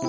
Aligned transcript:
Wow, 0.00 0.08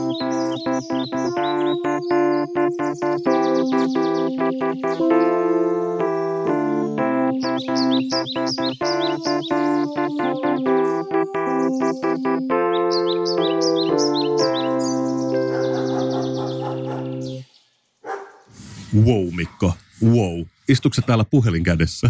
Mikko. 19.35 19.77
Wow. 20.03 20.41
Istuuko 20.67 21.01
täällä 21.05 21.25
puhelin 21.25 21.63
kädessä? 21.63 22.09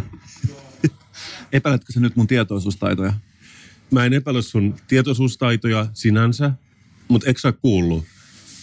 Epäiletkö 1.51 1.93
sä 1.93 1.99
nyt 1.99 2.15
mun 2.15 2.27
tietoisuustaitoja? 2.27 3.13
Mä 3.91 4.05
en 4.05 4.13
epäile 4.13 4.41
sun 4.41 4.75
tietoisuustaitoja 4.87 5.87
sinänsä, 5.93 6.51
mutta 7.11 7.27
eikö 7.27 7.39
sä 7.39 7.51
kuullut, 7.51 8.05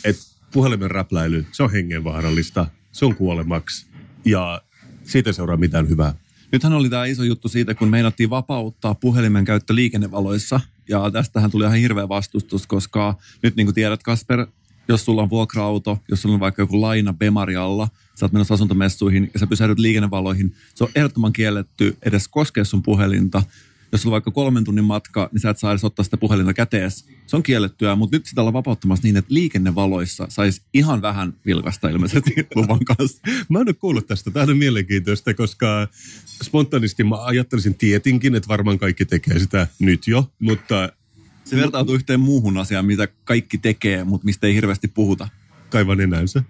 että 0.04 0.22
puhelimen 0.52 0.90
räpläily, 0.90 1.46
se 1.52 1.62
on 1.62 1.72
hengenvaarallista, 1.72 2.66
se 2.92 3.04
on 3.04 3.14
kuolemaksi 3.14 3.86
ja 4.24 4.62
siitä 5.04 5.30
ei 5.30 5.34
seuraa 5.34 5.56
mitään 5.56 5.88
hyvää. 5.88 6.14
Nythän 6.52 6.72
oli 6.72 6.90
tämä 6.90 7.04
iso 7.04 7.22
juttu 7.22 7.48
siitä, 7.48 7.74
kun 7.74 7.88
meinattiin 7.88 8.30
vapauttaa 8.30 8.94
puhelimen 8.94 9.44
käyttö 9.44 9.74
liikennevaloissa. 9.74 10.60
Ja 10.88 11.10
tästähän 11.10 11.50
tuli 11.50 11.64
ihan 11.64 11.78
hirveä 11.78 12.08
vastustus, 12.08 12.66
koska 12.66 13.14
nyt 13.42 13.56
niin 13.56 13.66
kuin 13.66 13.74
tiedät 13.74 14.02
Kasper, 14.02 14.46
jos 14.88 15.04
sulla 15.04 15.22
on 15.22 15.30
vuokra-auto, 15.30 15.98
jos 16.08 16.22
sulla 16.22 16.34
on 16.34 16.40
vaikka 16.40 16.62
joku 16.62 16.80
laina 16.80 17.12
Bemari 17.12 17.56
alla, 17.56 17.88
sä 18.14 18.26
oot 18.26 18.32
menossa 18.32 18.54
asuntomessuihin 18.54 19.30
ja 19.34 19.40
sä 19.40 19.46
pysähdyt 19.46 19.78
liikennevaloihin, 19.78 20.54
se 20.74 20.84
on 20.84 20.90
ehdottoman 20.94 21.32
kielletty 21.32 21.96
edes 22.02 22.28
koskea 22.28 22.64
sun 22.64 22.82
puhelinta. 22.82 23.42
Jos 23.92 24.02
sulla 24.02 24.14
on 24.14 24.16
vaikka 24.16 24.30
kolmen 24.30 24.64
tunnin 24.64 24.84
matka, 24.84 25.28
niin 25.32 25.40
sä 25.40 25.50
et 25.50 25.58
saa 25.58 25.72
edes 25.72 25.84
ottaa 25.84 26.04
sitä 26.04 26.16
puhelinta 26.16 26.54
kätees. 26.54 27.04
Se 27.28 27.36
on 27.36 27.42
kiellettyä, 27.42 27.96
mutta 27.96 28.16
nyt 28.16 28.26
sitä 28.26 28.40
ollaan 28.40 28.52
vapauttamassa 28.52 29.02
niin, 29.02 29.16
että 29.16 29.34
liikennevaloissa 29.34 30.26
saisi 30.28 30.62
ihan 30.74 31.02
vähän 31.02 31.34
vilkasta 31.46 31.88
ilmeisesti 31.88 32.34
luvan 32.54 32.84
kanssa. 32.84 33.22
Mä 33.48 33.60
en 33.60 33.68
ole 33.68 33.74
kuullut 33.74 34.06
tästä. 34.06 34.30
Tämä 34.30 34.46
on 34.50 34.58
mielenkiintoista, 34.58 35.34
koska 35.34 35.88
spontaanisti 36.42 37.04
mä 37.04 37.24
ajattelisin 37.24 37.74
tietenkin, 37.74 38.34
että 38.34 38.48
varmaan 38.48 38.78
kaikki 38.78 39.04
tekee 39.04 39.38
sitä 39.38 39.66
nyt 39.78 40.06
jo, 40.06 40.30
mutta 40.38 40.92
Se 41.44 41.56
vertautuu 41.56 41.94
yhteen 41.94 42.20
muuhun 42.20 42.58
asiaan, 42.58 42.86
mitä 42.86 43.08
kaikki 43.24 43.58
tekee, 43.58 44.04
mutta 44.04 44.24
mistä 44.24 44.46
ei 44.46 44.54
hirveästi 44.54 44.88
puhuta. 44.88 45.28
kaivan 45.70 46.00
enänsä. 46.00 46.42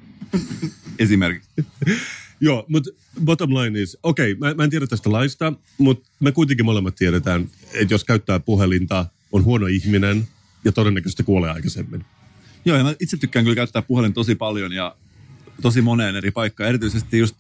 Esimerkiksi. 0.99 1.51
Joo, 2.41 2.65
mutta 2.69 2.91
bottom 3.25 3.55
line 3.55 3.83
is, 3.83 3.99
okei, 4.03 4.33
okay, 4.33 4.49
mä, 4.49 4.55
mä 4.55 4.65
en 4.65 4.71
tiedä 4.71 4.87
tästä 4.87 5.13
laista, 5.13 5.53
mutta 5.79 6.09
me 6.21 6.33
kuitenkin 6.33 6.65
molemmat 6.67 6.95
tiedetään, 6.95 7.51
että 7.73 7.95
jos 7.95 8.05
käyttää 8.05 8.41
puhelinta, 8.41 9.07
on 9.33 9.45
huono 9.45 9.67
ihminen 9.67 10.29
ja 10.65 10.73
todennäköisesti 10.73 11.23
kuolee 11.23 11.51
aikaisemmin. 11.51 12.05
Joo, 12.65 12.77
ja 12.77 12.85
mä 12.85 12.95
itse 13.01 13.17
tykkään 13.17 13.45
kyllä 13.45 13.55
käyttää 13.55 13.83
puhelin 13.83 14.13
tosi 14.13 14.35
paljon 14.35 14.73
ja 14.73 14.97
tosi 15.63 15.83
moneen 15.83 16.17
eri 16.17 16.31
paikkaan. 16.31 16.69
Erityisesti 16.69 17.19
just 17.19 17.37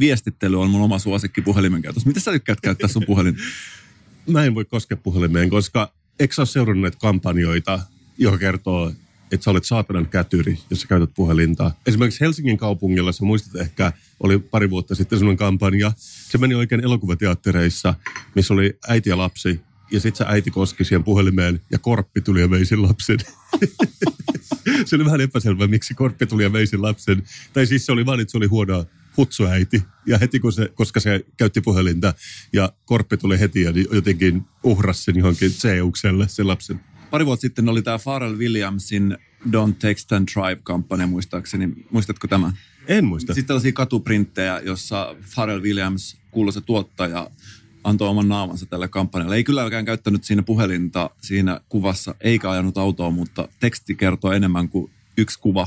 viestittely 0.00 0.60
on 0.60 0.70
mun 0.70 0.82
oma 0.82 0.98
suosikki 0.98 1.42
puhelimen 1.42 1.82
käytössä. 1.82 2.08
Miten 2.08 2.22
sä 2.22 2.32
tykkäät 2.32 2.60
käyttää 2.60 2.88
sun 2.88 3.04
puhelin? 3.06 3.36
Mä 4.32 4.44
en 4.44 4.54
voi 4.54 4.64
koskea 4.64 4.96
puhelimeen, 4.96 5.50
koska 5.50 5.92
eikö 6.20 6.34
sä 6.34 6.42
ole 6.42 6.46
seurannut 6.46 6.82
näitä 6.82 6.98
kampanjoita, 7.00 7.80
joka 8.18 8.38
kertoo, 8.38 8.92
että 9.32 9.44
sä 9.44 9.50
olet 9.50 9.64
saatanan 9.64 10.06
kätyri, 10.06 10.58
jos 10.70 10.80
sä 10.80 10.88
käytät 10.88 11.10
puhelinta. 11.14 11.70
Esimerkiksi 11.86 12.20
Helsingin 12.20 12.56
kaupungilla, 12.56 13.12
sä 13.12 13.24
muistat 13.24 13.56
ehkä, 13.56 13.92
oli 14.20 14.38
pari 14.38 14.70
vuotta 14.70 14.94
sitten 14.94 15.18
sellainen 15.18 15.38
kampanja. 15.38 15.92
Se 15.98 16.38
meni 16.38 16.54
oikein 16.54 16.84
elokuvateattereissa, 16.84 17.94
missä 18.34 18.54
oli 18.54 18.78
äiti 18.88 19.10
ja 19.10 19.18
lapsi. 19.18 19.60
Ja 19.90 20.00
sitten 20.00 20.26
se 20.26 20.32
äiti 20.32 20.50
koski 20.50 20.84
siihen 20.84 21.04
puhelimeen 21.04 21.60
ja 21.72 21.78
korppi 21.78 22.20
tuli 22.20 22.40
ja 22.40 22.50
vei 22.50 22.64
sen 22.64 22.82
lapsen. 22.82 23.18
se 24.86 24.96
oli 24.96 25.04
vähän 25.04 25.20
epäselvää, 25.20 25.66
miksi 25.66 25.94
korppi 25.94 26.26
tuli 26.26 26.42
ja 26.42 26.52
vei 26.52 26.66
sen 26.66 26.82
lapsen. 26.82 27.22
Tai 27.52 27.66
siis 27.66 27.86
se 27.86 27.92
oli 27.92 28.06
vaan, 28.06 28.20
että 28.20 28.32
se 28.32 28.38
oli 28.38 28.46
huono 28.46 28.84
hutsuäiti. 29.16 29.82
Ja 30.06 30.18
heti 30.18 30.40
kun 30.40 30.52
se, 30.52 30.68
koska 30.74 31.00
se 31.00 31.24
käytti 31.36 31.60
puhelinta 31.60 32.14
ja 32.52 32.72
korppi 32.84 33.16
tuli 33.16 33.40
heti 33.40 33.62
ja 33.62 33.72
jotenkin 33.92 34.44
uhrasi 34.62 35.02
sen 35.02 35.16
johonkin 35.16 35.50
Zeukselle 35.50 36.28
sen 36.28 36.48
lapsen. 36.48 36.80
Pari 37.10 37.26
vuotta 37.26 37.40
sitten 37.40 37.68
oli 37.68 37.82
tämä 37.82 37.98
Pharrell 37.98 38.38
Williamsin 38.38 39.18
Don't 39.50 39.74
Text 39.78 40.12
and 40.12 40.28
Drive-kampanja 40.34 41.06
muistaakseni. 41.06 41.68
Muistatko 41.90 42.28
tämän? 42.28 42.52
En 42.88 43.04
muista. 43.04 43.34
Sitten 43.34 43.46
tällaisia 43.46 43.72
katuprinttejä, 43.72 44.60
jossa 44.64 45.16
Pharrell 45.34 45.62
Williams, 45.62 46.16
kuuluisa 46.30 46.60
tuottaja, 46.60 47.30
antoi 47.88 48.08
oman 48.08 48.28
naamansa 48.28 48.66
tälle 48.66 48.88
kampanjalle. 48.88 49.36
Ei 49.36 49.44
kylläkään 49.44 49.84
käyttänyt 49.84 50.24
siinä 50.24 50.42
puhelinta 50.42 51.10
siinä 51.20 51.60
kuvassa, 51.68 52.14
eikä 52.20 52.50
ajanut 52.50 52.78
autoa, 52.78 53.10
mutta 53.10 53.48
teksti 53.60 53.94
kertoo 53.94 54.32
enemmän 54.32 54.68
kuin 54.68 54.90
yksi 55.16 55.38
kuva. 55.38 55.66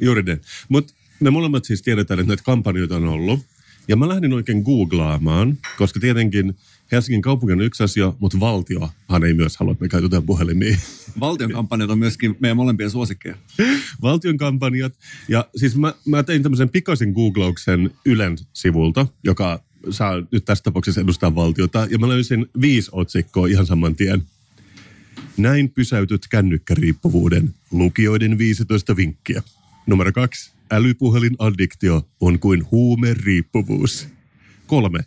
Juuri 0.00 0.22
niin. 0.22 0.40
Mutta 0.68 0.94
me 1.20 1.30
molemmat 1.30 1.64
siis 1.64 1.82
tiedetään, 1.82 2.20
että 2.20 2.30
näitä 2.30 2.42
kampanjoita 2.42 2.96
on 2.96 3.08
ollut. 3.08 3.40
Ja 3.88 3.96
mä 3.96 4.08
lähdin 4.08 4.32
oikein 4.32 4.62
googlaamaan, 4.62 5.58
koska 5.78 6.00
tietenkin 6.00 6.56
Helsingin 6.92 7.22
kaupunki 7.22 7.52
on 7.52 7.60
yksi 7.60 7.82
asia, 7.82 8.12
mutta 8.18 8.40
valtiohan 8.40 9.24
ei 9.26 9.34
myös 9.34 9.56
halua, 9.56 9.72
että 9.72 9.84
me 9.84 9.88
käytetään 9.88 10.22
puhelimia. 10.22 10.76
Valtion 11.20 11.52
kampanjat 11.52 11.90
on 11.90 11.98
myöskin 11.98 12.36
meidän 12.40 12.56
molempien 12.56 12.90
suosikkeja. 12.90 13.36
Valtion 14.02 14.36
kampanjat. 14.36 14.92
Ja 15.28 15.48
siis 15.56 15.76
mä, 15.76 15.94
mä 16.04 16.22
tein 16.22 16.42
tämmöisen 16.42 16.68
pikaisen 16.68 17.12
googlauksen 17.12 17.90
Ylen 18.04 18.36
sivulta, 18.52 19.06
joka 19.24 19.60
saa 19.90 20.22
nyt 20.32 20.44
tässä 20.44 20.64
tapauksessa 20.64 21.00
edustaa 21.00 21.34
valtiota. 21.34 21.86
Ja 21.90 21.98
mä 21.98 22.08
löysin 22.08 22.46
viisi 22.60 22.90
otsikkoa 22.92 23.46
ihan 23.46 23.66
saman 23.66 23.94
tien. 23.94 24.22
Näin 25.36 25.70
pysäytyt 25.70 26.26
kännykkäriippuvuuden. 26.30 27.54
Lukijoiden 27.70 28.38
15 28.38 28.96
vinkkiä. 28.96 29.42
Numero 29.86 30.12
kaksi. 30.12 30.52
Älypuhelin 30.70 31.36
addiktio 31.38 32.08
on 32.20 32.38
kuin 32.38 32.70
huumeriippuvuus. 32.70 34.08
Kolme. 34.66 35.00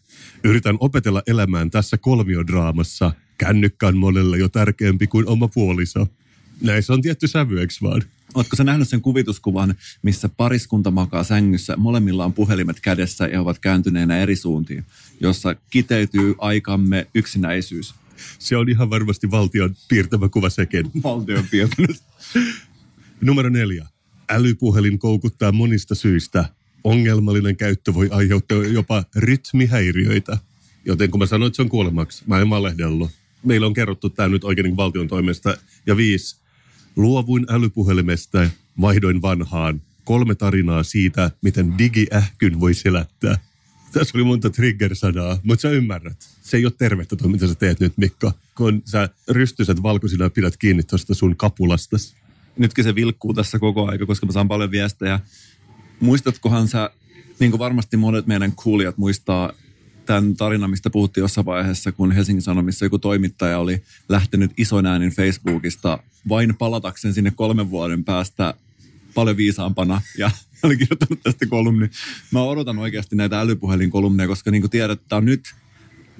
Yritän 0.44 0.78
opetella 0.80 1.24
elämään 1.28 1.72
tässä 1.72 1.98
kolmiodraamassa. 1.98 3.12
Kännykkä 3.38 3.88
on 3.88 3.98
monelle 3.98 4.38
jo 4.38 4.50
tärkeämpi 4.50 5.08
kuin 5.08 5.28
oma 5.28 5.48
puoliso. 5.48 6.08
Näissä 6.62 6.94
on 6.94 7.02
tietty 7.02 7.28
sävy, 7.28 7.68
vaan? 7.82 8.02
Oletko 8.34 8.56
sä 8.56 8.64
nähnyt 8.64 8.90
sen 8.90 9.02
kuvituskuvan, 9.02 9.76
missä 10.02 10.30
pariskunta 10.30 10.92
makaa 10.92 11.24
sängyssä, 11.24 11.78
molemmilla 11.78 12.26
on 12.26 12.34
puhelimet 12.34 12.80
kädessä 12.80 13.28
ja 13.28 13.42
ovat 13.42 13.60
kääntyneenä 13.60 14.18
eri 14.20 14.36
suuntiin, 14.36 14.86
jossa 15.20 15.56
kiteytyy 15.70 16.36
aikamme 16.38 17.08
yksinäisyys. 17.16 17.96
Se 18.40 18.58
on 18.58 18.70
ihan 18.70 18.90
varmasti 18.90 19.32
valtion 19.32 19.76
piirtämä 19.90 20.30
kuva 20.30 20.50
sekin. 20.50 20.92
Valtio 21.04 21.38
on 21.38 21.46
piirtänyt. 21.52 22.02
Numero 23.22 23.50
neljä. 23.50 23.88
Älypuhelin 24.30 25.00
koukuttaa 25.00 25.52
monista 25.52 25.96
syistä. 25.96 26.46
Ongelmallinen 26.84 27.58
käyttö 27.58 27.94
voi 27.94 28.10
aiheuttaa 28.12 28.58
jopa 28.58 29.04
rytmihäiriöitä. 29.16 30.38
Joten 30.86 31.12
kun 31.12 31.20
mä 31.20 31.26
sanoin, 31.26 31.48
että 31.48 31.56
se 31.56 31.62
on 31.62 31.70
kuolemaksi, 31.70 32.24
mä 32.28 32.40
en 32.40 32.50
valehdellut. 32.50 33.12
Meillä 33.44 33.68
on 33.68 33.74
kerrottu 33.74 34.10
tämä 34.10 34.30
nyt 34.30 34.44
oikein 34.44 34.64
niin 34.64 34.78
valtion 34.78 35.08
toimesta. 35.08 35.58
Ja 35.86 35.98
viisi. 35.98 36.41
Luovuin 36.96 37.46
älypuhelimesta, 37.50 38.50
vaihdoin 38.82 39.22
vanhaan. 39.22 39.82
Kolme 40.04 40.36
tarinaa 40.36 40.84
siitä, 40.84 41.32
miten 41.42 41.78
digiähkyn 41.78 42.60
voi 42.60 42.74
selättää. 42.74 43.38
Tässä 43.92 44.18
oli 44.18 44.24
monta 44.24 44.50
trigger-sanaa, 44.50 45.40
mutta 45.44 45.62
sä 45.62 45.70
ymmärrät. 45.70 46.18
Se 46.42 46.58
ei 46.58 46.66
ole 46.66 46.74
tervettä 46.78 47.16
tuo, 47.16 47.30
mitä 47.30 47.48
sä 47.48 47.56
teet 47.56 47.80
nyt, 47.80 47.94
Mikko. 47.98 48.32
Kun 48.56 48.82
sä 48.86 49.10
rystyset 49.30 49.84
valkoisina 49.84 50.30
pidät 50.30 50.58
kiinni 50.58 50.84
tuosta 50.84 51.14
sun 51.14 51.36
kapulastas. 51.36 52.16
Nytkin 52.58 52.84
se 52.84 52.96
vilkkuu 52.96 53.34
tässä 53.34 53.60
koko 53.60 53.88
aika, 53.88 54.06
koska 54.06 54.26
mä 54.26 54.32
saan 54.32 54.48
paljon 54.48 54.72
viestejä. 54.72 55.20
Muistatkohan 56.00 56.68
sä, 56.68 56.90
niin 57.40 57.52
kuin 57.52 57.60
varmasti 57.60 57.98
monet 57.98 58.28
meidän 58.28 58.52
kuulijat 58.52 58.98
muistaa, 58.98 59.54
tämän 60.06 60.36
tarinan, 60.36 60.70
mistä 60.70 60.90
puhuttiin 60.90 61.22
jossain 61.22 61.46
vaiheessa, 61.46 61.92
kun 61.92 62.12
Helsingin 62.12 62.42
Sanomissa 62.42 62.86
joku 62.86 63.00
toimittaja 63.00 63.60
oli 63.60 63.84
lähtenyt 64.10 64.52
ison 64.58 64.86
äänin 64.86 65.12
Facebookista 65.12 66.00
vain 66.30 66.56
palatakseen 66.56 67.14
sinne 67.14 67.32
kolmen 67.32 67.70
vuoden 67.70 68.04
päästä 68.04 68.54
paljon 69.14 69.38
viisaampana 69.38 70.02
ja 70.18 70.32
oli 70.64 70.78
kirjoittanut 70.78 71.24
tästä 71.24 71.46
kolumni. 71.46 71.90
Mä 72.32 72.44
odotan 72.44 72.78
oikeasti 72.78 73.16
näitä 73.16 73.40
älypuhelinkolumneja, 73.40 74.28
koska 74.28 74.52
niin 74.52 74.62
kuin 74.62 74.72
tiedät, 74.72 75.02
tämä 75.10 75.18
on 75.18 75.26
nyt 75.26 75.56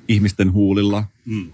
ihmisten 0.08 0.54
huulilla 0.54 1.06
Mm. 1.26 1.52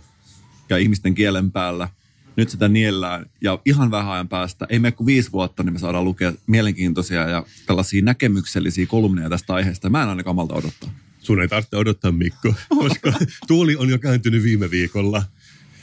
ja 0.70 0.78
ihmisten 0.78 1.16
kielen 1.16 1.52
päällä. 1.52 1.90
Nyt 2.36 2.50
sitä 2.50 2.68
niellään 2.68 3.26
ja 3.42 3.60
ihan 3.66 3.92
vähän 3.92 4.14
ajan 4.14 4.30
päästä, 4.30 4.66
ei 4.70 4.80
mene 4.80 4.92
kuin 4.92 5.08
viisi 5.08 5.32
vuotta, 5.32 5.64
niin 5.64 5.74
me 5.74 5.80
saadaan 5.80 6.06
lukea 6.06 6.34
mielenkiintoisia 6.48 7.30
ja 7.30 7.46
tällaisia 7.66 8.02
näkemyksellisiä 8.02 8.86
kolumneja 8.86 9.30
tästä 9.30 9.54
aiheesta. 9.54 9.90
Mä 9.90 10.04
en 10.04 10.10
ainakaan 10.10 10.36
malta 10.36 10.54
odottaa. 10.54 10.90
Sun 11.28 11.42
ei 11.42 11.48
tarvitse 11.48 11.78
odottaa, 11.78 12.12
Mikko, 12.12 12.54
koska 12.82 13.14
tuuli 13.48 13.76
on 13.76 13.90
jo 13.90 14.00
kääntynyt 14.00 14.44
viime 14.44 14.72
viikolla. 14.72 15.24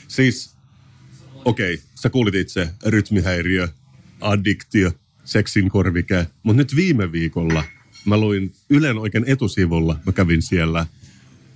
Siis, 0.07 0.55
okei, 1.45 1.73
okay, 1.73 1.85
sä 1.95 2.09
kuulit 2.09 2.35
itse, 2.35 2.69
rytmihäiriö, 2.85 3.67
addiktio, 4.21 4.91
seksin 5.25 5.69
korvike, 5.69 6.27
mutta 6.43 6.57
nyt 6.57 6.75
viime 6.75 7.11
viikolla 7.11 7.63
mä 8.05 8.17
luin 8.17 8.53
Ylen 8.69 8.97
oikein 8.97 9.23
etusivulla, 9.27 9.99
mä 10.05 10.11
kävin 10.11 10.41
siellä, 10.41 10.85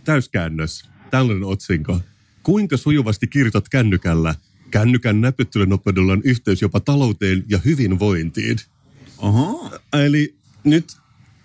täyskäännös, 0.04 0.90
tällainen 1.12 1.44
otsinko. 1.44 2.02
Kuinka 2.44 2.78
sujuvasti 2.78 3.28
kirjoitat 3.28 3.70
kännykällä? 3.70 4.36
Kännykän 4.72 5.22
näpyttelynopeudella 5.22 6.14
on 6.14 6.22
yhteys 6.24 6.62
jopa 6.62 6.80
talouteen 6.80 7.44
ja 7.48 7.60
hyvinvointiin. 7.66 8.58
Oho. 9.18 9.72
Eli 10.06 10.36
nyt 10.64 10.98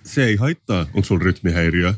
se 0.04 0.24
ei 0.24 0.36
haittaa, 0.36 0.80
onko 0.80 1.02
sulla 1.02 1.24
rytmihäiriö, 1.24 1.94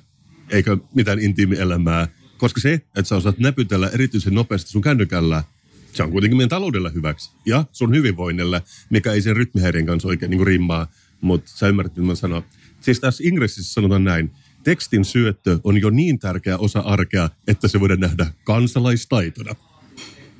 eikä 0.51 0.77
mitään 0.95 1.19
intiimielämää, 1.19 2.09
koska 2.39 2.61
se, 2.61 2.73
että 2.73 3.03
sä 3.03 3.17
osaat 3.17 3.39
näpytellä 3.39 3.89
erityisen 3.89 4.35
nopeasti 4.35 4.71
sun 4.71 4.83
kännykällä, 4.83 5.45
se 5.93 6.03
on 6.03 6.11
kuitenkin 6.11 6.37
meidän 6.37 6.49
taloudella 6.49 6.89
hyväksi 6.89 7.31
ja 7.47 7.65
sun 7.73 7.95
hyvinvoinnille, 7.95 8.63
mikä 8.91 9.13
ei 9.13 9.23
sen 9.23 9.37
rytmihäiriön 9.37 9.87
kanssa 9.87 10.09
oikein 10.09 10.31
niin 10.31 10.47
rimmaa, 10.47 10.87
mutta 11.21 11.51
sä 11.55 11.69
ymmärrät, 11.69 11.97
mitä 11.97 12.07
mä 12.07 12.15
sanon. 12.15 12.43
Siis 12.81 13.01
tässä 13.01 13.25
ingressissä 13.27 13.73
sanotaan 13.75 14.05
näin, 14.05 14.31
tekstin 14.65 15.05
syöttö 15.05 15.59
on 15.65 15.81
jo 15.81 15.91
niin 15.91 16.19
tärkeä 16.19 16.59
osa 16.59 16.81
arkea, 16.81 17.31
että 17.49 17.69
se 17.69 17.81
voidaan 17.81 18.01
nähdä 18.01 18.27
kansalaistaitona. 18.45 19.55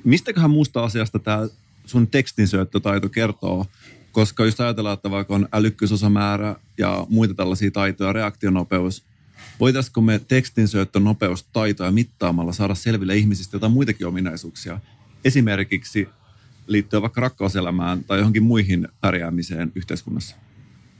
Mistäköhän 0.03 0.51
muusta 0.51 0.83
asiasta 0.83 1.19
tämä 1.19 1.47
sun 1.85 2.07
tekstinsyöttötaito 2.07 3.09
kertoo? 3.09 3.65
Koska 4.11 4.45
jos 4.45 4.61
ajatellaan, 4.61 4.93
että 4.93 5.11
vaikka 5.11 5.35
on 5.35 5.47
älykkyysosamäärä 5.53 6.55
ja 6.77 7.05
muita 7.09 7.33
tällaisia 7.33 7.71
taitoja, 7.71 8.13
reaktionopeus, 8.13 9.03
voitaisiko 9.59 10.01
me 10.01 10.19
tekstinsyöttönopeustaitoja 10.27 11.91
mittaamalla 11.91 12.53
saada 12.53 12.75
selville 12.75 13.15
ihmisistä 13.15 13.55
jotain 13.55 13.71
muitakin 13.71 14.07
ominaisuuksia? 14.07 14.79
Esimerkiksi 15.25 16.07
liittyen 16.67 17.01
vaikka 17.01 17.21
rakkauselämään 17.21 18.03
tai 18.03 18.17
johonkin 18.17 18.43
muihin 18.43 18.87
pärjäämiseen 19.01 19.71
yhteiskunnassa. 19.75 20.35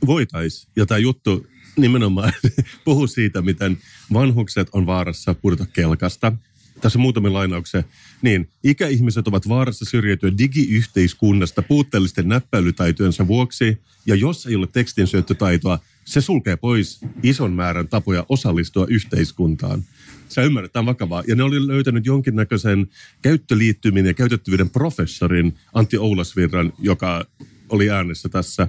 Voitais. 0.05 0.67
Ja 0.75 0.85
tämä 0.85 0.97
juttu 0.97 1.47
nimenomaan 1.77 2.33
puhuu 2.85 3.07
siitä, 3.07 3.41
miten 3.41 3.77
vanhukset 4.13 4.67
on 4.71 4.85
vaarassa 4.85 5.33
pudota 5.33 5.65
kelkasta. 5.65 6.33
Tässä 6.81 6.99
muutamia 6.99 7.33
lainauksia. 7.33 7.83
Niin, 8.21 8.49
ikäihmiset 8.63 9.27
ovat 9.27 9.49
vaarassa 9.49 9.85
syrjäytyä 9.85 10.31
digiyhteiskunnasta 10.37 11.61
puutteellisten 11.61 12.27
näppäilytaitojensa 12.27 13.27
vuoksi, 13.27 13.77
ja 14.05 14.15
jos 14.15 14.45
ei 14.45 14.55
ole 14.55 14.67
tekstin 14.67 15.07
syöttötaitoa, 15.07 15.79
se 16.07 16.21
sulkee 16.21 16.55
pois 16.55 16.99
ison 17.23 17.53
määrän 17.53 17.87
tapoja 17.87 18.25
osallistua 18.29 18.85
yhteiskuntaan. 18.89 19.83
Sä 20.29 20.41
ymmärrät, 20.41 20.73
tämä 20.73 20.81
on 20.81 20.85
vakavaa. 20.85 21.23
Ja 21.27 21.35
ne 21.35 21.43
oli 21.43 21.67
löytänyt 21.67 22.05
jonkinnäköisen 22.05 22.87
käyttöliittyminen 23.21 24.09
ja 24.09 24.13
käytettävyyden 24.13 24.69
professorin 24.69 25.55
Antti 25.73 25.97
Oulasvirran, 25.97 26.73
joka 26.79 27.25
oli 27.69 27.89
äänessä 27.89 28.29
tässä. 28.29 28.67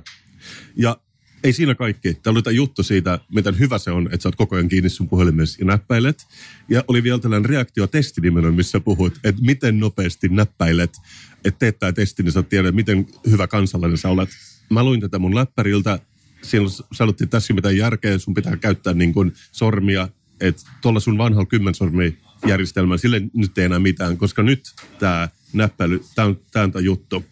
Ja 0.76 0.96
ei 1.44 1.52
siinä 1.52 1.74
kaikki. 1.74 2.14
Täällä 2.14 2.36
oli 2.36 2.42
tämä 2.42 2.54
juttu 2.54 2.82
siitä, 2.82 3.18
miten 3.34 3.58
hyvä 3.58 3.78
se 3.78 3.90
on, 3.90 4.06
että 4.06 4.22
sä 4.22 4.28
oot 4.28 4.36
koko 4.36 4.56
ajan 4.56 4.68
kiinni 4.68 4.88
sun 4.88 5.08
puhelimessa 5.08 5.56
ja 5.60 5.66
näppäilet. 5.66 6.26
Ja 6.68 6.84
oli 6.88 7.02
vielä 7.02 7.18
tällainen 7.18 7.50
reaktiotesti 7.50 8.20
nimenomaan, 8.20 8.54
missä 8.54 8.80
puhut, 8.80 9.12
että 9.24 9.42
miten 9.42 9.80
nopeasti 9.80 10.28
näppäilet, 10.28 10.96
että 11.44 11.58
teet 11.58 11.78
tämä 11.78 11.92
testi, 11.92 12.22
niin 12.22 12.32
sä 12.32 12.42
tiedät, 12.42 12.74
miten 12.74 13.06
hyvä 13.30 13.46
kansalainen 13.46 13.98
sä 13.98 14.08
olet. 14.08 14.28
Mä 14.70 14.84
luin 14.84 15.00
tätä 15.00 15.18
mun 15.18 15.34
läppäriltä. 15.34 15.98
Siinä 16.42 16.66
sanottiin, 16.92 17.26
että 17.26 17.36
tässä 17.36 17.52
ei 17.52 17.54
mitään 17.54 17.76
järkeä, 17.76 18.18
sun 18.18 18.34
pitää 18.34 18.56
käyttää 18.56 18.94
niin 18.94 19.12
kuin 19.12 19.32
sormia, 19.52 20.08
että 20.40 20.62
tuolla 20.82 21.00
sun 21.00 21.18
vanhalla 21.18 21.46
kymmensormi 21.46 22.18
järjestelmällä, 22.46 22.98
sille 22.98 23.22
nyt 23.34 23.58
ei 23.58 23.64
enää 23.64 23.78
mitään, 23.78 24.16
koska 24.16 24.42
nyt 24.42 24.74
tämä 24.98 25.28
näppäily, 25.52 26.04
tämä 26.14 26.28
on, 26.74 26.84
juttu. 26.84 27.24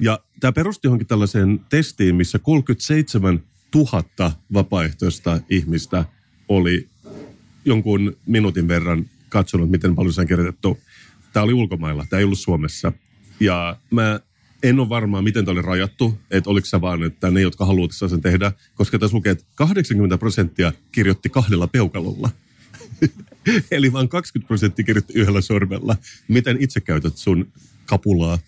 Ja 0.00 0.20
tämä 0.40 0.52
perusti 0.52 0.86
johonkin 0.86 1.06
tällaiseen 1.06 1.60
testiin, 1.68 2.14
missä 2.14 2.38
37 2.38 3.42
000 3.74 4.32
vapaaehtoista 4.52 5.40
ihmistä 5.50 6.04
oli 6.48 6.88
jonkun 7.64 8.16
minuutin 8.26 8.68
verran 8.68 9.04
katsonut, 9.28 9.70
miten 9.70 9.94
paljon 9.94 10.12
se 10.12 10.20
on 10.20 10.26
kirjoitettu. 10.26 10.78
Tämä 11.32 11.44
oli 11.44 11.52
ulkomailla, 11.52 12.06
tämä 12.10 12.18
ei 12.18 12.24
ollut 12.24 12.38
Suomessa. 12.38 12.92
Ja 13.40 13.76
mä 13.90 14.20
en 14.64 14.80
ole 14.80 14.88
varma, 14.88 15.22
miten 15.22 15.44
tämä 15.44 15.52
oli 15.52 15.62
rajattu, 15.62 16.18
että 16.30 16.50
oliko 16.50 16.66
se 16.66 16.80
vaan, 16.80 17.02
että 17.02 17.30
ne, 17.30 17.40
jotka 17.40 17.64
haluavat 17.66 17.92
sen 18.10 18.20
tehdä, 18.20 18.52
koska 18.74 18.98
tässä 18.98 19.16
lukee, 19.16 19.32
että 19.32 19.44
80 19.54 20.18
prosenttia 20.18 20.72
kirjoitti 20.92 21.28
kahdella 21.28 21.66
peukalolla. 21.66 22.30
Eli 23.70 23.92
vain 23.92 24.08
20 24.08 24.46
prosenttia 24.46 24.84
kirjoitti 24.84 25.12
yhdellä 25.16 25.40
sormella. 25.40 25.96
Miten 26.28 26.56
itse 26.60 26.80
käytät 26.80 27.16
sun 27.16 27.52
kapulaa? 27.86 28.38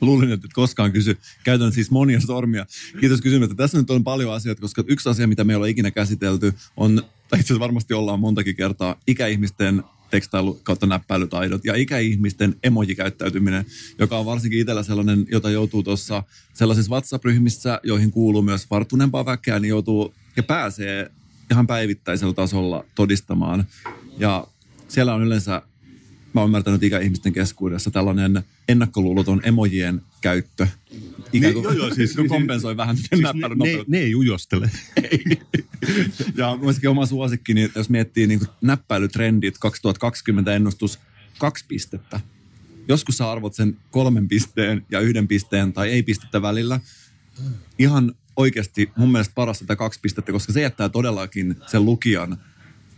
Luulin, 0.00 0.32
että 0.32 0.46
et 0.46 0.52
koskaan 0.52 0.92
kysy. 0.92 1.16
Käytän 1.44 1.72
siis 1.72 1.90
monia 1.90 2.20
sormia. 2.20 2.66
Kiitos 3.00 3.20
kysymystä. 3.20 3.54
Tässä 3.54 3.78
nyt 3.78 3.90
on 3.90 4.04
paljon 4.04 4.34
asioita, 4.34 4.60
koska 4.60 4.84
yksi 4.86 5.08
asia, 5.08 5.26
mitä 5.26 5.44
me 5.44 5.56
ole 5.56 5.70
ikinä 5.70 5.90
käsitelty, 5.90 6.54
on, 6.76 6.96
tai 7.28 7.40
itse 7.40 7.46
asiassa 7.46 7.60
varmasti 7.60 7.94
ollaan 7.94 8.20
montakin 8.20 8.56
kertaa, 8.56 8.96
ikäihmisten 9.06 9.82
tekstailu 10.12 10.60
kautta 10.62 10.86
näppäilytaidot 10.86 11.64
ja 11.64 11.74
ikäihmisten 11.74 12.56
emojikäyttäytyminen, 12.62 13.66
joka 13.98 14.18
on 14.18 14.26
varsinkin 14.26 14.60
itsellä 14.60 14.82
sellainen, 14.82 15.26
jota 15.30 15.50
joutuu 15.50 15.82
tuossa 15.82 16.22
sellaisissa 16.54 16.90
WhatsApp-ryhmissä, 16.90 17.80
joihin 17.82 18.10
kuuluu 18.10 18.42
myös 18.42 18.70
varttuneempaa 18.70 19.26
väkeä, 19.26 19.58
niin 19.58 19.68
joutuu 19.68 20.14
ja 20.36 20.42
pääsee 20.42 21.10
ihan 21.50 21.66
päivittäisellä 21.66 22.34
tasolla 22.34 22.84
todistamaan. 22.94 23.64
Ja 24.18 24.46
siellä 24.88 25.14
on 25.14 25.22
yleensä 25.22 25.62
mä 26.32 26.40
oon 26.40 26.48
ymmärtänyt 26.48 26.82
ikäihmisten 26.82 27.32
keskuudessa 27.32 27.90
tällainen 27.90 28.42
ennakkoluuloton 28.68 29.40
emojien 29.44 30.02
käyttö. 30.20 30.66
Ikään 31.32 31.52
kuin, 31.52 31.66
niin, 31.66 31.76
joo, 31.76 31.86
joo, 31.86 31.94
siis, 31.94 32.16
kompensoi 32.28 32.70
siis, 32.70 32.76
vähän 32.76 32.96
siis 32.96 33.10
ne, 33.10 33.18
ne, 33.64 33.84
ne 33.86 33.98
ei 33.98 34.14
ujostele. 34.14 34.70
ei. 35.02 35.24
ja 36.36 36.58
myöskin 36.62 36.90
oma 36.90 37.06
suosikki, 37.06 37.54
niin 37.54 37.70
jos 37.76 37.88
miettii 37.90 38.26
niin 38.26 38.40
näppäilytrendit 38.60 39.58
2020 39.58 40.54
ennustus 40.54 40.98
kaksi 41.38 41.64
pistettä. 41.68 42.20
Joskus 42.88 43.16
sä 43.16 43.30
arvot 43.30 43.54
sen 43.54 43.76
kolmen 43.90 44.28
pisteen 44.28 44.86
ja 44.90 45.00
yhden 45.00 45.28
pisteen 45.28 45.72
tai 45.72 45.90
ei 45.90 46.02
pistettä 46.02 46.42
välillä. 46.42 46.80
Ihan 47.78 48.14
oikeasti 48.36 48.90
mun 48.96 49.12
mielestä 49.12 49.34
paras 49.34 49.58
tätä 49.58 49.76
kaksi 49.76 50.00
pistettä, 50.02 50.32
koska 50.32 50.52
se 50.52 50.60
jättää 50.60 50.88
todellakin 50.88 51.56
sen 51.66 51.84
lukijan– 51.84 52.36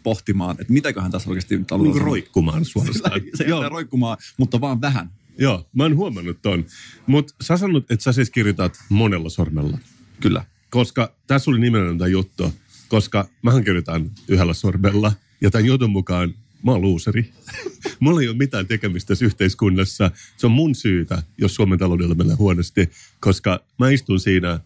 pohtimaan, 0.05 0.57
että 0.61 0.73
mitäköhän 0.73 1.11
tässä 1.11 1.31
oikeasti 1.31 1.59
nyt 1.59 1.69
niin 1.83 2.01
roikkumaan 2.01 2.65
suorastaan. 2.65 3.21
se 3.35 3.45
Joo. 3.45 3.69
roikkumaan, 3.69 4.19
mutta 4.37 4.61
vaan 4.61 4.81
vähän. 4.81 5.11
Joo, 5.39 5.69
mä 5.75 5.83
oon 5.83 5.97
huomannut 5.97 6.43
ton. 6.43 6.65
Mutta 7.07 7.35
sä 7.41 7.57
sanot, 7.57 7.91
että 7.91 8.05
sä 8.05 8.13
siis 8.13 8.31
kirjoitat 8.31 8.79
monella 8.89 9.31
sormella. 9.31 9.79
Kyllä. 10.21 10.45
Koska 10.71 11.15
tässä 11.27 11.51
oli 11.51 11.61
nimenomaan 11.61 11.99
tämä 11.99 12.09
juttu, 12.09 12.55
koska 12.89 13.29
mähän 13.43 13.65
kirjoitan 13.65 14.11
yhdellä 14.29 14.55
sormella, 14.55 15.13
ja 15.41 15.51
tämän 15.51 15.67
jutun 15.67 15.91
mukaan 15.91 16.35
mä 16.63 16.71
oon 16.71 16.81
luuseri. 16.81 17.33
Mulla 18.01 18.21
ei 18.21 18.29
ole 18.29 18.37
mitään 18.37 18.67
tekemistä 18.67 19.09
tässä 19.09 19.25
yhteiskunnassa. 19.25 20.11
Se 20.37 20.47
on 20.47 20.53
mun 20.53 20.75
syytä, 20.75 21.23
jos 21.39 21.55
Suomen 21.55 21.79
taloudella 21.79 22.15
menee 22.15 22.37
huonosti, 22.37 22.91
koska 23.21 23.61
mä 23.79 23.91
istun 23.91 24.21
siinä, 24.21 24.61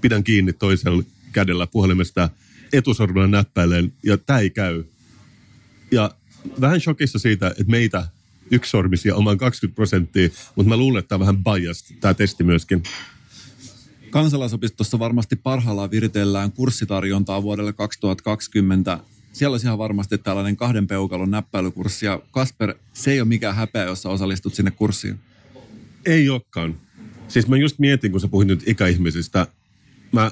pidän 0.00 0.24
kiinni 0.24 0.52
toisella 0.52 1.02
kädellä 1.32 1.66
puhelimesta– 1.66 2.28
etusormella 2.72 3.26
näppäilen 3.26 3.92
ja 4.02 4.16
tämä 4.16 4.38
ei 4.38 4.50
käy. 4.50 4.84
Ja 5.90 6.14
vähän 6.60 6.80
shokissa 6.80 7.18
siitä, 7.18 7.48
että 7.48 7.64
meitä 7.66 8.08
yksisormisia 8.50 9.16
on 9.16 9.38
20 9.38 9.74
prosenttia, 9.74 10.28
mutta 10.56 10.68
mä 10.68 10.76
luulen, 10.76 10.98
että 10.98 11.08
tämä 11.08 11.16
on 11.16 11.20
vähän 11.20 11.44
biased, 11.44 11.96
tämä 12.00 12.14
testi 12.14 12.44
myöskin. 12.44 12.82
Kansalaisopistossa 14.10 14.98
varmasti 14.98 15.36
parhaillaan 15.36 15.90
viritellään 15.90 16.52
kurssitarjontaa 16.52 17.42
vuodelle 17.42 17.72
2020. 17.72 18.98
Siellä 19.32 19.54
olisi 19.54 19.66
ihan 19.66 19.78
varmasti 19.78 20.18
tällainen 20.18 20.56
kahden 20.56 20.86
peukalon 20.86 21.30
näppäilykurssi. 21.30 22.06
Ja 22.06 22.20
Kasper, 22.30 22.74
se 22.92 23.12
ei 23.12 23.20
ole 23.20 23.28
mikään 23.28 23.54
häpeä, 23.54 23.84
jos 23.84 24.02
sä 24.02 24.08
osallistut 24.08 24.54
sinne 24.54 24.70
kurssiin. 24.70 25.18
Ei 26.06 26.28
olekaan. 26.28 26.74
Siis 27.28 27.48
mä 27.48 27.56
just 27.56 27.78
mietin, 27.78 28.10
kun 28.10 28.20
sä 28.20 28.28
puhuit 28.28 28.48
nyt 28.48 28.68
ikäihmisistä. 28.68 29.46
Mä 30.12 30.30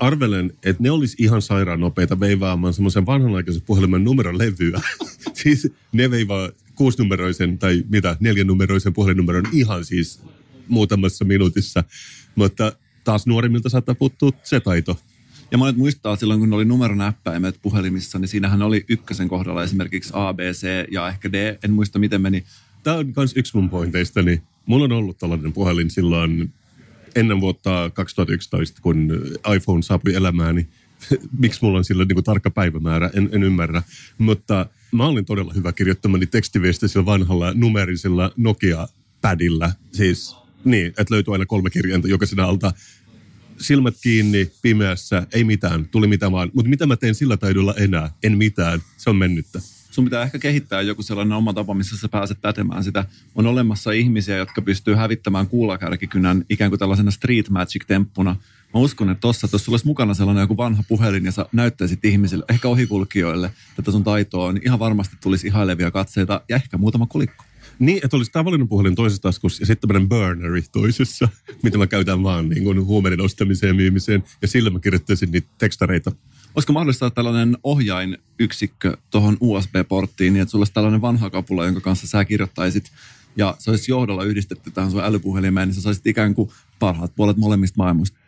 arvelen, 0.00 0.52
että 0.64 0.82
ne 0.82 0.90
olisi 0.90 1.16
ihan 1.18 1.42
sairaan 1.42 1.80
nopeita 1.80 2.20
veivaamaan 2.20 2.74
semmoisen 2.74 3.06
vanhanaikaisen 3.06 3.62
puhelimen 3.62 4.04
numerolevyä. 4.04 4.80
siis 5.42 5.72
ne 5.92 6.10
veivaa 6.10 6.48
kuusinumeroisen 6.78 7.58
tai 7.58 7.84
mitä, 7.88 8.16
neljänumeroisen 8.20 8.92
puhelinnumeron 8.92 9.44
ihan 9.52 9.84
siis 9.84 10.22
muutamassa 10.68 11.24
minuutissa. 11.24 11.84
Mutta 12.34 12.72
taas 13.04 13.26
nuorimmilta 13.26 13.68
saattaa 13.68 13.94
puuttua 13.94 14.30
se 14.42 14.60
taito. 14.60 15.00
Ja 15.50 15.58
monet 15.58 15.76
muistaa 15.76 16.16
silloin, 16.16 16.40
kun 16.40 16.52
oli 16.52 16.64
numeronäppäimet 16.64 17.58
puhelimissa, 17.62 18.18
niin 18.18 18.28
siinähän 18.28 18.62
oli 18.62 18.84
ykkösen 18.88 19.28
kohdalla 19.28 19.62
esimerkiksi 19.62 20.10
A, 20.12 20.34
B, 20.34 20.38
C 20.40 20.66
ja 20.90 21.08
ehkä 21.08 21.32
D. 21.32 21.58
En 21.64 21.72
muista, 21.72 21.98
miten 21.98 22.20
meni. 22.20 22.44
Tämä 22.82 22.96
on 22.96 23.12
myös 23.16 23.36
yksi 23.36 23.56
mun 23.56 23.70
pointeistani. 23.70 24.42
Mulla 24.66 24.84
on 24.84 24.92
ollut 24.92 25.18
tällainen 25.18 25.52
puhelin 25.52 25.90
silloin 25.90 26.52
ennen 27.14 27.40
vuotta 27.40 27.90
2011, 27.94 28.82
kun 28.82 29.08
iPhone 29.56 29.82
saapui 29.82 30.14
elämään, 30.14 30.54
niin 30.54 30.68
miksi 31.42 31.58
mulla 31.62 31.78
on 31.78 31.84
sillä 31.84 32.04
niin 32.04 32.16
kuin 32.16 32.24
tarkka 32.24 32.50
päivämäärä, 32.50 33.10
en, 33.14 33.28
en 33.32 33.42
ymmärrä. 33.42 33.82
Mutta 34.18 34.66
mä 34.92 35.06
olin 35.06 35.24
todella 35.24 35.52
hyvä 35.52 35.72
kirjoittamani 35.72 36.26
tekstiviesti 36.26 36.88
sillä 36.88 37.06
vanhalla 37.06 37.52
numerisella 37.54 38.30
Nokia-pädillä. 38.36 39.72
Siis 39.92 40.36
niin, 40.64 40.86
että 40.86 41.14
löytyi 41.14 41.32
aina 41.32 41.46
kolme 41.46 41.70
kirjainta 41.70 42.08
jokaisena 42.08 42.44
alta. 42.44 42.72
Silmät 43.58 43.94
kiinni, 44.02 44.50
pimeässä, 44.62 45.26
ei 45.32 45.44
mitään, 45.44 45.88
tuli 45.88 46.06
mitä 46.06 46.32
vaan. 46.32 46.50
Mutta 46.54 46.68
mitä 46.68 46.86
mä 46.86 46.96
teen 46.96 47.14
sillä 47.14 47.36
taidolla 47.36 47.74
enää? 47.74 48.10
En 48.22 48.38
mitään, 48.38 48.80
se 48.96 49.10
on 49.10 49.16
mennyttä. 49.16 49.60
sun 49.90 50.04
pitää 50.04 50.22
ehkä 50.22 50.38
kehittää 50.38 50.82
joku 50.82 51.02
sellainen 51.02 51.36
oma 51.36 51.52
tapa, 51.52 51.74
missä 51.74 51.96
sä 51.96 52.08
pääset 52.08 52.40
pätemään 52.40 52.84
sitä. 52.84 53.04
On 53.34 53.46
olemassa 53.46 53.92
ihmisiä, 53.92 54.36
jotka 54.36 54.62
pystyy 54.62 54.94
hävittämään 54.94 55.46
kuulakärkikynän 55.46 56.44
ikään 56.50 56.70
kuin 56.70 56.78
tällaisena 56.78 57.10
street 57.10 57.50
magic-temppuna. 57.50 58.36
Mä 58.74 58.80
uskon, 58.80 59.10
että 59.10 59.20
tossa, 59.20 59.46
että 59.46 59.54
jos 59.54 59.64
sulla 59.64 59.74
olisi 59.74 59.86
mukana 59.86 60.14
sellainen 60.14 60.40
joku 60.40 60.56
vanha 60.56 60.82
puhelin 60.88 61.24
ja 61.24 61.32
sä 61.32 61.46
näyttäisit 61.52 62.04
ihmisille, 62.04 62.44
ehkä 62.48 62.68
ohikulkijoille, 62.68 63.52
että 63.78 63.90
sun 63.90 64.04
taitoa, 64.04 64.52
niin 64.52 64.62
ihan 64.66 64.78
varmasti 64.78 65.16
tulisi 65.22 65.46
ihailevia 65.46 65.90
katseita 65.90 66.40
ja 66.48 66.56
ehkä 66.56 66.78
muutama 66.78 67.06
kolikko. 67.06 67.44
Niin, 67.78 68.00
että 68.04 68.16
olisi 68.16 68.32
tavallinen 68.32 68.68
puhelin 68.68 68.94
toisessa 68.94 69.22
taskussa 69.22 69.62
ja 69.62 69.66
sitten 69.66 69.88
tämmöinen 69.88 70.08
burneri 70.08 70.62
toisessa, 70.72 71.28
mitä 71.62 71.78
mä 71.78 71.86
käytän 71.86 72.22
vaan 72.22 72.48
niin 72.48 72.64
kuin 72.64 72.84
huumeiden 72.84 73.20
ostamiseen 73.20 73.70
ja 73.70 73.74
myymiseen. 73.74 74.24
Ja 74.42 74.48
sillä 74.48 74.70
mä 74.70 74.78
kirjoittaisin 74.78 75.30
niitä 75.30 75.48
tekstareita. 75.58 76.12
Olisiko 76.54 76.72
mahdollista 76.72 77.10
tällainen 77.10 77.58
ohjainyksikkö 77.62 78.96
tuohon 79.10 79.36
USB-porttiin, 79.40 80.32
niin 80.32 80.42
että 80.42 80.50
sulla 80.50 80.62
olisi 80.62 80.72
tällainen 80.72 81.00
vanha 81.00 81.30
kapula, 81.30 81.64
jonka 81.64 81.80
kanssa 81.80 82.06
sä 82.06 82.24
kirjoittaisit, 82.24 82.92
ja 83.36 83.56
se 83.58 83.70
olisi 83.70 83.92
johdolla 83.92 84.24
yhdistetty 84.24 84.70
tähän 84.70 84.90
sun 84.90 85.04
älypuhelimeen, 85.04 85.68
niin 85.68 85.74
sä 85.74 85.82
saisit 85.82 86.06
ikään 86.06 86.34
kuin 86.34 86.50
parhaat 86.78 87.12
puolet 87.16 87.36
molemmista 87.36 87.74
maailmoista. 87.76 88.18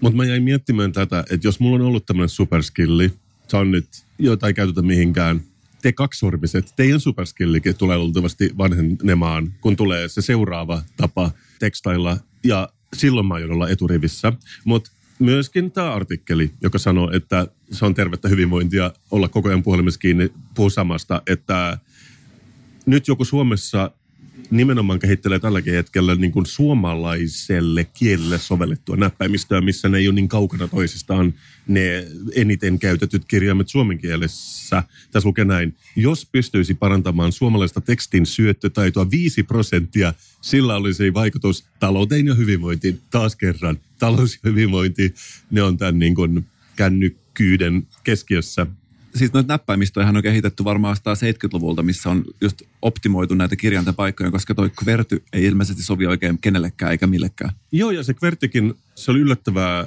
Mutta 0.00 0.16
mä 0.16 0.24
jäin 0.24 0.42
miettimään 0.42 0.92
tätä, 0.92 1.24
että 1.30 1.46
jos 1.46 1.60
mulla 1.60 1.76
on 1.76 1.88
ollut 1.88 2.06
tämmöinen 2.06 2.28
superskilli, 2.28 3.12
se 3.48 3.56
on 3.56 3.70
nyt, 3.70 3.88
jota 4.18 4.46
ei 4.46 4.54
käytetä 4.54 4.82
mihinkään, 4.82 5.40
te 5.82 5.92
kaksisormiset, 5.92 6.72
teidän 6.76 7.00
superskillikin 7.00 7.76
tulee 7.76 7.98
luultavasti 7.98 8.50
vanhenemaan, 8.58 9.52
kun 9.60 9.76
tulee 9.76 10.08
se 10.08 10.22
seuraava 10.22 10.82
tapa 10.96 11.30
tekstailla, 11.58 12.16
ja 12.44 12.68
silloin 12.96 13.26
mä 13.26 13.34
aion 13.34 13.52
olla 13.52 13.68
eturivissä. 13.68 14.32
Mutta 14.64 14.90
myöskin 15.18 15.70
tämä 15.70 15.94
artikkeli, 15.94 16.50
joka 16.60 16.78
sanoo, 16.78 17.10
että 17.12 17.46
se 17.70 17.84
on 17.84 17.94
tervettä 17.94 18.28
hyvinvointia 18.28 18.92
olla 19.10 19.28
koko 19.28 19.48
ajan 19.48 19.62
puhelimessa 19.62 20.00
kiinni, 20.00 20.32
puhuu 20.54 20.70
samasta, 20.70 21.22
että 21.26 21.78
nyt 22.86 23.08
joku 23.08 23.24
Suomessa 23.24 23.90
nimenomaan 24.50 24.98
kehittelee 24.98 25.38
tälläkin 25.38 25.74
hetkellä 25.74 26.14
niin 26.14 26.32
kuin 26.32 26.46
suomalaiselle 26.46 27.84
kielelle 27.84 28.38
sovellettua 28.38 28.96
näppäimistöä, 28.96 29.60
missä 29.60 29.88
ne 29.88 29.98
ei 29.98 30.08
ole 30.08 30.14
niin 30.14 30.28
kaukana 30.28 30.68
toisistaan 30.68 31.34
ne 31.68 32.06
eniten 32.34 32.78
käytetyt 32.78 33.24
kirjaimet 33.24 33.68
suomen 33.68 33.98
kielessä. 33.98 34.82
Tässä 35.10 35.26
lukee 35.26 35.44
näin. 35.44 35.74
Jos 35.96 36.28
pystyisi 36.32 36.74
parantamaan 36.74 37.32
suomalaista 37.32 37.80
tekstin 37.80 38.26
syöttötaitoa 38.26 39.10
5 39.10 39.42
prosenttia, 39.42 40.14
sillä 40.40 40.76
olisi 40.76 41.14
vaikutus 41.14 41.64
talouteen 41.80 42.26
ja 42.26 42.34
hyvinvointiin. 42.34 43.00
Taas 43.10 43.36
kerran, 43.36 43.78
talous 43.98 44.34
ja 44.34 44.50
hyvinvointi, 44.50 45.14
ne 45.50 45.62
on 45.62 45.76
tämän 45.76 45.98
niin 45.98 46.14
kuin 46.14 46.46
kännykkyyden 46.76 47.86
keskiössä 48.04 48.66
siis 49.14 49.32
noita 49.32 49.52
näppäimistöjä 49.52 50.08
on 50.08 50.22
kehitetty 50.22 50.64
varmaan 50.64 50.96
70-luvulta, 50.96 51.82
missä 51.82 52.10
on 52.10 52.24
just 52.40 52.62
optimoitu 52.82 53.34
näitä 53.34 53.56
kirjaintapaikkoja, 53.56 54.30
koska 54.30 54.54
toi 54.54 54.70
kverty 54.84 55.22
ei 55.32 55.44
ilmeisesti 55.44 55.82
sovi 55.82 56.06
oikein 56.06 56.38
kenellekään 56.38 56.92
eikä 56.92 57.06
millekään. 57.06 57.52
Joo, 57.72 57.90
ja 57.90 58.02
se 58.02 58.14
kvertikin, 58.14 58.74
se 58.94 59.10
oli 59.10 59.20
yllättävää. 59.20 59.84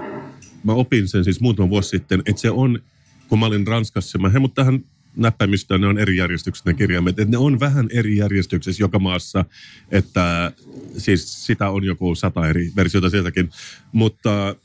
Mä 0.63 0.73
opin 0.73 1.07
sen 1.07 1.23
siis 1.23 1.41
muutama 1.41 1.69
vuosi 1.69 1.89
sitten, 1.89 2.21
että 2.25 2.41
se 2.41 2.51
on, 2.51 2.79
kun 3.27 3.39
mä 3.39 3.45
olin 3.45 3.67
Ranskassa, 3.67 4.19
mä 4.19 4.39
mutta 4.39 4.61
tähän 4.61 4.83
näppäimistöön, 5.15 5.81
ne 5.81 5.87
on 5.87 5.99
eri 5.99 6.17
järjestyksessä 6.17 6.69
ne 6.69 6.73
kirjaimet, 6.73 7.19
että 7.19 7.31
ne 7.31 7.37
on 7.37 7.59
vähän 7.59 7.87
eri 7.91 8.17
järjestyksessä 8.17 8.83
joka 8.83 8.99
maassa, 8.99 9.45
että 9.91 10.51
siis 10.97 11.45
sitä 11.45 11.69
on 11.69 11.83
joku 11.83 12.15
sata 12.15 12.49
eri 12.49 12.71
versiota 12.75 13.09
sieltäkin, 13.09 13.49
mutta 13.91 14.55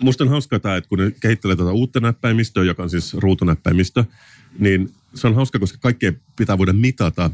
musta 0.00 0.24
on 0.24 0.30
hauskaa 0.30 0.58
tämä, 0.58 0.76
että 0.76 0.88
kun 0.88 0.98
ne 0.98 1.10
kehittelee 1.10 1.56
tätä 1.56 1.72
uutta 1.72 2.00
näppäimistöä, 2.00 2.64
joka 2.64 2.82
on 2.82 2.90
siis 2.90 3.14
ruutunäppäimistö, 3.14 4.04
niin 4.58 4.94
se 5.14 5.26
on 5.26 5.34
hauska, 5.34 5.58
koska 5.58 5.78
kaikkea 5.80 6.12
pitää 6.36 6.58
voida 6.58 6.72
mitata, 6.72 7.30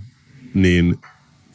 niin 0.55 0.99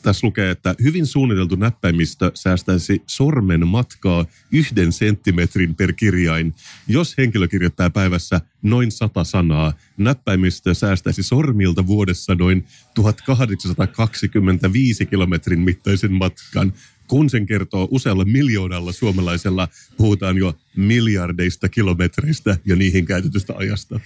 tässä 0.02 0.28
lukee, 0.28 0.52
että 0.52 0.76
hyvin 0.84 1.06
suunniteltu 1.06 1.56
näppäimistö 1.56 2.32
säästäisi 2.34 3.04
sormen 3.08 3.68
matkaa 3.68 4.26
yhden 4.52 4.92
senttimetrin 4.92 5.76
per 5.76 5.94
kirjain. 5.94 6.56
Jos 6.88 7.18
henkilö 7.18 7.48
kirjoittaa 7.48 7.90
päivässä 7.90 8.42
noin 8.62 8.92
sata 8.92 9.24
sanaa, 9.24 9.74
näppäimistö 9.98 10.74
säästäisi 10.74 11.24
sormilta 11.24 11.88
vuodessa 11.88 12.36
noin 12.36 12.66
1825 12.96 15.06
kilometrin 15.06 15.60
mittaisen 15.60 16.12
matkan 16.12 16.74
kun 17.10 17.30
sen 17.30 17.46
kertoo 17.46 17.88
usealla 17.92 18.26
miljoonalla 18.26 18.92
suomalaisella, 18.92 19.68
puhutaan 19.98 20.38
jo 20.38 20.58
miljardeista 20.76 21.70
kilometreistä 21.70 22.58
ja 22.66 22.76
niihin 22.76 23.06
käytetystä 23.06 23.54
ajasta. 23.58 24.00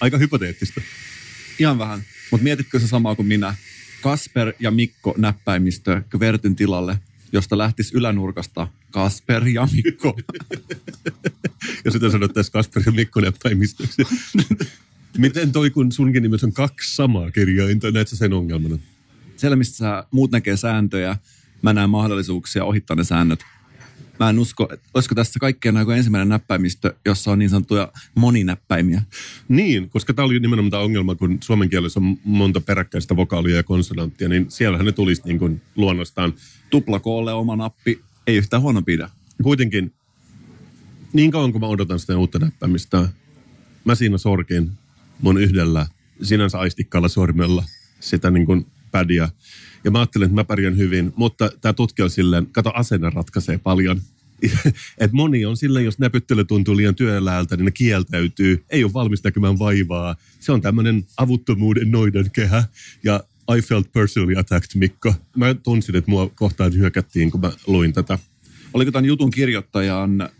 Aika 0.00 0.18
hypoteettista. 0.18 0.80
Ihan 1.58 1.78
vähän, 1.78 2.04
mutta 2.30 2.44
mietitkö 2.44 2.78
se 2.80 2.88
samaa 2.88 3.14
kuin 3.14 3.28
minä? 3.28 3.54
Kasper 4.02 4.52
ja 4.60 4.70
Mikko 4.70 5.14
näppäimistö 5.18 6.02
Kvertin 6.10 6.56
tilalle, 6.56 6.98
josta 7.32 7.58
lähtisi 7.58 7.96
ylänurkasta 7.96 8.68
Kasper 8.90 9.48
ja 9.48 9.68
Mikko. 9.72 10.18
ja 11.84 11.90
sitä 11.90 12.10
sanottaisiin 12.10 12.52
Kasper 12.52 12.82
ja 12.86 12.92
Mikko 12.92 13.20
näppäimistöksi. 13.20 14.02
Miten 15.18 15.52
toi, 15.52 15.70
kun 15.70 15.92
sunkin 15.92 16.22
nimessä 16.22 16.46
on 16.46 16.52
kaksi 16.52 16.94
samaa 16.96 17.30
kirjainta, 17.30 17.90
näet 17.90 18.08
sä 18.08 18.16
sen 18.16 18.32
ongelmana? 18.32 18.78
Siellä, 19.36 19.56
missä 19.56 20.04
muut 20.10 20.30
näkee 20.30 20.56
sääntöjä, 20.56 21.16
mä 21.64 21.72
näen 21.72 21.90
mahdollisuuksia 21.90 22.64
ohittaa 22.64 22.96
ne 22.96 23.04
säännöt. 23.04 23.44
Mä 24.20 24.30
en 24.30 24.38
usko, 24.38 24.68
että 24.72 24.88
olisiko 24.94 25.14
tässä 25.14 25.38
kaikkien 25.40 25.76
aika 25.76 25.96
ensimmäinen 25.96 26.28
näppäimistö, 26.28 26.94
jossa 27.04 27.30
on 27.30 27.38
niin 27.38 27.50
sanottuja 27.50 27.92
moninäppäimiä. 28.14 29.02
Niin, 29.48 29.90
koska 29.90 30.14
tämä 30.14 30.26
oli 30.26 30.40
nimenomaan 30.40 30.70
tämä 30.70 30.82
ongelma, 30.82 31.14
kun 31.14 31.38
suomen 31.40 31.70
kielessä 31.70 32.00
on 32.00 32.16
monta 32.24 32.60
peräkkäistä 32.60 33.16
vokaalia 33.16 33.56
ja 33.56 33.62
konsonanttia, 33.62 34.28
niin 34.28 34.46
siellähän 34.48 34.86
ne 34.86 34.92
tulisi 34.92 35.22
niin 35.24 35.38
kuin 35.38 35.62
luonnostaan. 35.76 36.34
Tuplakoolle 36.70 37.32
oma 37.32 37.56
nappi, 37.56 38.00
ei 38.26 38.36
yhtään 38.36 38.62
huono 38.62 38.82
pidä. 38.82 39.10
Kuitenkin, 39.42 39.92
niin 41.12 41.30
kauan 41.30 41.52
kun 41.52 41.60
mä 41.60 41.66
odotan 41.66 41.98
sitä 41.98 42.18
uutta 42.18 42.38
näppäimistä, 42.38 43.08
mä 43.84 43.94
siinä 43.94 44.18
sorkin 44.18 44.70
mun 45.20 45.38
yhdellä 45.38 45.86
sinänsä 46.22 46.58
aistikkaalla 46.58 47.08
sormella 47.08 47.64
sitä 48.00 48.30
niin 48.30 48.46
kuin 48.46 48.66
pädiä. 48.90 49.28
Ja 49.84 49.90
mä 49.90 49.98
ajattelin, 49.98 50.24
että 50.24 50.34
mä 50.34 50.44
pärjään 50.44 50.76
hyvin, 50.76 51.12
mutta 51.16 51.50
tämä 51.60 51.72
tutkija 51.72 52.04
on 52.04 52.10
silleen, 52.10 52.46
kato 52.46 52.70
asenne 52.74 53.10
ratkaisee 53.10 53.58
paljon. 53.58 54.00
Et 54.98 55.12
moni 55.12 55.44
on 55.44 55.56
silleen, 55.56 55.84
jos 55.84 55.98
näpyttely 55.98 56.44
tuntuu 56.44 56.76
liian 56.76 56.94
työläältä, 56.94 57.56
niin 57.56 57.64
ne 57.64 57.70
kieltäytyy, 57.70 58.64
ei 58.70 58.84
ole 58.84 58.92
valmis 58.92 59.24
näkemään 59.24 59.58
vaivaa. 59.58 60.16
Se 60.40 60.52
on 60.52 60.60
tämmöinen 60.60 61.06
avuttomuuden 61.16 61.90
noidan 61.90 62.30
kehä. 62.32 62.64
Ja 63.04 63.20
I 63.56 63.62
felt 63.62 63.92
personally 63.92 64.38
attacked, 64.38 64.70
Mikko. 64.74 65.14
Mä 65.36 65.54
tunsin, 65.54 65.96
että 65.96 66.10
mua 66.10 66.30
kohtaan 66.34 66.74
hyökättiin, 66.74 67.30
kun 67.30 67.40
mä 67.40 67.52
luin 67.66 67.92
tätä. 67.92 68.18
Oliko 68.74 68.90
tämän 68.90 69.04
jutun 69.04 69.30
kirjoittajan 69.30 70.30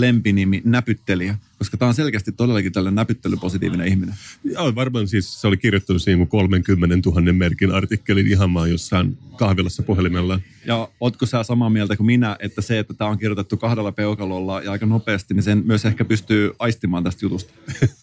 lempinimi 0.00 0.62
näpyttelijä, 0.64 1.38
koska 1.58 1.76
tämä 1.76 1.88
on 1.88 1.94
selkeästi 1.94 2.32
todellakin 2.32 2.72
tällainen 2.72 2.94
näpyttelypositiivinen 2.94 3.88
ihminen. 3.88 4.14
Joo, 4.44 4.74
varmaan 4.74 5.08
siis 5.08 5.40
se 5.40 5.46
oli 5.46 5.56
kirjoittanut 5.56 6.02
siinä 6.02 6.26
30 6.26 7.10
000 7.10 7.32
merkin 7.32 7.72
artikkelin 7.72 8.26
ihan 8.26 8.50
maan 8.50 8.70
jossain 8.70 9.18
kahvilassa 9.36 9.82
puhelimella. 9.82 10.40
Ja 10.66 10.88
ootko 11.00 11.26
sä 11.26 11.42
samaa 11.42 11.70
mieltä 11.70 11.96
kuin 11.96 12.06
minä, 12.06 12.36
että 12.40 12.62
se, 12.62 12.78
että 12.78 12.94
tämä 12.94 13.10
on 13.10 13.18
kirjoitettu 13.18 13.56
kahdella 13.56 13.92
peukalolla 13.92 14.62
ja 14.62 14.70
aika 14.70 14.86
nopeasti, 14.86 15.34
niin 15.34 15.42
sen 15.42 15.62
myös 15.66 15.84
ehkä 15.84 16.04
pystyy 16.04 16.52
aistimaan 16.58 17.04
tästä 17.04 17.24
jutusta? 17.24 17.52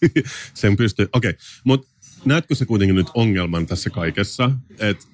sen 0.54 0.76
pystyy, 0.76 1.08
okei. 1.12 1.30
Okay. 1.30 1.42
Mutta 1.64 1.88
näetkö 2.24 2.54
se 2.54 2.64
kuitenkin 2.66 2.96
nyt 2.96 3.10
ongelman 3.14 3.66
tässä 3.66 3.90
kaikessa, 3.90 4.50
että 4.78 5.04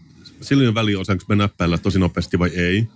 silloin 0.41 0.69
on 0.69 0.75
väliä, 0.75 0.99
osaanko 0.99 1.25
me 1.29 1.37
näppäillä 1.37 1.79
tosi 1.79 1.99
nopeasti 1.99 2.39
vai 2.39 2.51
ei 2.55 2.89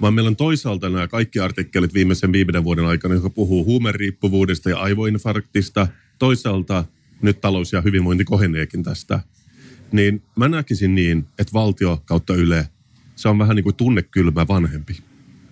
vaan 0.00 0.14
meillä 0.14 0.28
on 0.28 0.36
toisaalta 0.36 0.88
nämä 0.88 1.08
kaikki 1.08 1.40
artikkelit 1.40 1.94
viimeisen 1.94 2.32
viiden 2.32 2.64
vuoden 2.64 2.84
aikana, 2.84 3.14
jotka 3.14 3.30
puhuu 3.30 3.64
huumeriippuvuudesta 3.64 4.70
ja 4.70 4.78
aivoinfarktista. 4.78 5.88
Toisaalta 6.18 6.84
nyt 7.22 7.40
talous 7.40 7.72
ja 7.72 7.80
hyvinvointi 7.80 8.24
koheneekin 8.24 8.82
tästä. 8.82 9.20
Niin 9.92 10.22
mä 10.36 10.48
näkisin 10.48 10.94
niin, 10.94 11.26
että 11.38 11.52
valtio 11.52 12.02
kautta 12.04 12.34
Yle, 12.34 12.68
se 13.16 13.28
on 13.28 13.38
vähän 13.38 13.56
niin 13.56 13.64
kuin 13.64 13.76
tunnekylmä 13.76 14.48
vanhempi. 14.48 14.96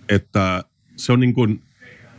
Että 0.09 0.63
se 0.95 1.11
on 1.11 1.19
niin 1.19 1.33
kuin 1.33 1.61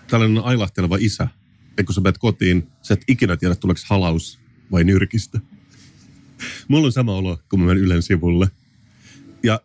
tällainen 0.07 0.45
ailahteleva 0.45 0.97
isä. 1.01 1.29
että 1.71 1.85
kun 1.85 1.95
sä 1.95 2.01
menet 2.01 2.19
kotiin, 2.19 2.69
sä 2.83 2.95
et 2.95 3.05
ikinä 3.09 3.37
tiedä, 3.37 3.55
tuleeko 3.55 3.81
halaus 3.89 4.39
vai 4.73 4.85
nyrkistä. 4.85 5.41
Mulla 6.69 6.87
on 6.87 6.93
sama 6.93 7.15
olo, 7.15 7.39
kun 7.51 7.61
mä 7.61 7.67
menen 7.67 7.83
Ylen 7.83 8.03
sivulle. 8.03 8.51
Ja 9.43 9.61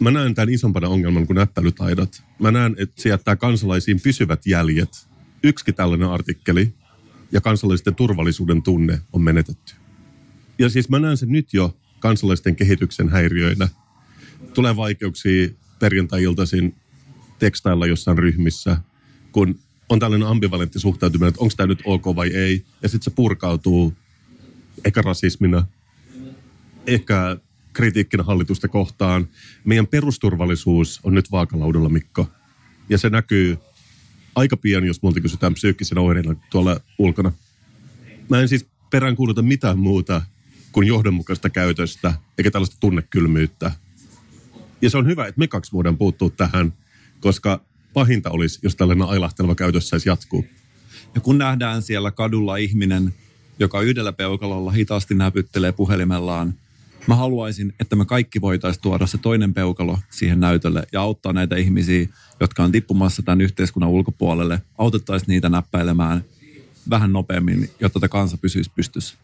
mä 0.00 0.10
näen 0.10 0.34
tämän 0.34 0.50
isompana 0.50 0.88
ongelman 0.88 1.26
kuin 1.26 1.34
näppäilytaidot. 1.34 2.22
Mä 2.38 2.50
näen, 2.50 2.76
että 2.78 3.02
se 3.02 3.08
jättää 3.08 3.36
kansalaisiin 3.36 4.00
pysyvät 4.00 4.46
jäljet. 4.46 5.08
Yksi 5.42 5.72
tällainen 5.72 6.08
artikkeli 6.08 6.74
ja 7.32 7.40
kansalaisten 7.40 7.94
turvallisuuden 7.94 8.62
tunne 8.62 9.00
on 9.12 9.22
menetetty. 9.22 9.74
Ja 10.58 10.68
siis 10.68 10.88
mä 10.88 10.98
näen 10.98 11.16
sen 11.16 11.32
nyt 11.32 11.54
jo 11.54 11.76
kansalaisten 12.00 12.56
kehityksen 12.56 13.08
häiriöinä. 13.08 13.68
Tulee 14.54 14.76
vaikeuksia 14.76 15.48
perjantai-iltaisin 15.78 16.74
tekstailla 17.38 17.86
jossain 17.86 18.18
ryhmissä, 18.18 18.76
kun 19.32 19.58
on 19.88 19.98
tällainen 19.98 20.28
ambivalentti 20.28 20.80
suhtautuminen, 20.80 21.28
että 21.28 21.40
onko 21.40 21.54
tämä 21.56 21.66
nyt 21.66 21.82
ok 21.84 22.06
vai 22.16 22.28
ei. 22.28 22.64
Ja 22.82 22.88
sitten 22.88 23.04
se 23.04 23.10
purkautuu 23.10 23.94
ehkä 24.84 25.02
rasismina, 25.02 25.66
ehkä 26.86 27.36
kritiikkinä 27.74 28.22
hallitusta 28.22 28.68
kohtaan. 28.68 29.28
Meidän 29.64 29.86
perusturvallisuus 29.86 31.00
on 31.02 31.14
nyt 31.14 31.30
vaakalaudalla, 31.30 31.88
Mikko. 31.88 32.30
Ja 32.88 32.98
se 32.98 33.10
näkyy 33.10 33.58
aika 34.34 34.56
pian, 34.56 34.84
jos 34.84 35.02
multa 35.02 35.20
kysytään 35.20 35.54
psyykkisenä 35.54 36.00
oireina 36.00 36.34
tuolla 36.50 36.80
ulkona. 36.98 37.32
Mä 38.28 38.40
en 38.40 38.48
siis 38.48 38.66
peräänkuuluta 38.90 39.42
mitään 39.42 39.78
muuta 39.78 40.22
kuin 40.72 40.88
johdonmukaista 40.88 41.50
käytöstä, 41.50 42.14
eikä 42.38 42.50
tällaista 42.50 42.76
tunnekylmyyttä. 42.80 43.72
Ja 44.82 44.90
se 44.90 44.98
on 44.98 45.06
hyvä, 45.06 45.26
että 45.26 45.38
me 45.38 45.48
kaksi 45.48 45.72
voidaan 45.72 45.96
puuttua 45.96 46.30
tähän, 46.30 46.72
koska 47.20 47.60
pahinta 47.92 48.30
olisi, 48.30 48.58
jos 48.62 48.76
tällainen 48.76 49.08
ailahteleva 49.08 49.54
käytös 49.54 49.88
saisi 49.88 50.08
jatkuu. 50.08 50.44
Ja 51.14 51.20
kun 51.20 51.38
nähdään 51.38 51.82
siellä 51.82 52.10
kadulla 52.10 52.56
ihminen, 52.56 53.14
joka 53.58 53.80
yhdellä 53.80 54.12
peukalolla 54.12 54.70
hitaasti 54.70 55.14
näpyttelee 55.14 55.72
puhelimellaan, 55.72 56.54
mä 57.06 57.14
haluaisin, 57.14 57.74
että 57.80 57.96
me 57.96 58.04
kaikki 58.04 58.40
voitaisiin 58.40 58.82
tuoda 58.82 59.06
se 59.06 59.18
toinen 59.18 59.54
peukalo 59.54 59.98
siihen 60.10 60.40
näytölle 60.40 60.86
ja 60.92 61.00
auttaa 61.00 61.32
näitä 61.32 61.56
ihmisiä, 61.56 62.08
jotka 62.40 62.64
on 62.64 62.72
tippumassa 62.72 63.22
tämän 63.22 63.40
yhteiskunnan 63.40 63.90
ulkopuolelle. 63.90 64.62
Autettaisiin 64.78 65.28
niitä 65.28 65.48
näppäilemään 65.48 66.24
vähän 66.90 67.12
nopeammin, 67.12 67.70
jotta 67.80 68.00
tämä 68.00 68.08
kansa 68.08 68.36
pysyisi 68.36 68.70
pystyssä. 68.74 69.14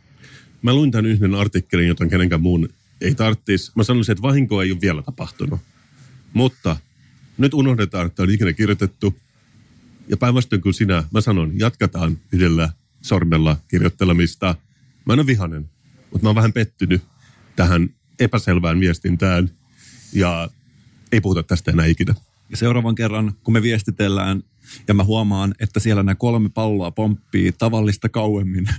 Mä 0.62 0.74
luin 0.74 0.90
tämän 0.90 1.06
yhden 1.06 1.34
artikkelin, 1.34 1.88
jota 1.88 2.06
kenenkään 2.06 2.40
muun 2.40 2.68
ei 3.00 3.14
tarvitsisi. 3.14 3.72
Mä 3.74 3.82
sanoisin, 3.82 4.12
että 4.12 4.22
vahinko 4.22 4.62
ei 4.62 4.72
ole 4.72 4.80
vielä 4.80 5.02
tapahtunut. 5.02 5.60
Mutta 6.32 6.76
nyt 7.38 7.54
unohdetaan, 7.54 8.06
että 8.06 8.22
on 8.22 8.30
ikinä 8.30 8.52
kirjoitettu. 8.52 9.16
Ja 10.08 10.16
päinvastoin 10.16 10.62
kuin 10.62 10.74
sinä, 10.74 11.04
mä 11.12 11.20
sanon, 11.20 11.58
jatketaan 11.58 12.18
yhdellä 12.32 12.72
sormella 13.02 13.56
kirjoittelemista. 13.68 14.54
Mä 15.04 15.12
en 15.12 15.18
ole 15.18 15.26
vihanen, 15.26 15.70
mutta 16.10 16.22
mä 16.22 16.28
oon 16.28 16.36
vähän 16.36 16.52
pettynyt 16.52 17.02
tähän 17.56 17.88
epäselvään 18.20 18.80
viestintään. 18.80 19.50
Ja 20.12 20.50
ei 21.12 21.20
puhuta 21.20 21.42
tästä 21.42 21.70
enää 21.70 21.86
ikinä. 21.86 22.14
Ja 22.50 22.56
seuraavan 22.56 22.94
kerran, 22.94 23.32
kun 23.44 23.54
me 23.54 23.62
viestitellään 23.62 24.42
ja 24.88 24.94
mä 24.94 25.04
huomaan, 25.04 25.54
että 25.60 25.80
siellä 25.80 26.02
nämä 26.02 26.14
kolme 26.14 26.48
palloa 26.48 26.90
pomppii 26.90 27.52
tavallista 27.52 28.08
kauemmin. 28.08 28.68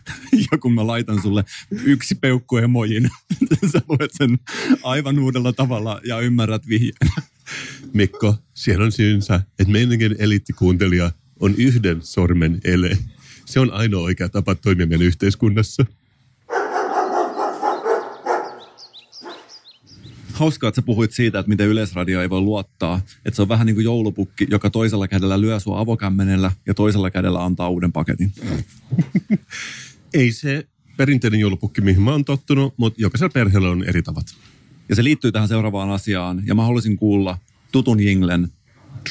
Ja 0.52 0.58
kun 0.58 0.74
mä 0.74 0.88
laitan 0.88 1.22
sulle 1.22 1.46
yksi 1.84 2.16
peukku 2.16 2.58
emojin, 2.58 3.10
sä 3.72 3.82
luet 3.90 4.12
sen 4.14 4.40
aivan 4.84 5.20
uudella 5.20 5.54
tavalla 5.54 6.02
ja 6.08 6.20
ymmärrät 6.20 6.68
vihjeen. 6.68 7.12
Mikko, 7.94 8.36
siellä 8.54 8.86
on 8.86 8.92
syynsä, 8.92 9.36
että 9.36 9.72
meidänkin 9.72 10.16
eliittikuuntelija 10.20 11.12
on 11.40 11.56
yhden 11.56 12.02
sormen 12.02 12.62
ele. 12.64 12.98
Se 13.46 13.60
on 13.60 13.74
ainoa 13.74 14.02
oikea 14.02 14.30
tapa 14.30 14.56
toimia 14.56 14.88
meidän 14.88 15.08
yhteiskunnassa. 15.08 15.86
Hauskaa, 20.42 20.68
että 20.68 20.82
sä 20.82 20.86
puhuit 20.86 21.12
siitä, 21.12 21.40
että 21.40 21.50
miten 21.50 21.68
Yleisradio 21.68 22.22
ei 22.22 22.30
voi 22.30 22.42
luottaa. 22.42 23.02
Että 23.26 23.36
se 23.36 23.42
on 23.42 23.50
vähän 23.50 23.66
niin 23.66 23.76
kuin 23.76 23.86
joulupukki, 23.86 24.48
joka 24.50 24.70
toisella 24.70 25.08
kädellä 25.08 25.42
lyö 25.42 25.60
sua 25.60 25.80
avokämmenellä 25.80 26.52
ja 26.66 26.74
toisella 26.74 27.12
kädellä 27.12 27.46
antaa 27.46 27.70
uuden 27.70 27.92
paketin. 27.92 28.32
ei 30.14 30.32
se 30.32 30.68
perinteinen 30.98 31.40
joulupukki, 31.40 31.82
mihin 31.82 32.02
mä 32.02 32.12
oon 32.12 32.26
tottunut, 32.26 32.74
mutta 32.78 33.02
jokaisella 33.02 33.32
perheellä 33.34 33.70
on 33.70 33.84
eri 33.84 34.02
tavat. 34.02 34.26
Ja 34.90 34.96
se 34.96 35.04
liittyy 35.04 35.32
tähän 35.32 35.48
seuraavaan 35.48 35.90
asiaan. 35.90 36.44
Ja 36.46 36.56
mä 36.56 36.64
haluaisin 36.64 36.98
kuulla 36.98 37.38
tutun 37.72 38.00
jinglen 38.00 38.48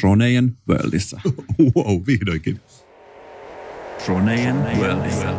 Tronejen 0.00 0.56
Worldissa. 0.68 1.20
wow, 1.76 2.02
vihdoinkin. 2.06 2.60
Tronejen 4.04 4.56
Worldissa. 4.56 5.32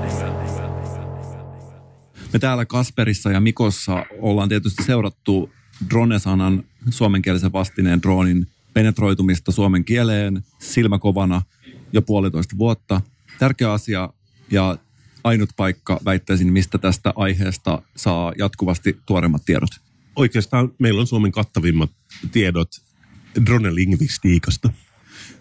Me 2.33 2.39
täällä 2.39 2.65
Kasperissa 2.65 3.31
ja 3.31 3.39
Mikossa 3.39 4.05
ollaan 4.19 4.49
tietysti 4.49 4.83
seurattu 4.83 5.49
drone-sanan 5.89 6.63
suomenkielisen 6.89 7.53
vastineen 7.53 8.01
droonin 8.01 8.47
penetroitumista 8.73 9.51
suomen 9.51 9.85
kieleen 9.85 10.43
silmäkovana 10.59 11.41
jo 11.93 12.01
puolitoista 12.01 12.57
vuotta. 12.57 13.01
Tärkeä 13.39 13.71
asia 13.71 14.09
ja 14.51 14.77
ainut 15.23 15.49
paikka, 15.57 15.99
väittäisin, 16.05 16.53
mistä 16.53 16.77
tästä 16.77 17.13
aiheesta 17.15 17.81
saa 17.95 18.33
jatkuvasti 18.37 18.97
tuoremmat 19.05 19.45
tiedot. 19.45 19.69
Oikeastaan 20.15 20.71
meillä 20.79 21.01
on 21.01 21.07
Suomen 21.07 21.31
kattavimmat 21.31 21.91
tiedot 22.31 22.69
dronelingvistiikasta. 23.45 24.73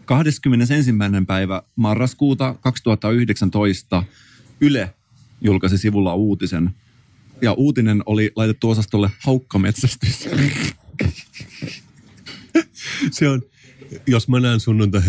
21. 0.04 0.92
päivä 1.26 1.62
marraskuuta 1.76 2.54
2019 2.60 4.04
Yle 4.60 4.94
julkaisi 5.40 5.78
sivulla 5.78 6.14
uutisen, 6.14 6.70
ja 7.42 7.52
uutinen 7.52 8.02
oli 8.06 8.32
laitettu 8.36 8.70
osastolle 8.70 9.10
haukkametsästys. 9.18 10.28
Se 13.10 13.28
on, 13.28 13.42
jos 14.06 14.28
mä 14.28 14.40
näen 14.40 14.60
sunnuntai 14.60 15.02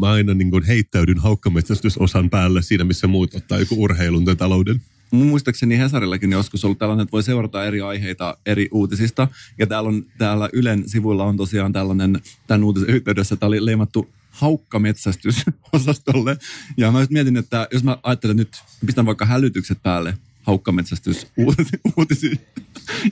mä 0.00 0.10
aina 0.10 0.34
niin 0.34 0.50
kuin 0.50 0.64
heittäydyn 0.64 1.18
haukkametsästysosan 1.18 2.30
päälle 2.30 2.62
siinä, 2.62 2.84
missä 2.84 3.06
muut 3.06 3.34
ottaa 3.34 3.58
joku 3.58 3.82
urheilun 3.82 4.24
tai 4.24 4.36
talouden. 4.36 4.82
Mun 5.10 5.26
muistaakseni 5.26 5.78
Hesarillakin 5.78 6.32
joskus 6.32 6.64
ollut 6.64 6.78
tällainen, 6.78 7.02
että 7.02 7.12
voi 7.12 7.22
seurata 7.22 7.64
eri 7.64 7.80
aiheita 7.80 8.36
eri 8.46 8.68
uutisista. 8.72 9.28
Ja 9.58 9.66
täällä, 9.66 9.88
on, 9.88 10.06
täällä 10.18 10.48
Ylen 10.52 10.88
sivuilla 10.88 11.24
on 11.24 11.36
tosiaan 11.36 11.72
tällainen, 11.72 12.20
tämän 12.46 12.64
uutisen 12.64 12.90
yhteydessä, 12.90 13.36
tämä 13.36 13.48
oli 13.48 13.64
leimattu 13.64 14.10
haukkametsästysosastolle. 14.30 16.36
Ja 16.76 16.92
mä 16.92 17.06
mietin, 17.10 17.36
että 17.36 17.68
jos 17.72 17.84
mä 17.84 17.98
ajattelen 18.02 18.36
nyt, 18.36 18.62
pistän 18.86 19.06
vaikka 19.06 19.26
hälytykset 19.26 19.82
päälle, 19.82 20.14
haukkametsästys 20.46 21.26
uutisiin. 21.96 22.40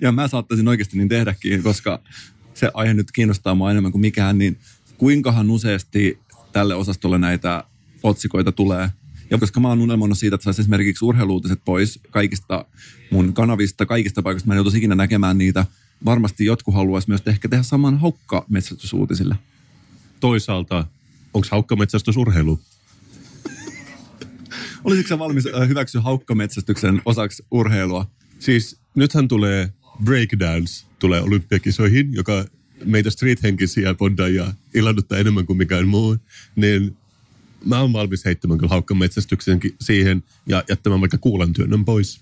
Ja 0.00 0.12
mä 0.12 0.28
saattaisin 0.28 0.68
oikeasti 0.68 0.98
niin 0.98 1.08
tehdäkin, 1.08 1.62
koska 1.62 2.00
se 2.54 2.70
aihe 2.74 2.94
nyt 2.94 3.12
kiinnostaa 3.12 3.54
mua 3.54 3.70
enemmän 3.70 3.92
kuin 3.92 4.00
mikään, 4.00 4.38
niin 4.38 4.58
kuinkahan 4.98 5.50
useasti 5.50 6.18
tälle 6.52 6.74
osastolle 6.74 7.18
näitä 7.18 7.64
otsikoita 8.02 8.52
tulee. 8.52 8.90
Ja 9.30 9.38
koska 9.38 9.60
mä 9.60 9.68
oon 9.68 9.80
unelmoinut 9.80 10.18
siitä, 10.18 10.34
että 10.34 10.44
saisi 10.44 10.62
esimerkiksi 10.62 11.04
urheiluutiset 11.04 11.60
pois 11.64 12.00
kaikista 12.10 12.64
mun 13.10 13.32
kanavista, 13.32 13.86
kaikista 13.86 14.22
paikoista, 14.22 14.46
mä 14.46 14.54
en 14.54 14.56
joutuisi 14.56 14.78
ikinä 14.78 14.94
näkemään 14.94 15.38
niitä. 15.38 15.66
Varmasti 16.04 16.44
jotkut 16.44 16.74
haluaisi 16.74 17.08
myös 17.08 17.22
ehkä 17.26 17.48
tehdä 17.48 17.62
saman 17.62 17.98
haukkametsästysuutisille. 17.98 19.36
Toisaalta, 20.20 20.86
onko 21.34 21.48
haukkametsästys 21.50 22.16
urheilu? 22.16 22.60
Olisitko 24.84 25.18
valmis 25.18 25.44
hyväksyä 25.68 26.00
haukkametsästyksen 26.00 27.02
osaksi 27.04 27.44
urheilua? 27.50 28.10
Siis 28.38 28.80
nythän 28.94 29.28
tulee 29.28 29.72
breakdance 30.04 30.86
tulee 30.98 31.20
olympiakisoihin, 31.20 32.14
joka 32.14 32.44
meitä 32.84 33.10
street-henkisiä 33.10 33.94
ja 34.34 34.52
ilahduttaa 34.74 35.18
enemmän 35.18 35.46
kuin 35.46 35.56
mikään 35.56 35.88
muu, 35.88 36.16
niin 36.56 36.96
mä 37.64 37.80
oon 37.80 37.92
valmis 37.92 38.24
heittämään 38.24 38.58
kyllä 38.58 38.70
haukkametsästyksen 38.70 39.60
siihen 39.80 40.22
ja 40.46 40.64
jättämään 40.68 41.00
vaikka 41.00 41.18
kuulantyönnön 41.18 41.84
pois. 41.84 42.20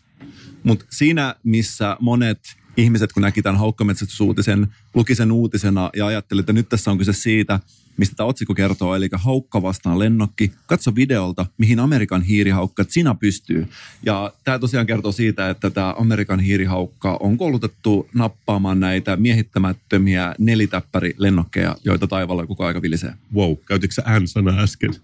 Mutta 0.63 0.85
siinä, 0.91 1.35
missä 1.43 1.97
monet 2.01 2.41
ihmiset, 2.77 3.13
kun 3.13 3.23
näki 3.23 3.43
tämän 3.43 3.59
haukkametsästysuutisen, 3.59 4.67
luki 4.95 5.15
sen 5.15 5.33
uutisena 5.33 5.91
ja 5.97 6.07
ajatteli, 6.07 6.41
että 6.41 6.53
nyt 6.53 6.69
tässä 6.69 6.91
on 6.91 6.99
kyse 6.99 7.13
siitä, 7.13 7.61
mistä 7.97 8.17
tämä 8.17 8.27
otsikko 8.27 8.55
kertoo, 8.55 8.95
eli 8.95 9.09
haukka 9.13 9.63
vastaan 9.63 9.99
lennokki. 9.99 10.53
Katso 10.67 10.95
videolta, 10.95 11.47
mihin 11.59 11.81
Amerikan 11.81 12.23
hiirihaukka 12.23 12.85
Sina 12.89 13.15
pystyy. 13.15 13.69
Ja 14.07 14.33
tämä 14.45 14.59
tosiaan 14.59 14.87
kertoo 14.87 15.13
siitä, 15.13 15.51
että 15.51 15.71
tämä 15.71 15.95
Amerikan 15.99 16.41
hiirihaukka 16.41 17.17
on 17.21 17.37
koulutettu 17.37 18.09
nappaamaan 18.15 18.81
näitä 18.81 19.17
miehittämättömiä 19.17 20.35
nelitäppärilennokkeja, 20.39 21.77
joita 21.85 22.07
taivaalla 22.07 22.47
koko 22.47 22.65
aika 22.65 22.83
vilisee. 22.83 23.15
Wow, 23.35 23.57
käytitkö 23.67 23.95
sä 23.95 24.21
N-sana 24.21 24.63
äsken? 24.63 24.95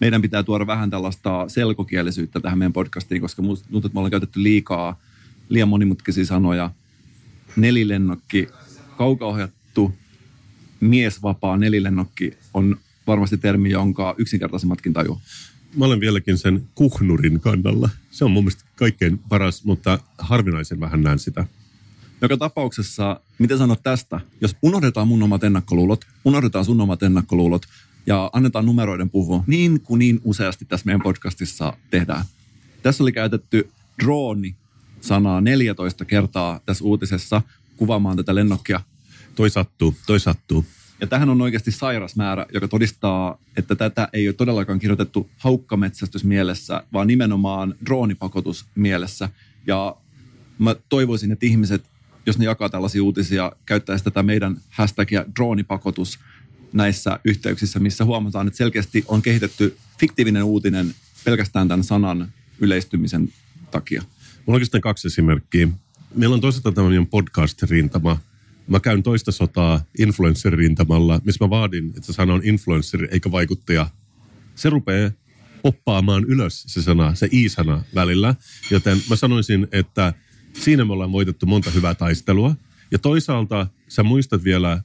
Meidän 0.00 0.22
pitää 0.22 0.42
tuoda 0.42 0.66
vähän 0.66 0.90
tällaista 0.90 1.44
selkokielisyyttä 1.48 2.40
tähän 2.40 2.58
meidän 2.58 2.72
podcastiin, 2.72 3.20
koska 3.20 3.42
tuntuu, 3.42 3.78
että 3.78 3.88
me 3.94 3.98
ollaan 3.98 4.10
käytetty 4.10 4.42
liikaa, 4.42 5.00
liian 5.48 5.68
monimutkaisia 5.68 6.26
sanoja. 6.26 6.70
Nelilennokki, 7.56 8.48
kaukaohjattu 8.96 9.94
miesvapaa 10.80 11.56
nelilennokki 11.56 12.36
on 12.54 12.76
varmasti 13.06 13.38
termi, 13.38 13.70
jonka 13.70 14.14
yksinkertaisemmatkin 14.18 14.92
tajuu. 14.92 15.20
Mä 15.76 15.84
olen 15.84 16.00
vieläkin 16.00 16.38
sen 16.38 16.68
kuhnurin 16.74 17.40
kannalla. 17.40 17.90
Se 18.10 18.24
on 18.24 18.30
mun 18.30 18.44
mielestä 18.44 18.64
kaikkein 18.76 19.18
paras, 19.18 19.64
mutta 19.64 19.98
harvinaisen 20.18 20.80
vähän 20.80 21.02
näen 21.02 21.18
sitä. 21.18 21.46
Joka 22.20 22.36
tapauksessa, 22.36 23.20
miten 23.38 23.58
sanot 23.58 23.82
tästä? 23.82 24.20
Jos 24.40 24.56
unohdetaan 24.62 25.08
mun 25.08 25.22
omat 25.22 25.44
ennakkoluulot, 25.44 26.04
unohdetaan 26.24 26.64
sun 26.64 26.80
omat 26.80 27.02
ennakkoluulot 27.02 27.62
ja 28.06 28.30
annetaan 28.32 28.66
numeroiden 28.66 29.10
puhua, 29.10 29.44
niin 29.46 29.80
kuin 29.80 29.98
niin 29.98 30.20
useasti 30.24 30.64
tässä 30.64 30.86
meidän 30.86 31.02
podcastissa 31.02 31.76
tehdään. 31.90 32.24
Tässä 32.82 33.04
oli 33.04 33.12
käytetty 33.12 33.70
drooni 34.02 34.56
sanaa 35.04 35.40
14 35.40 36.04
kertaa 36.04 36.60
tässä 36.66 36.84
uutisessa 36.84 37.42
kuvaamaan 37.76 38.16
tätä 38.16 38.34
lennokkia 38.34 38.80
Toi 39.34 39.50
sattuu, 39.50 39.94
toi 40.06 40.20
sattuu. 40.20 40.64
Ja 41.00 41.06
tähän 41.06 41.28
on 41.28 41.42
oikeasti 41.42 41.70
sairas 41.70 42.16
määrä, 42.16 42.46
joka 42.54 42.68
todistaa, 42.68 43.38
että 43.56 43.74
tätä 43.74 44.08
ei 44.12 44.28
ole 44.28 44.34
todellakaan 44.34 44.78
kirjoitettu 44.78 45.30
haukkametsästys 45.38 46.24
mielessä, 46.24 46.82
vaan 46.92 47.06
nimenomaan 47.06 47.74
droonipakotus 47.86 48.66
mielessä. 48.74 49.28
Ja 49.66 49.96
Mä 50.58 50.76
toivoisin, 50.88 51.32
että 51.32 51.46
ihmiset, 51.46 51.84
jos 52.26 52.38
ne 52.38 52.44
jakaa 52.44 52.68
tällaisia 52.68 53.02
uutisia, 53.02 53.52
käyttäisi 53.66 54.04
tätä 54.04 54.22
meidän 54.22 54.56
hashtagia 54.68 55.24
droonipakotus 55.36 56.18
näissä 56.72 57.20
yhteyksissä, 57.24 57.78
missä 57.78 58.04
huomataan, 58.04 58.46
että 58.46 58.56
selkeästi 58.56 59.04
on 59.08 59.22
kehitetty 59.22 59.76
fiktiivinen 59.98 60.44
uutinen 60.44 60.94
pelkästään 61.24 61.68
tämän 61.68 61.84
sanan 61.84 62.32
yleistymisen 62.58 63.32
takia. 63.70 64.02
Mulla 64.46 64.54
on 64.54 64.54
oikeastaan 64.54 64.80
kaksi 64.80 65.06
esimerkkiä. 65.06 65.68
Meillä 66.14 66.34
on 66.34 66.40
toisaalta 66.40 66.72
tämmöinen 66.72 67.06
podcast-rintama. 67.06 68.18
Mä 68.66 68.80
käyn 68.80 69.02
toista 69.02 69.32
sotaa 69.32 69.84
influencer-rintamalla, 69.98 71.20
missä 71.24 71.44
mä 71.44 71.50
vaadin, 71.50 71.92
että 71.96 72.12
sana 72.12 72.34
on 72.34 72.40
influencer 72.44 73.08
eikä 73.10 73.30
vaikuttaja. 73.30 73.90
Se 74.54 74.70
rupeaa 74.70 75.10
poppaamaan 75.62 76.24
ylös 76.24 76.64
se 76.66 76.82
sana, 76.82 77.14
se 77.14 77.28
i-sana 77.32 77.84
välillä. 77.94 78.34
Joten 78.70 78.98
mä 79.10 79.16
sanoisin, 79.16 79.68
että 79.72 80.14
siinä 80.52 80.84
me 80.84 80.92
ollaan 80.92 81.12
voitettu 81.12 81.46
monta 81.46 81.70
hyvää 81.70 81.94
taistelua. 81.94 82.54
Ja 82.90 82.98
toisaalta 82.98 83.66
sä 83.88 84.02
muistat 84.02 84.44
vielä 84.44 84.82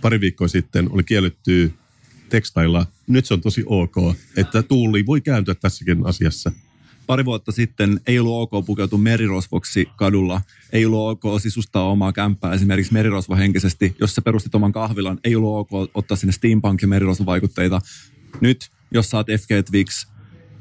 pari 0.00 0.20
viikkoa 0.20 0.48
sitten 0.48 0.92
oli 0.92 1.02
kielletty 1.02 1.72
tekstailla. 2.28 2.86
Nyt 3.06 3.26
se 3.26 3.34
on 3.34 3.40
tosi 3.40 3.62
ok, 3.66 3.96
että 4.36 4.62
tuuli 4.62 5.06
voi 5.06 5.20
kääntyä 5.20 5.54
tässäkin 5.54 6.06
asiassa. 6.06 6.52
Pari 7.10 7.24
vuotta 7.24 7.52
sitten 7.52 8.00
ei 8.06 8.18
ollut 8.18 8.52
ok 8.52 8.66
pukeutua 8.66 8.98
merirosvoksi 8.98 9.88
kadulla. 9.96 10.40
Ei 10.72 10.86
ollut 10.86 11.24
ok 11.24 11.40
sisustaa 11.40 11.90
omaa 11.90 12.12
kämppää 12.12 12.54
esimerkiksi 12.54 12.92
merirosvohenkisesti. 12.92 13.96
Jos 14.00 14.14
sä 14.14 14.22
perustit 14.22 14.54
oman 14.54 14.72
kahvilan, 14.72 15.18
ei 15.24 15.36
ollut 15.36 15.58
ok 15.58 15.90
ottaa 15.94 16.16
sinne 16.16 16.32
steampunk- 16.32 16.82
ja 16.82 16.88
merirosvovaikutteita. 16.88 17.80
Nyt, 18.40 18.70
jos 18.90 19.10
saat 19.10 19.26
FG 19.26 19.48
Twix 19.70 20.06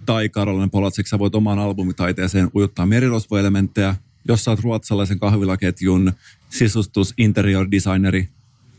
tai 0.06 0.30
Karolainen 0.30 0.70
Polatsik, 0.70 1.08
sä 1.08 1.20
voit 1.20 1.36
omaan 1.36 1.60
albumitaiteeseen 1.60 2.50
ujuttaa 2.56 2.86
merirosvoelementtejä. 2.86 3.96
Jos 4.28 4.48
oot 4.48 4.60
ruotsalaisen 4.60 5.20
kahvilaketjun 5.20 6.12
sisustus 6.50 7.14
interior 7.18 7.72
designeri, 7.72 8.30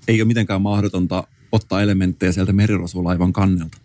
ei 0.09 0.23
ole 0.23 0.29
mitenkään 0.29 0.63
mahdotonta 0.63 1.25
ottaa 1.53 1.83
elementtejä 1.83 2.33
sieltä 2.33 2.53
merirosvolaivan 2.53 3.33
kannelta. 3.33 3.79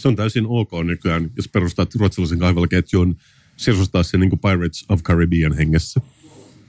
Se 0.00 0.08
on 0.08 0.16
täysin 0.16 0.46
ok 0.46 0.70
nykyään, 0.84 1.30
jos 1.36 1.48
perustat 1.48 1.94
ruotsalaisen 1.94 2.38
kahvilaketjun 2.38 3.16
sisustaa 3.56 4.02
se 4.02 4.18
niin 4.18 4.30
kuin 4.30 4.40
Pirates 4.40 4.84
of 4.88 5.02
Caribbean 5.02 5.56
hengessä. 5.56 6.00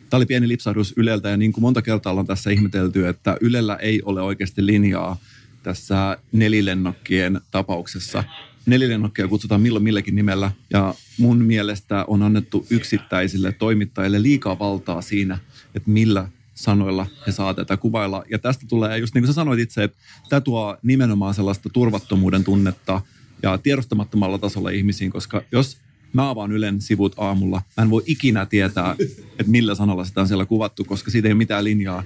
Tämä 0.10 0.18
oli 0.18 0.26
pieni 0.26 0.48
lipsahdus 0.48 0.94
Yleltä 0.98 1.30
ja 1.30 1.38
niin 1.38 1.54
kuin 1.54 1.62
monta 1.62 1.82
kertaa 1.82 2.12
ollaan 2.12 2.28
tässä 2.28 2.50
ihmetelty, 2.50 3.08
että 3.08 3.38
Ylellä 3.42 3.76
ei 3.76 4.02
ole 4.06 4.22
oikeasti 4.22 4.66
linjaa 4.66 5.18
tässä 5.64 6.18
nelilennokkien 6.32 7.42
tapauksessa. 7.52 8.24
Nelilennokkeja 8.66 9.28
kutsutaan 9.28 9.62
milloin 9.62 9.84
milläkin 9.84 10.16
nimellä 10.16 10.52
ja 10.74 10.94
mun 11.18 11.38
mielestä 11.38 12.06
on 12.08 12.24
annettu 12.24 12.66
yksittäisille 12.70 13.52
toimittajille 13.52 14.22
liikaa 14.22 14.60
valtaa 14.60 15.02
siinä, 15.02 15.40
että 15.76 15.92
millä 15.92 16.30
sanoilla 16.56 17.08
he 17.28 17.32
saa 17.32 17.54
tätä 17.54 17.78
kuvailla. 17.78 18.24
Ja 18.30 18.40
tästä 18.40 18.66
tulee, 18.70 18.98
just 18.98 19.14
niin 19.14 19.22
kuin 19.22 19.28
sä 19.28 19.34
sanoit 19.34 19.60
itse, 19.60 19.84
että 19.84 19.98
tämä 20.30 20.42
tuo 20.42 20.78
nimenomaan 20.84 21.34
sellaista 21.34 21.70
turvattomuuden 21.70 22.44
tunnetta 22.44 23.02
ja 23.44 23.58
tiedostamattomalla 23.58 24.38
tasolla 24.38 24.70
ihmisiin, 24.70 25.12
koska 25.12 25.42
jos 25.52 25.78
mä 26.14 26.30
avaan 26.30 26.52
Ylen 26.52 26.82
sivut 26.82 27.14
aamulla, 27.18 27.62
mä 27.78 27.84
en 27.84 27.90
voi 27.90 28.04
ikinä 28.06 28.46
tietää, 28.46 28.96
että 29.40 29.52
millä 29.52 29.76
sanalla 29.76 30.06
sitä 30.06 30.22
on 30.22 30.28
siellä 30.28 30.46
kuvattu, 30.46 30.84
koska 30.84 31.12
siitä 31.12 31.28
ei 31.28 31.32
ole 31.32 31.38
mitään 31.38 31.64
linjaa. 31.64 32.04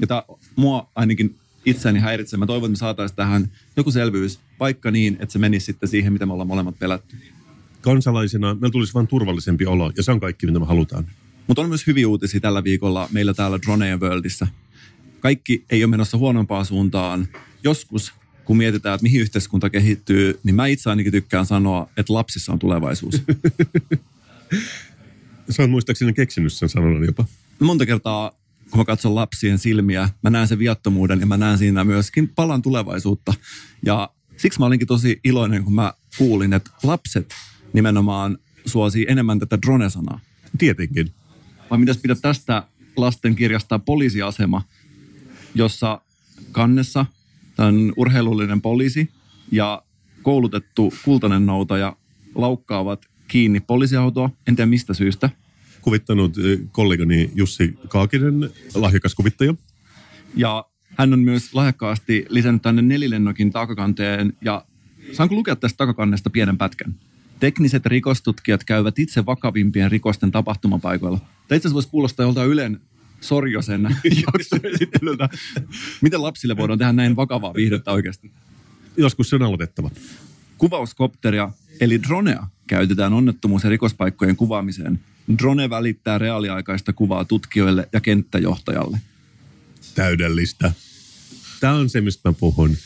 Ja 0.00 0.06
tämä 0.06 0.22
mua 0.56 0.90
ainakin 0.94 1.34
itseäni 1.64 1.98
häiritsee. 1.98 2.38
Mä 2.38 2.46
toivon, 2.46 2.66
että 2.66 2.72
me 2.72 2.76
saataisiin 2.76 3.16
tähän 3.16 3.52
joku 3.76 3.90
selvyys, 3.90 4.40
vaikka 4.60 4.90
niin, 4.90 5.16
että 5.20 5.32
se 5.32 5.38
menisi 5.38 5.66
sitten 5.66 5.88
siihen, 5.88 6.12
mitä 6.12 6.26
me 6.26 6.32
ollaan 6.32 6.48
molemmat 6.48 6.78
pelätty. 6.78 7.16
Kansalaisina 7.80 8.54
meillä 8.54 8.72
tulisi 8.72 8.94
vain 8.94 9.06
turvallisempi 9.06 9.66
olo, 9.66 9.92
ja 9.96 10.02
se 10.02 10.12
on 10.12 10.20
kaikki, 10.20 10.46
mitä 10.46 10.58
me 10.58 10.66
halutaan. 10.66 11.10
Mutta 11.46 11.62
on 11.62 11.68
myös 11.68 11.86
hyviä 11.86 12.08
uutisia 12.08 12.40
tällä 12.40 12.64
viikolla 12.64 13.08
meillä 13.12 13.34
täällä 13.34 13.58
Drone 13.66 13.96
Worldissa. 13.96 14.46
Kaikki 15.20 15.64
ei 15.70 15.84
ole 15.84 15.90
menossa 15.90 16.18
huonompaan 16.18 16.64
suuntaan. 16.66 17.28
Joskus, 17.64 18.12
kun 18.48 18.56
mietitään, 18.56 18.94
että 18.94 19.02
mihin 19.02 19.20
yhteiskunta 19.20 19.70
kehittyy, 19.70 20.40
niin 20.44 20.54
mä 20.54 20.66
itse 20.66 20.90
ainakin 20.90 21.12
tykkään 21.12 21.46
sanoa, 21.46 21.88
että 21.96 22.12
lapsissa 22.12 22.52
on 22.52 22.58
tulevaisuus. 22.58 23.14
Sä 25.50 25.62
oot 25.62 25.70
muistaakseni 25.70 26.12
keksinyt 26.12 26.52
sen 26.52 26.68
sanonnan 26.68 27.04
jopa. 27.04 27.24
Monta 27.58 27.86
kertaa, 27.86 28.32
kun 28.70 28.78
mä 28.80 28.84
katson 28.84 29.14
lapsien 29.14 29.58
silmiä, 29.58 30.08
mä 30.22 30.30
näen 30.30 30.48
sen 30.48 30.58
viattomuuden 30.58 31.20
ja 31.20 31.26
mä 31.26 31.36
näen 31.36 31.58
siinä 31.58 31.84
myöskin 31.84 32.28
palan 32.28 32.62
tulevaisuutta. 32.62 33.34
Ja 33.84 34.10
siksi 34.36 34.58
mä 34.58 34.66
olinkin 34.66 34.88
tosi 34.88 35.20
iloinen, 35.24 35.64
kun 35.64 35.74
mä 35.74 35.92
kuulin, 36.18 36.52
että 36.52 36.70
lapset 36.82 37.34
nimenomaan 37.72 38.38
suosii 38.66 39.06
enemmän 39.08 39.38
tätä 39.38 39.58
drone-sanaa. 39.66 40.20
Tietenkin. 40.58 41.12
Vai 41.70 41.78
mitäs 41.78 41.98
pidät 41.98 42.18
tästä 42.22 42.62
lasten 42.96 43.36
kirjasta 43.36 43.78
poliisiasema, 43.78 44.62
jossa 45.54 46.00
kannessa 46.52 47.06
tämän 47.58 47.92
urheilullinen 47.96 48.60
poliisi 48.60 49.10
ja 49.52 49.82
koulutettu 50.22 50.92
kultainen 51.04 51.46
noutaja 51.46 51.96
laukkaavat 52.34 53.06
kiinni 53.28 53.60
poliisiautoa, 53.60 54.30
en 54.46 54.56
tiedä 54.56 54.66
mistä 54.66 54.94
syystä. 54.94 55.30
Kuvittanut 55.82 56.38
eh, 56.38 56.58
kollegani 56.72 57.30
Jussi 57.34 57.78
Kaakinen, 57.88 58.50
lahjakas 58.74 59.14
kuvittaja. 59.14 59.54
Ja 60.36 60.64
hän 60.98 61.12
on 61.12 61.18
myös 61.18 61.54
lahjakkaasti 61.54 62.26
lisännyt 62.28 62.62
tänne 62.62 62.82
nelilennokin 62.82 63.50
takakanteen 63.50 64.32
ja 64.40 64.64
saanko 65.12 65.34
lukea 65.34 65.56
tästä 65.56 65.76
takakannesta 65.76 66.30
pienen 66.30 66.58
pätkän? 66.58 66.94
Tekniset 67.40 67.86
rikostutkijat 67.86 68.64
käyvät 68.64 68.98
itse 68.98 69.26
vakavimpien 69.26 69.90
rikosten 69.90 70.30
tapahtumapaikoilla. 70.30 71.18
Tämä 71.18 71.56
itse 71.56 71.56
asiassa 71.56 71.74
voisi 71.74 71.88
kuulostaa 71.88 72.26
joltain 72.26 72.50
Ylen 72.50 72.80
Sorjosen 73.20 73.82
jaksoesittelyltä. 74.26 75.28
Miten 76.00 76.22
lapsille 76.22 76.56
voidaan 76.56 76.78
tehdä 76.78 76.92
näin 76.92 77.16
vakavaa 77.16 77.54
viihdettä 77.54 77.92
oikeasti? 77.92 78.30
Joskus 78.96 79.30
se 79.30 79.36
on 79.36 79.42
aloitettava. 79.42 79.90
Kuvauskopteria, 80.58 81.52
eli 81.80 82.02
dronea, 82.02 82.46
käytetään 82.66 83.12
onnettomuus- 83.12 83.64
ja 83.64 83.70
rikospaikkojen 83.70 84.36
kuvaamiseen. 84.36 85.00
Drone 85.38 85.70
välittää 85.70 86.18
reaaliaikaista 86.18 86.92
kuvaa 86.92 87.24
tutkijoille 87.24 87.88
ja 87.92 88.00
kenttäjohtajalle. 88.00 89.00
Täydellistä. 89.94 90.72
Tämä 91.60 91.74
on 91.74 91.90
se, 91.90 92.00
mistä 92.00 92.28
mä 92.28 92.32
puhun. 92.32 92.76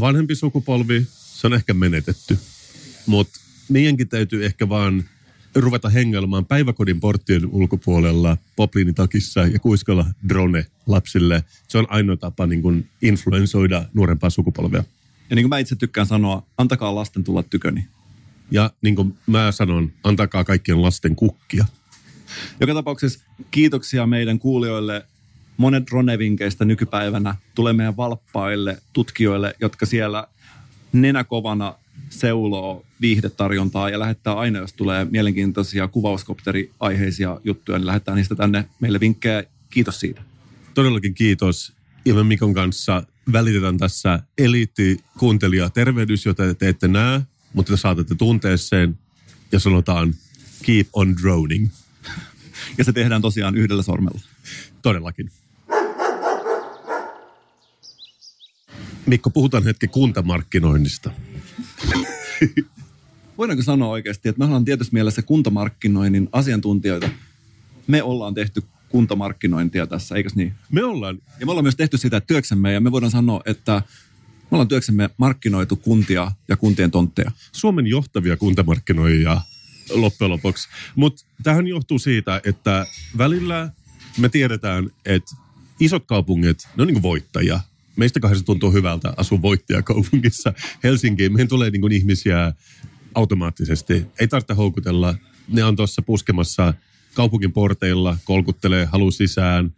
Vanhempi 0.00 0.34
sukupolvi, 0.34 1.06
se 1.10 1.46
on 1.46 1.54
ehkä 1.54 1.74
menetetty. 1.74 2.38
Mutta 3.06 3.40
meidänkin 3.68 4.08
täytyy 4.08 4.44
ehkä 4.44 4.68
vaan 4.68 5.04
ruveta 5.54 5.88
hengelmaan 5.88 6.46
päiväkodin 6.46 7.00
porttien 7.00 7.46
ulkopuolella 7.46 8.36
popliinitakissa 8.56 9.40
ja 9.40 9.58
kuiskalla 9.58 10.06
drone 10.28 10.66
lapsille. 10.86 11.44
Se 11.68 11.78
on 11.78 11.86
ainoa 11.90 12.16
tapa 12.16 12.46
niin 12.46 12.62
kuin 12.62 12.88
influensoida 13.02 13.84
nuorempaa 13.94 14.30
sukupolvea. 14.30 14.84
Ja 15.30 15.36
niin 15.36 15.42
kuin 15.42 15.50
mä 15.50 15.58
itse 15.58 15.76
tykkään 15.76 16.06
sanoa, 16.06 16.42
antakaa 16.58 16.94
lasten 16.94 17.24
tulla 17.24 17.42
tyköni. 17.42 17.86
Ja 18.50 18.70
niin 18.82 18.96
kuin 18.96 19.14
mä 19.26 19.52
sanon, 19.52 19.92
antakaa 20.04 20.44
kaikkien 20.44 20.82
lasten 20.82 21.16
kukkia. 21.16 21.64
Joka 22.60 22.74
tapauksessa 22.74 23.24
kiitoksia 23.50 24.06
meidän 24.06 24.38
kuulijoille. 24.38 25.06
Monet 25.56 25.84
drone-vinkkeistä 25.90 26.64
nykypäivänä 26.64 27.34
tulee 27.54 27.72
meidän 27.72 27.96
valppaille 27.96 28.78
tutkijoille, 28.92 29.54
jotka 29.60 29.86
siellä 29.86 30.26
nenäkovana 30.92 31.74
seuloo 32.10 32.84
viihdetarjontaa 33.00 33.90
ja 33.90 33.98
lähettää 33.98 34.34
aina, 34.34 34.58
jos 34.58 34.72
tulee 34.72 35.04
mielenkiintoisia 35.04 35.88
kuvauskopteriaiheisia 35.88 37.40
juttuja, 37.44 37.78
niin 37.78 37.86
lähettää 37.86 38.14
niistä 38.14 38.34
tänne 38.34 38.68
meille 38.80 39.00
vinkkejä. 39.00 39.44
Kiitos 39.70 40.00
siitä. 40.00 40.22
Todellakin 40.74 41.14
kiitos. 41.14 41.72
Ja 42.04 42.14
me 42.14 42.24
Mikon 42.24 42.54
kanssa 42.54 43.02
välitetään 43.32 43.78
tässä 43.78 44.22
eliitti 44.38 45.00
kuuntelija 45.18 45.70
tervehdys, 45.70 46.26
jota 46.26 46.54
te 46.54 46.68
ette 46.68 46.88
näe, 46.88 47.20
mutta 47.52 47.72
te 47.72 47.76
saatatte 47.76 48.14
tuntea 48.14 48.56
sen 48.56 48.98
ja 49.52 49.58
sanotaan 49.58 50.14
keep 50.62 50.88
on 50.92 51.16
droning. 51.22 51.68
Ja 52.78 52.84
se 52.84 52.92
tehdään 52.92 53.22
tosiaan 53.22 53.54
yhdellä 53.54 53.82
sormella. 53.82 54.20
Todellakin. 54.82 55.30
Mikko, 59.06 59.30
puhutaan 59.30 59.64
hetki 59.64 59.88
kuntamarkkinoinnista. 59.88 61.10
Voidaanko 63.38 63.62
sanoa 63.62 63.88
oikeasti, 63.88 64.28
että 64.28 64.38
me 64.38 64.44
ollaan 64.44 64.64
tietysti 64.64 64.94
mielessä 64.94 65.22
kuntamarkkinoinnin 65.22 66.28
asiantuntijoita. 66.32 67.08
Me 67.86 68.02
ollaan 68.02 68.34
tehty 68.34 68.62
kuntamarkkinointia 68.88 69.86
tässä, 69.86 70.14
eikös 70.14 70.34
niin? 70.34 70.54
Me 70.70 70.84
ollaan. 70.84 71.18
Ja 71.40 71.46
me 71.46 71.52
ollaan 71.52 71.64
myös 71.64 71.76
tehty 71.76 71.98
sitä 71.98 72.20
työksemme 72.20 72.72
ja 72.72 72.80
me 72.80 72.92
voidaan 72.92 73.10
sanoa, 73.10 73.40
että 73.46 73.82
me 74.42 74.48
ollaan 74.50 74.68
työksemme 74.68 75.10
markkinoitu 75.16 75.76
kuntia 75.76 76.32
ja 76.48 76.56
kuntien 76.56 76.90
tontteja. 76.90 77.30
Suomen 77.52 77.86
johtavia 77.86 78.36
kuntamarkkinoijia 78.36 79.40
loppujen 79.90 80.30
lopuksi. 80.30 80.68
Mutta 80.96 81.24
tähän 81.42 81.66
johtuu 81.66 81.98
siitä, 81.98 82.40
että 82.44 82.86
välillä 83.18 83.70
me 84.18 84.28
tiedetään, 84.28 84.90
että 85.04 85.36
isot 85.80 86.04
kaupungit, 86.06 86.68
ne 86.76 86.82
on 86.82 86.86
niin 86.86 87.02
voittajia. 87.02 87.60
Meistä 87.98 88.20
kahdesta 88.20 88.44
tuntuu 88.44 88.72
hyvältä 88.72 89.14
asua 89.16 89.42
voittajakaupungissa. 89.42 90.52
Helsinkiin, 90.84 91.32
meidän 91.32 91.48
tulee 91.48 91.70
niin 91.70 91.92
ihmisiä 91.92 92.52
automaattisesti. 93.14 94.06
Ei 94.20 94.28
tarvitse 94.28 94.54
houkutella. 94.54 95.14
Ne 95.48 95.64
on 95.64 95.76
tuossa 95.76 96.02
puskemassa 96.02 96.74
kaupungin 97.14 97.52
porteilla, 97.52 98.16
kolkuttelee, 98.24 98.84
halu 98.84 99.10
sisään. 99.10 99.74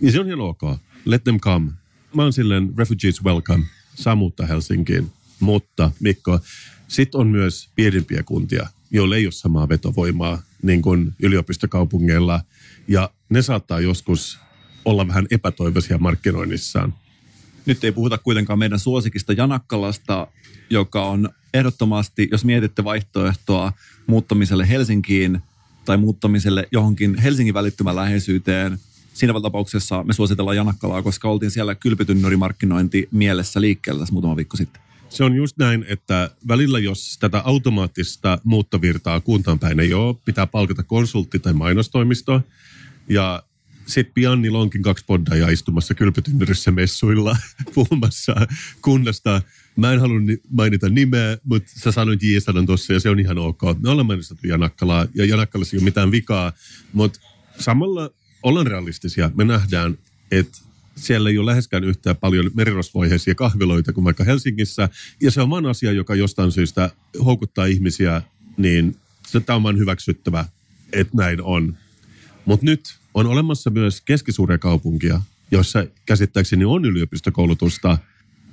Ja 0.00 0.12
se 0.12 0.20
on 0.20 0.26
ihan 0.26 0.40
ok. 0.40 0.62
Let 1.04 1.24
them 1.24 1.40
come. 1.40 1.70
Mä 2.14 2.22
oon 2.22 2.32
silleen, 2.32 2.72
refugees 2.78 3.24
welcome. 3.24 3.64
Saa 3.94 4.14
muuttaa 4.14 4.46
Helsinkiin. 4.46 5.12
Mutta 5.40 5.90
Mikko, 6.00 6.40
sitten 6.88 7.20
on 7.20 7.26
myös 7.26 7.68
pienempiä 7.74 8.22
kuntia, 8.22 8.66
joilla 8.90 9.16
ei 9.16 9.26
ole 9.26 9.32
samaa 9.32 9.68
vetovoimaa 9.68 10.42
niin 10.62 10.82
kuin 10.82 11.14
yliopistokaupungeilla. 11.22 12.40
Ja 12.88 13.10
ne 13.28 13.42
saattaa 13.42 13.80
joskus 13.80 14.38
olla 14.84 15.08
vähän 15.08 15.26
epätoivoisia 15.30 15.98
markkinoinnissaan. 15.98 16.94
Nyt 17.66 17.84
ei 17.84 17.92
puhuta 17.92 18.18
kuitenkaan 18.18 18.58
meidän 18.58 18.78
suosikista 18.78 19.32
Janakkalasta, 19.32 20.26
joka 20.70 21.06
on 21.06 21.28
ehdottomasti, 21.54 22.28
jos 22.32 22.44
mietitte 22.44 22.84
vaihtoehtoa 22.84 23.72
muuttamiselle 24.06 24.68
Helsinkiin 24.68 25.40
tai 25.84 25.96
muuttamiselle 25.96 26.68
johonkin 26.72 27.18
Helsingin 27.18 27.54
välittömän 27.54 27.96
läheisyyteen, 27.96 28.78
siinä 29.14 29.40
tapauksessa 29.40 30.04
me 30.04 30.12
suositellaan 30.12 30.56
Janakkalaa, 30.56 31.02
koska 31.02 31.28
oltiin 31.28 31.50
siellä 31.50 31.74
kylpytynnyrimarkkinointi 31.74 33.08
mielessä 33.10 33.60
liikkeellä 33.60 33.98
tässä 33.98 34.12
muutama 34.12 34.36
viikko 34.36 34.56
sitten. 34.56 34.82
Se 35.08 35.24
on 35.24 35.34
just 35.34 35.58
näin, 35.58 35.84
että 35.88 36.30
välillä 36.48 36.78
jos 36.78 37.18
tätä 37.20 37.42
automaattista 37.44 38.38
muuttovirtaa 38.44 39.20
kuntaan 39.20 39.58
päin 39.58 39.80
ei 39.80 39.94
ole, 39.94 40.16
pitää 40.24 40.46
palkata 40.46 40.82
konsultti 40.82 41.38
tai 41.38 41.52
mainostoimisto. 41.52 42.42
Ja 43.08 43.42
sitten 43.86 44.14
pian 44.14 44.42
niillä 44.42 44.58
onkin 44.58 44.82
kaksi 44.82 45.04
poddaja 45.06 45.48
istumassa 45.48 45.94
kylpytynnyrissä 45.94 46.70
messuilla 46.70 47.36
puhumassa 47.74 48.34
kunnasta. 48.82 49.42
Mä 49.76 49.92
en 49.92 50.00
halua 50.00 50.20
mainita 50.50 50.88
nimeä, 50.88 51.38
mutta 51.44 51.72
sä 51.76 51.92
sanoit 51.92 52.22
J-sanan 52.22 52.66
tuossa 52.66 52.92
ja 52.92 53.00
se 53.00 53.10
on 53.10 53.20
ihan 53.20 53.38
ok. 53.38 53.62
Me 53.82 53.90
ollaan 53.90 54.06
mainostettu 54.06 54.46
Janakkalaa 54.46 55.06
ja 55.14 55.24
Janakkalassa 55.24 55.76
ei 55.76 55.78
ole 55.78 55.84
mitään 55.84 56.10
vikaa, 56.10 56.52
mutta 56.92 57.20
samalla 57.58 58.10
ollaan 58.42 58.66
realistisia. 58.66 59.30
Me 59.34 59.44
nähdään, 59.44 59.98
että 60.30 60.58
siellä 60.96 61.30
ei 61.30 61.38
ole 61.38 61.50
läheskään 61.50 61.84
yhtään 61.84 62.16
paljon 62.16 62.50
merirosvoiheisia 62.54 63.34
kahviloita 63.34 63.92
kuin 63.92 64.04
vaikka 64.04 64.24
Helsingissä. 64.24 64.88
Ja 65.20 65.30
se 65.30 65.42
on 65.42 65.50
vain 65.50 65.66
asia, 65.66 65.92
joka 65.92 66.14
jostain 66.14 66.52
syystä 66.52 66.90
houkuttaa 67.24 67.64
ihmisiä, 67.64 68.22
niin 68.56 68.96
se 69.26 69.40
tämä 69.40 69.56
on 69.56 69.62
vain 69.62 69.78
hyväksyttävä, 69.78 70.44
että 70.92 71.16
näin 71.16 71.42
on. 71.42 71.76
Mutta 72.44 72.66
nyt 72.66 72.94
on 73.14 73.26
olemassa 73.26 73.70
myös 73.70 74.00
keskisuuria 74.00 74.58
kaupunkia, 74.58 75.20
joissa 75.50 75.86
käsittääkseni 76.06 76.64
on 76.64 76.84
yliopistokoulutusta 76.84 77.98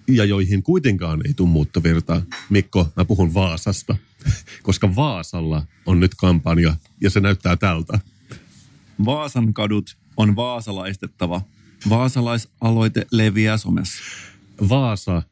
ja 0.07 0.25
joihin 0.25 0.63
kuitenkaan 0.63 1.21
ei 1.27 1.33
tule 1.33 1.49
muuttovirta. 1.49 2.21
Mikko, 2.49 2.87
mä 2.95 3.05
puhun 3.05 3.33
Vaasasta, 3.33 3.97
koska 4.63 4.95
Vaasalla 4.95 5.65
on 5.85 5.99
nyt 5.99 6.15
kampanja 6.15 6.75
ja 7.01 7.09
se 7.09 7.19
näyttää 7.19 7.55
tältä. 7.55 7.99
Vaasan 9.05 9.53
kadut 9.53 9.97
on 10.17 10.35
vaasalaistettava. 10.35 11.41
Vaasalaisaloite 11.89 13.05
leviää 13.11 13.57
somessa. 13.57 14.03
Vaasa 14.69 15.23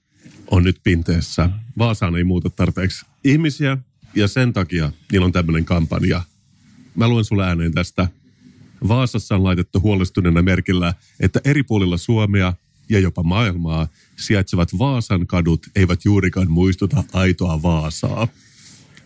on 0.51 0.63
nyt 0.63 0.79
pinteessä. 0.83 1.49
Vaasaan 1.77 2.15
ei 2.15 2.23
muuta 2.23 2.49
tarpeeksi 2.49 3.05
ihmisiä 3.23 3.77
ja 4.15 4.27
sen 4.27 4.53
takia 4.53 4.91
niillä 5.11 5.25
on 5.25 5.31
tämmöinen 5.31 5.65
kampanja. 5.65 6.21
Mä 6.95 7.07
luen 7.07 7.25
sulle 7.25 7.47
ääneen 7.47 7.73
tästä. 7.73 8.07
Vaasassa 8.87 9.35
on 9.35 9.43
laitettu 9.43 9.79
huolestuneena 9.79 10.41
merkillä, 10.41 10.93
että 11.19 11.41
eri 11.45 11.63
puolilla 11.63 11.97
Suomea 11.97 12.53
ja 12.89 12.99
jopa 12.99 13.23
maailmaa 13.23 13.87
sijaitsevat 14.17 14.77
Vaasan 14.79 15.27
kadut 15.27 15.67
eivät 15.75 16.05
juurikaan 16.05 16.51
muistuta 16.51 17.03
aitoa 17.13 17.61
Vaasaa. 17.61 18.27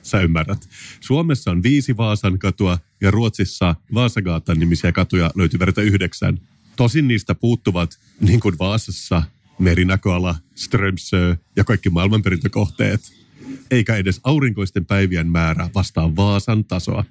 Sä 0.01 0.21
ymmärrät. 0.21 0.69
Suomessa 0.99 1.51
on 1.51 1.63
viisi 1.63 1.97
Vaasan 1.97 2.39
katua 2.39 2.77
ja 3.01 3.11
Ruotsissa 3.11 3.75
Vaasagaatan 3.93 4.59
nimisiä 4.59 4.91
katuja 4.91 5.31
löytyy 5.35 5.59
verta 5.59 5.81
yhdeksän. 5.81 6.39
Tosin 6.75 7.07
niistä 7.07 7.35
puuttuvat, 7.35 7.99
niin 8.21 8.39
kuin 8.39 8.59
Vaasassa, 8.59 9.23
merinäköala, 9.59 10.35
Strömsö 10.55 11.37
ja 11.55 11.63
kaikki 11.63 11.89
maailmanperintökohteet. 11.89 13.01
Eikä 13.71 13.95
edes 13.95 14.19
aurinkoisten 14.23 14.85
päivien 14.85 15.27
määrä 15.27 15.69
vastaa 15.75 16.15
Vaasan 16.15 16.65
tasoa. 16.65 17.05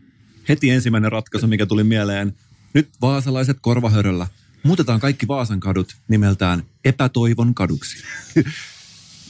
Heti 0.49 0.71
ensimmäinen 0.71 1.13
ratkaisu, 1.13 1.47
mikä 1.47 1.67
tuli 1.67 1.85
mieleen. 1.85 2.35
Nyt 2.75 2.89
vaasalaiset 3.01 3.59
korvahöröllä. 3.61 4.27
Muutetaan 4.63 5.01
kaikki 5.01 5.29
Vaasan 5.29 5.61
kadut 5.61 5.97
nimeltään 6.09 6.63
epätoivon 6.85 7.55
kaduksi. 7.55 8.05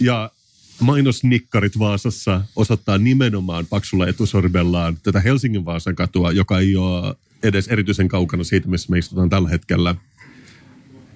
ja 0.00 0.30
mainosnikkarit 0.80 1.78
Vaasassa 1.78 2.40
osoittaa 2.56 2.98
nimenomaan 2.98 3.66
paksulla 3.66 4.06
etusorbellaan 4.08 4.98
tätä 5.02 5.20
Helsingin 5.20 5.64
Vaasan 5.64 5.94
katua, 5.94 6.32
joka 6.32 6.58
ei 6.58 6.76
ole 6.76 7.14
edes 7.42 7.68
erityisen 7.68 8.08
kaukana 8.08 8.44
siitä, 8.44 8.68
missä 8.68 8.90
me 8.90 8.98
istutaan 8.98 9.30
tällä 9.30 9.48
hetkellä. 9.48 9.94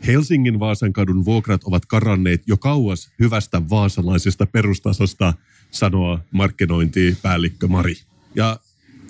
Helsingin 0.06 0.60
Vaasan 0.60 0.92
kadun 0.92 1.24
vuokrat 1.24 1.64
ovat 1.64 1.86
karanneet 1.86 2.42
jo 2.46 2.56
kauas 2.56 3.10
hyvästä 3.18 3.70
vaasalaisesta 3.70 4.46
perustasosta, 4.46 5.34
sanoo 5.70 6.20
markkinointipäällikkö 6.30 7.68
Mari. 7.68 7.96
Ja 8.34 8.60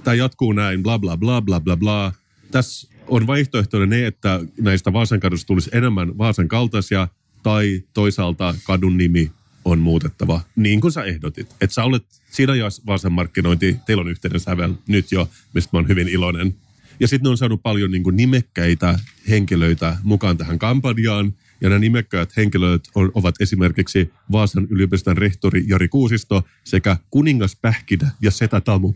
tämä 0.04 0.14
jatkuu 0.14 0.52
näin, 0.52 0.82
bla 0.82 0.98
bla 0.98 1.16
bla 1.16 1.42
bla 1.42 1.60
bla 1.60 1.76
bla. 1.76 2.12
Tässä 2.50 2.95
on 3.08 3.26
vaihtoehtoinen 3.26 3.88
ne, 3.88 4.06
että 4.06 4.40
näistä 4.60 4.92
Vaasan 4.92 5.20
kadusta 5.20 5.46
tulisi 5.46 5.70
enemmän 5.72 6.18
Vaasan 6.18 6.48
kaltaisia, 6.48 7.08
tai 7.42 7.82
toisaalta 7.94 8.54
kadun 8.64 8.96
nimi 8.96 9.32
on 9.64 9.78
muutettava, 9.78 10.40
niin 10.56 10.80
kuin 10.80 10.92
sä 10.92 11.04
ehdotit. 11.04 11.56
Että 11.60 11.74
sä 11.74 11.84
olet 11.84 12.04
siinä 12.30 12.52
Vaasan 12.86 13.12
markkinointi, 13.12 13.76
teillä 13.86 14.00
on 14.00 14.10
yhteinen 14.10 14.40
sävel 14.40 14.74
nyt 14.88 15.12
jo, 15.12 15.30
mistä 15.54 15.70
mä 15.72 15.78
oon 15.78 15.88
hyvin 15.88 16.08
iloinen. 16.08 16.54
Ja 17.00 17.08
sitten 17.08 17.30
on 17.30 17.38
saanut 17.38 17.62
paljon 17.62 17.90
niin 17.90 18.02
kuin 18.02 18.16
nimekkäitä 18.16 18.98
henkilöitä 19.28 19.96
mukaan 20.02 20.36
tähän 20.36 20.58
kampanjaan. 20.58 21.34
Ja 21.60 21.68
nämä 21.68 21.78
nimekkäät 21.78 22.36
henkilöt 22.36 22.88
ovat 22.94 23.34
esimerkiksi 23.40 24.12
Vaasan 24.32 24.66
yliopiston 24.70 25.16
rehtori 25.16 25.64
Jari 25.68 25.88
Kuusisto 25.88 26.44
sekä 26.64 26.96
kuningas 27.10 27.56
Pähkinä 27.56 28.10
ja 28.20 28.30
Setä 28.30 28.60
Tamu 28.60 28.94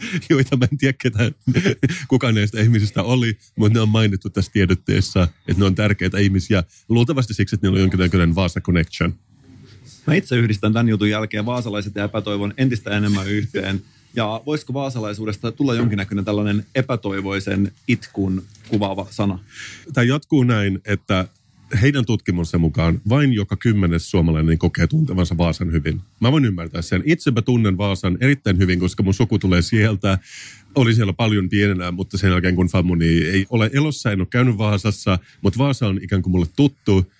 joita 0.30 0.56
mä 0.56 0.66
en 0.72 0.78
tiedä, 0.78 0.96
ketä, 1.02 1.32
kuka 2.08 2.32
näistä 2.32 2.60
ihmisistä 2.60 3.02
oli, 3.02 3.38
mutta 3.56 3.74
ne 3.74 3.80
on 3.80 3.88
mainittu 3.88 4.30
tässä 4.30 4.52
tiedotteessa, 4.52 5.28
että 5.48 5.60
ne 5.60 5.64
on 5.64 5.74
tärkeitä 5.74 6.18
ihmisiä. 6.18 6.64
Luultavasti 6.88 7.34
siksi, 7.34 7.54
että 7.56 7.66
niillä 7.66 7.76
on 7.76 7.80
jonkinlainen 7.80 8.34
Vaasa 8.34 8.60
Connection. 8.60 9.14
Mä 10.06 10.14
itse 10.14 10.36
yhdistän 10.36 10.72
tämän 10.72 10.88
jutun 10.88 11.10
jälkeen 11.10 11.46
vaasalaiset 11.46 11.94
ja 11.94 12.04
epätoivon 12.04 12.54
entistä 12.56 12.90
enemmän 12.90 13.28
yhteen. 13.28 13.82
Ja 14.14 14.42
voisiko 14.46 14.74
vaasalaisuudesta 14.74 15.52
tulla 15.52 15.74
jonkinnäköinen 15.74 16.24
tällainen 16.24 16.66
epätoivoisen 16.74 17.72
itkun 17.88 18.42
kuvaava 18.68 19.06
sana? 19.10 19.38
Tämä 19.92 20.04
jatkuu 20.04 20.42
näin, 20.42 20.80
että 20.84 21.28
heidän 21.82 22.04
tutkimusten 22.04 22.60
mukaan 22.60 23.00
vain 23.08 23.32
joka 23.32 23.56
kymmenes 23.56 24.10
suomalainen 24.10 24.58
kokee 24.58 24.86
tuntevansa 24.86 25.38
Vaasan 25.38 25.72
hyvin. 25.72 26.00
Mä 26.20 26.32
voin 26.32 26.44
ymmärtää 26.44 26.82
sen. 26.82 27.02
Itsepä 27.06 27.42
tunnen 27.42 27.78
Vaasan 27.78 28.18
erittäin 28.20 28.58
hyvin, 28.58 28.80
koska 28.80 29.02
mun 29.02 29.14
suku 29.14 29.38
tulee 29.38 29.62
sieltä. 29.62 30.18
Oli 30.74 30.94
siellä 30.94 31.12
paljon 31.12 31.48
pienenä, 31.48 31.90
mutta 31.90 32.18
sen 32.18 32.30
jälkeen 32.30 32.56
kun 32.56 32.66
famuni 32.66 33.06
ei 33.06 33.46
ole 33.50 33.70
elossa, 33.72 34.12
en 34.12 34.20
ole 34.20 34.28
käynyt 34.30 34.58
Vaasassa, 34.58 35.18
mutta 35.42 35.58
Vaasa 35.58 35.86
on 35.86 36.00
ikään 36.02 36.22
kuin 36.22 36.30
mulle 36.30 36.46
tuttu. 36.56 37.12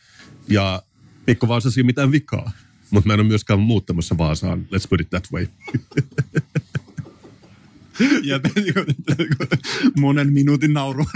Ja 0.48 0.82
Pikku 1.26 1.48
Vaasassa 1.48 1.80
ei 1.80 1.84
mitään 1.84 2.12
vikaa, 2.12 2.52
mutta 2.90 3.06
mä 3.06 3.14
en 3.14 3.20
ole 3.20 3.28
myöskään 3.28 3.60
muuttamassa 3.60 4.18
Vaasaan. 4.18 4.66
Let's 4.74 4.88
put 4.88 5.00
it 5.00 5.10
that 5.10 5.28
way. 5.32 5.46
ja 8.28 8.40
monen 9.96 10.32
minuutin 10.32 10.72
nauru. 10.72 11.06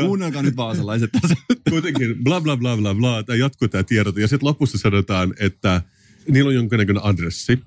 Kuunnelkaa 0.00 0.42
nyt 0.42 0.56
vaasalaiset 0.56 1.10
tässä. 1.12 1.36
Kuitenkin 1.70 2.24
bla 2.24 2.40
bla 2.40 2.56
bla 2.56 2.76
bla 2.76 2.94
bla, 2.94 3.22
tämä 3.22 3.36
jatkuu 3.36 3.68
tämä 3.68 3.82
tiedot. 3.82 4.16
Ja 4.16 4.28
sitten 4.28 4.46
lopussa 4.46 4.78
sanotaan, 4.78 5.34
että 5.40 5.82
niillä 6.30 6.48
on 6.48 6.54
jonkinnäköinen 6.54 7.04
adressi 7.04 7.62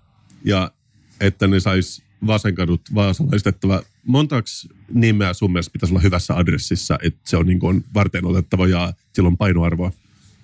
ja 0.45 0.71
että 1.19 1.47
ne 1.47 1.59
sais 1.59 2.03
Vaasankadut 2.27 2.81
vaasalaistettava. 2.95 3.83
Montaks 4.05 4.67
nimeä 4.93 5.33
sun 5.33 5.51
mielestä 5.51 5.73
pitäisi 5.73 5.93
olla 5.93 6.01
hyvässä 6.01 6.37
adressissa, 6.37 6.99
että 7.03 7.19
se 7.23 7.37
on 7.37 7.45
niin 7.45 7.59
kuin 7.59 7.85
varten 7.93 8.25
otettava 8.25 8.67
ja 8.67 8.93
sillä 9.13 9.27
on 9.27 9.37
painoarvoa? 9.37 9.91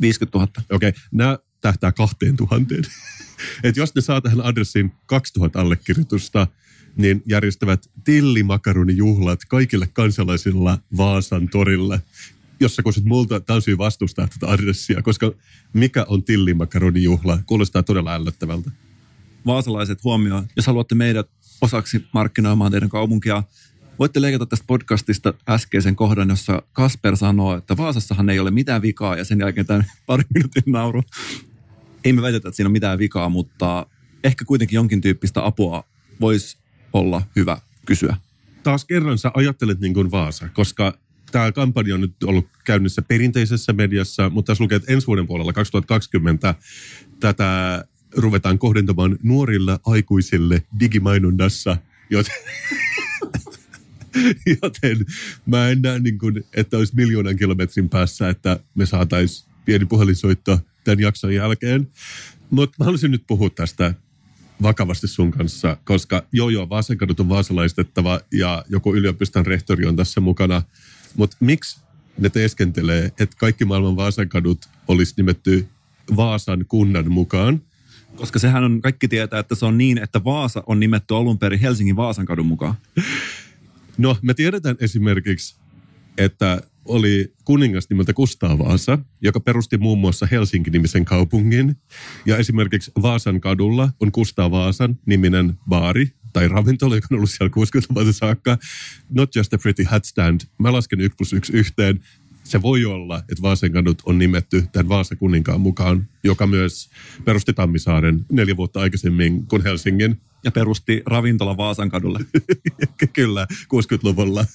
50 0.01 0.37
000. 0.37 0.51
Okei, 0.71 0.89
okay. 0.89 1.01
nämä 1.11 1.37
tähtää 1.61 1.91
2000. 1.91 2.75
että 3.63 3.79
jos 3.79 3.95
ne 3.95 4.01
saa 4.01 4.21
tähän 4.21 4.41
adressiin 4.41 4.91
2000 5.05 5.61
allekirjoitusta, 5.61 6.47
niin 6.97 7.23
järjestävät 7.25 7.89
tillimakaronjuhlat 8.03 9.39
kaikille 9.47 9.87
kansalaisilla 9.93 10.77
Vaasan 10.97 11.49
torille, 11.49 12.01
jossa 12.59 12.83
kun 12.83 12.93
multa 13.03 13.39
täysin 13.39 13.77
vastustaa 13.77 14.27
tätä 14.27 14.51
adressia, 14.51 15.01
koska 15.01 15.31
mikä 15.73 16.05
on 16.07 16.23
tillimakaronjuhla, 16.23 17.39
kuulostaa 17.45 17.83
todella 17.83 18.13
ällöttävältä. 18.13 18.71
Vaasalaiset 19.45 20.03
huomioon, 20.03 20.47
jos 20.55 20.67
haluatte 20.67 20.95
meidät 20.95 21.29
osaksi 21.61 22.05
markkinoimaan 22.13 22.71
teidän 22.71 22.89
kaupunkia, 22.89 23.43
voitte 23.99 24.21
leikata 24.21 24.45
tästä 24.45 24.65
podcastista 24.67 25.33
äskeisen 25.49 25.95
kohdan, 25.95 26.29
jossa 26.29 26.61
Kasper 26.73 27.17
sanoo, 27.17 27.57
että 27.57 27.77
Vaasassahan 27.77 28.29
ei 28.29 28.39
ole 28.39 28.51
mitään 28.51 28.81
vikaa 28.81 29.17
ja 29.17 29.25
sen 29.25 29.39
jälkeen 29.39 29.65
tämän 29.65 29.85
parin 30.05 30.27
minuutin 30.33 30.63
nauru. 30.65 31.03
Ei 32.03 32.13
me 32.13 32.21
väitetä, 32.21 32.47
että 32.47 32.55
siinä 32.55 32.67
on 32.67 32.71
mitään 32.71 32.99
vikaa, 32.99 33.29
mutta 33.29 33.87
ehkä 34.23 34.45
kuitenkin 34.45 34.75
jonkin 34.75 35.01
tyyppistä 35.01 35.45
apua 35.45 35.83
voisi 36.21 36.57
olla 36.93 37.21
hyvä 37.35 37.57
kysyä. 37.85 38.17
taas 38.63 38.85
kerran 38.85 39.17
sä 39.17 39.31
ajattelet 39.33 39.79
niin 39.79 39.93
kuin 39.93 40.11
Vaasa, 40.11 40.49
koska 40.49 40.97
tämä 41.31 41.51
kampanja 41.51 41.95
on 41.95 42.01
nyt 42.01 42.23
ollut 42.23 42.47
käynnissä 42.63 43.01
perinteisessä 43.01 43.73
mediassa, 43.73 44.29
mutta 44.29 44.51
tässä 44.51 44.63
lukee, 44.63 44.75
että 44.75 44.93
ensi 44.93 45.07
vuoden 45.07 45.27
puolella 45.27 45.53
2020 45.53 46.55
tätä 47.19 47.85
ruvetaan 48.15 48.59
kohdentamaan 48.59 49.17
nuorille 49.23 49.79
aikuisille 49.85 50.63
digimainonnassa, 50.79 51.77
joten, 52.09 52.35
joten 54.61 55.05
mä 55.45 55.69
en 55.69 55.81
näe, 55.81 55.99
niin 55.99 56.19
kuin, 56.19 56.43
että 56.53 56.77
olisi 56.77 56.95
miljoonan 56.95 57.37
kilometrin 57.37 57.89
päässä, 57.89 58.29
että 58.29 58.59
me 58.75 58.85
saataisiin 58.85 59.49
pieni 59.65 59.85
puhelinsoitto 59.85 60.59
tämän 60.83 60.99
jakson 60.99 61.33
jälkeen. 61.33 61.87
Mutta 62.49 62.75
mä 62.79 62.85
haluaisin 62.85 63.11
nyt 63.11 63.23
puhua 63.27 63.49
tästä 63.49 63.93
vakavasti 64.61 65.07
sun 65.07 65.31
kanssa, 65.31 65.77
koska 65.83 66.23
joo 66.31 66.49
joo, 66.49 66.69
Vaasankadut 66.69 67.19
on 67.19 67.29
vaasalaistettava 67.29 68.19
ja 68.31 68.65
joku 68.69 68.95
yliopiston 68.95 69.45
rehtori 69.45 69.85
on 69.85 69.95
tässä 69.95 70.21
mukana. 70.21 70.61
Mutta 71.15 71.37
miksi 71.39 71.79
ne 72.17 72.29
teeskentelee, 72.29 73.05
että 73.05 73.37
kaikki 73.37 73.65
maailman 73.65 73.95
Vaasankadut 73.95 74.59
olisi 74.87 75.13
nimetty 75.17 75.67
Vaasan 76.15 76.65
kunnan 76.67 77.11
mukaan? 77.11 77.61
Koska 78.15 78.39
sehän 78.39 78.63
on, 78.63 78.81
kaikki 78.81 79.07
tietää, 79.07 79.39
että 79.39 79.55
se 79.55 79.65
on 79.65 79.77
niin, 79.77 79.97
että 79.97 80.23
Vaasa 80.23 80.63
on 80.67 80.79
nimetty 80.79 81.15
alun 81.15 81.39
perin 81.39 81.59
Helsingin 81.59 81.95
Vaasankadun 81.95 82.45
mukaan. 82.45 82.73
No, 83.97 84.17
me 84.21 84.33
tiedetään 84.33 84.75
esimerkiksi, 84.79 85.55
että 86.17 86.61
oli 86.87 87.33
kuningas 87.45 87.89
nimeltä 87.89 88.13
Kustaa 88.13 88.59
Vaasa, 88.59 88.99
joka 89.21 89.39
perusti 89.39 89.77
muun 89.77 89.99
muassa 89.99 90.27
Helsinki-nimisen 90.31 91.05
kaupungin. 91.05 91.75
Ja 92.25 92.37
esimerkiksi 92.37 92.91
Vaasan 93.01 93.41
kadulla 93.41 93.89
on 93.99 94.11
Kustaa 94.11 94.51
Vaasan 94.51 94.99
niminen 95.05 95.53
baari 95.69 96.11
tai 96.33 96.47
ravintola, 96.47 96.95
joka 96.95 97.07
on 97.11 97.17
ollut 97.17 97.29
siellä 97.29 97.51
60-luvulta 97.55 98.13
saakka. 98.13 98.57
Not 99.09 99.35
just 99.35 99.53
a 99.53 99.57
pretty 99.57 99.83
hat 99.83 100.05
stand. 100.05 100.41
Mä 100.57 100.71
lasken 100.71 101.01
1 101.01 101.15
plus 101.17 101.33
1 101.33 101.53
yhteen. 101.53 101.99
Se 102.43 102.61
voi 102.61 102.85
olla, 102.85 103.17
että 103.17 103.41
Vaasan 103.41 103.71
kadut 103.71 104.01
on 104.05 104.17
nimetty 104.17 104.63
tämän 104.71 104.89
Vaasa 104.89 105.15
kuninkaan 105.15 105.61
mukaan, 105.61 106.07
joka 106.23 106.47
myös 106.47 106.89
perusti 107.25 107.53
Tammisaaren 107.53 108.25
neljä 108.31 108.57
vuotta 108.57 108.79
aikaisemmin 108.79 109.47
kuin 109.47 109.63
Helsingin. 109.63 110.21
Ja 110.43 110.51
perusti 110.51 111.01
ravintola 111.05 111.57
Vaasan 111.57 111.89
kadulle. 111.89 112.19
Kyllä, 113.13 113.47
60-luvulla. 113.51 114.45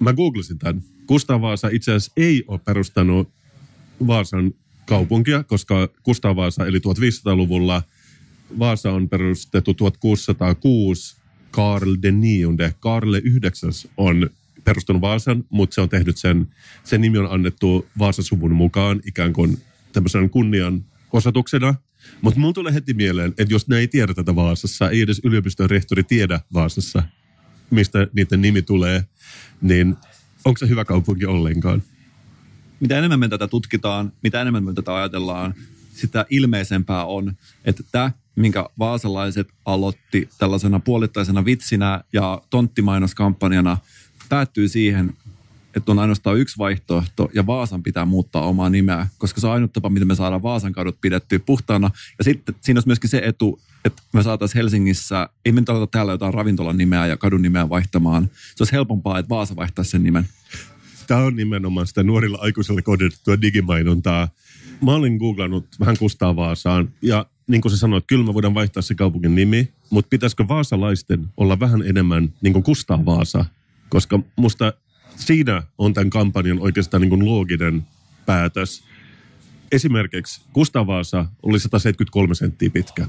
Mä 0.00 0.12
googlasin 0.12 0.58
tämän. 0.58 0.82
Kustaa 1.06 1.40
Vaasa 1.40 1.68
itse 1.68 1.90
asiassa 1.92 2.12
ei 2.16 2.44
ole 2.48 2.60
perustanut 2.64 3.28
Vaasan 4.06 4.52
kaupunkia, 4.86 5.44
koska 5.44 5.88
Kustaa 6.02 6.36
Vaasa 6.36 6.66
eli 6.66 6.78
1500-luvulla. 6.78 7.82
Vaasa 8.58 8.92
on 8.92 9.08
perustettu 9.08 9.74
1606. 9.74 11.16
Karl 11.50 11.96
den 12.02 12.20
nionde, 12.20 12.74
Karl 12.80 13.14
IX 13.14 13.86
on 13.96 14.30
perustanut 14.64 15.02
Vaasan, 15.02 15.44
mutta 15.50 15.74
se 15.74 15.80
on 15.80 15.88
tehnyt 15.88 16.16
sen, 16.16 16.48
sen 16.84 17.00
nimi 17.00 17.18
on 17.18 17.32
annettu 17.32 17.86
Vaasasuvun 17.98 18.52
mukaan 18.52 19.00
ikään 19.06 19.32
kuin 19.32 19.58
tämmöisen 19.92 20.30
kunnian 20.30 20.84
osoituksena. 21.12 21.74
Mutta 22.20 22.40
mulla 22.40 22.52
tulee 22.52 22.74
heti 22.74 22.94
mieleen, 22.94 23.34
että 23.38 23.54
jos 23.54 23.68
ne 23.68 23.78
ei 23.78 23.88
tiedä 23.88 24.14
tätä 24.14 24.36
Vaasassa, 24.36 24.90
ei 24.90 25.00
edes 25.00 25.20
yliopiston 25.24 25.70
rehtori 25.70 26.02
tiedä 26.02 26.40
Vaasassa, 26.54 27.02
mistä 27.70 28.06
niiden 28.12 28.42
nimi 28.42 28.62
tulee, 28.62 29.04
niin 29.60 29.96
onko 30.44 30.58
se 30.58 30.68
hyvä 30.68 30.84
kaupunki 30.84 31.26
ollenkaan? 31.26 31.82
Mitä 32.80 32.98
enemmän 32.98 33.20
me 33.20 33.28
tätä 33.28 33.48
tutkitaan, 33.48 34.12
mitä 34.22 34.40
enemmän 34.40 34.64
me 34.64 34.74
tätä 34.74 34.96
ajatellaan, 34.96 35.54
sitä 35.92 36.26
ilmeisempää 36.30 37.04
on, 37.04 37.36
että 37.64 37.82
tämä, 37.92 38.12
minkä 38.36 38.66
vaasalaiset 38.78 39.48
aloitti 39.64 40.28
tällaisena 40.38 40.80
puolittaisena 40.80 41.44
vitsinä 41.44 42.04
ja 42.12 42.42
tonttimainoskampanjana, 42.50 43.76
päättyy 44.28 44.68
siihen, 44.68 45.16
että 45.78 45.92
on 45.92 45.98
ainoastaan 45.98 46.38
yksi 46.38 46.58
vaihtoehto 46.58 47.30
ja 47.34 47.46
Vaasan 47.46 47.82
pitää 47.82 48.04
muuttaa 48.04 48.42
omaa 48.42 48.70
nimeä, 48.70 49.06
koska 49.18 49.40
se 49.40 49.46
on 49.46 49.52
ainut 49.52 49.72
tapa, 49.72 49.88
miten 49.88 50.08
me 50.08 50.14
saadaan 50.14 50.42
Vaasan 50.42 50.72
kadut 50.72 51.00
pidettyä 51.00 51.38
puhtaana. 51.38 51.90
Ja 52.18 52.24
sitten 52.24 52.54
siinä 52.60 52.78
olisi 52.78 52.88
myöskin 52.88 53.10
se 53.10 53.22
etu, 53.24 53.60
että 53.84 54.02
me 54.12 54.22
saataisiin 54.22 54.56
Helsingissä, 54.56 55.28
ei 55.44 55.52
me 55.52 55.62
tarvita 55.62 55.86
täällä 55.86 56.12
jotain 56.12 56.34
ravintolan 56.34 56.78
nimeä 56.78 57.06
ja 57.06 57.16
kadun 57.16 57.42
nimeä 57.42 57.68
vaihtamaan. 57.68 58.30
Se 58.32 58.62
olisi 58.62 58.72
helpompaa, 58.72 59.18
että 59.18 59.28
Vaasa 59.28 59.56
vaihtaisi 59.56 59.90
sen 59.90 60.02
nimen. 60.02 60.28
Tämä 61.06 61.20
on 61.20 61.36
nimenomaan 61.36 61.86
sitä 61.86 62.02
nuorilla 62.02 62.38
aikuisilla 62.40 62.82
kohdistettua 62.82 63.40
digimainontaa. 63.40 64.28
Mä 64.84 64.94
olin 64.94 65.16
googlannut 65.16 65.66
vähän 65.80 65.96
Kustaa 65.98 66.36
Vaasaan 66.36 66.88
ja 67.02 67.26
niin 67.46 67.60
kuin 67.60 67.72
sä 67.72 67.78
sanoit, 67.78 68.04
kyllä 68.06 68.24
me 68.24 68.34
voidaan 68.34 68.54
vaihtaa 68.54 68.82
se 68.82 68.94
kaupungin 68.94 69.34
nimi, 69.34 69.72
mutta 69.90 70.08
pitäisikö 70.08 70.48
vaasalaisten 70.48 71.26
olla 71.36 71.60
vähän 71.60 71.82
enemmän 71.82 72.32
niin 72.40 72.52
kuin 72.52 72.62
Kustaa 72.62 73.04
Vaasa? 73.04 73.44
Koska 73.88 74.20
musta 74.36 74.72
siinä 75.18 75.62
on 75.78 75.94
tämän 75.94 76.10
kampanjan 76.10 76.60
oikeastaan 76.60 77.00
niin 77.00 77.10
kuin 77.10 77.24
looginen 77.24 77.86
päätös. 78.26 78.84
Esimerkiksi 79.72 80.40
Kustaa 80.52 80.86
Vaasa 80.86 81.26
oli 81.42 81.60
173 81.60 82.34
senttiä 82.34 82.70
pitkä. 82.70 83.06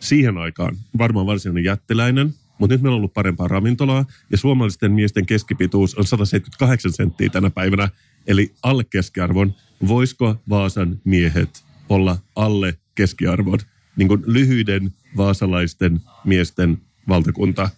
Siihen 0.00 0.38
aikaan 0.38 0.76
varmaan 0.98 1.26
varsinainen 1.26 1.64
jättiläinen, 1.64 2.34
mutta 2.58 2.74
nyt 2.74 2.82
meillä 2.82 2.94
on 2.94 2.98
ollut 2.98 3.14
parempaa 3.14 3.48
ravintolaa 3.48 4.04
ja 4.30 4.38
suomalaisten 4.38 4.92
miesten 4.92 5.26
keskipituus 5.26 5.94
on 5.94 6.06
178 6.06 6.92
senttiä 6.92 7.28
tänä 7.28 7.50
päivänä, 7.50 7.88
eli 8.26 8.54
alle 8.62 8.84
keskiarvon. 8.84 9.54
Voisiko 9.88 10.36
Vaasan 10.48 11.00
miehet 11.04 11.64
olla 11.88 12.18
alle 12.36 12.78
keskiarvon? 12.94 13.58
Niin 13.96 14.08
kuin 14.08 14.22
lyhyiden 14.26 14.94
vaasalaisten 15.16 16.00
miesten 16.24 16.78
valtakunta. 17.08 17.70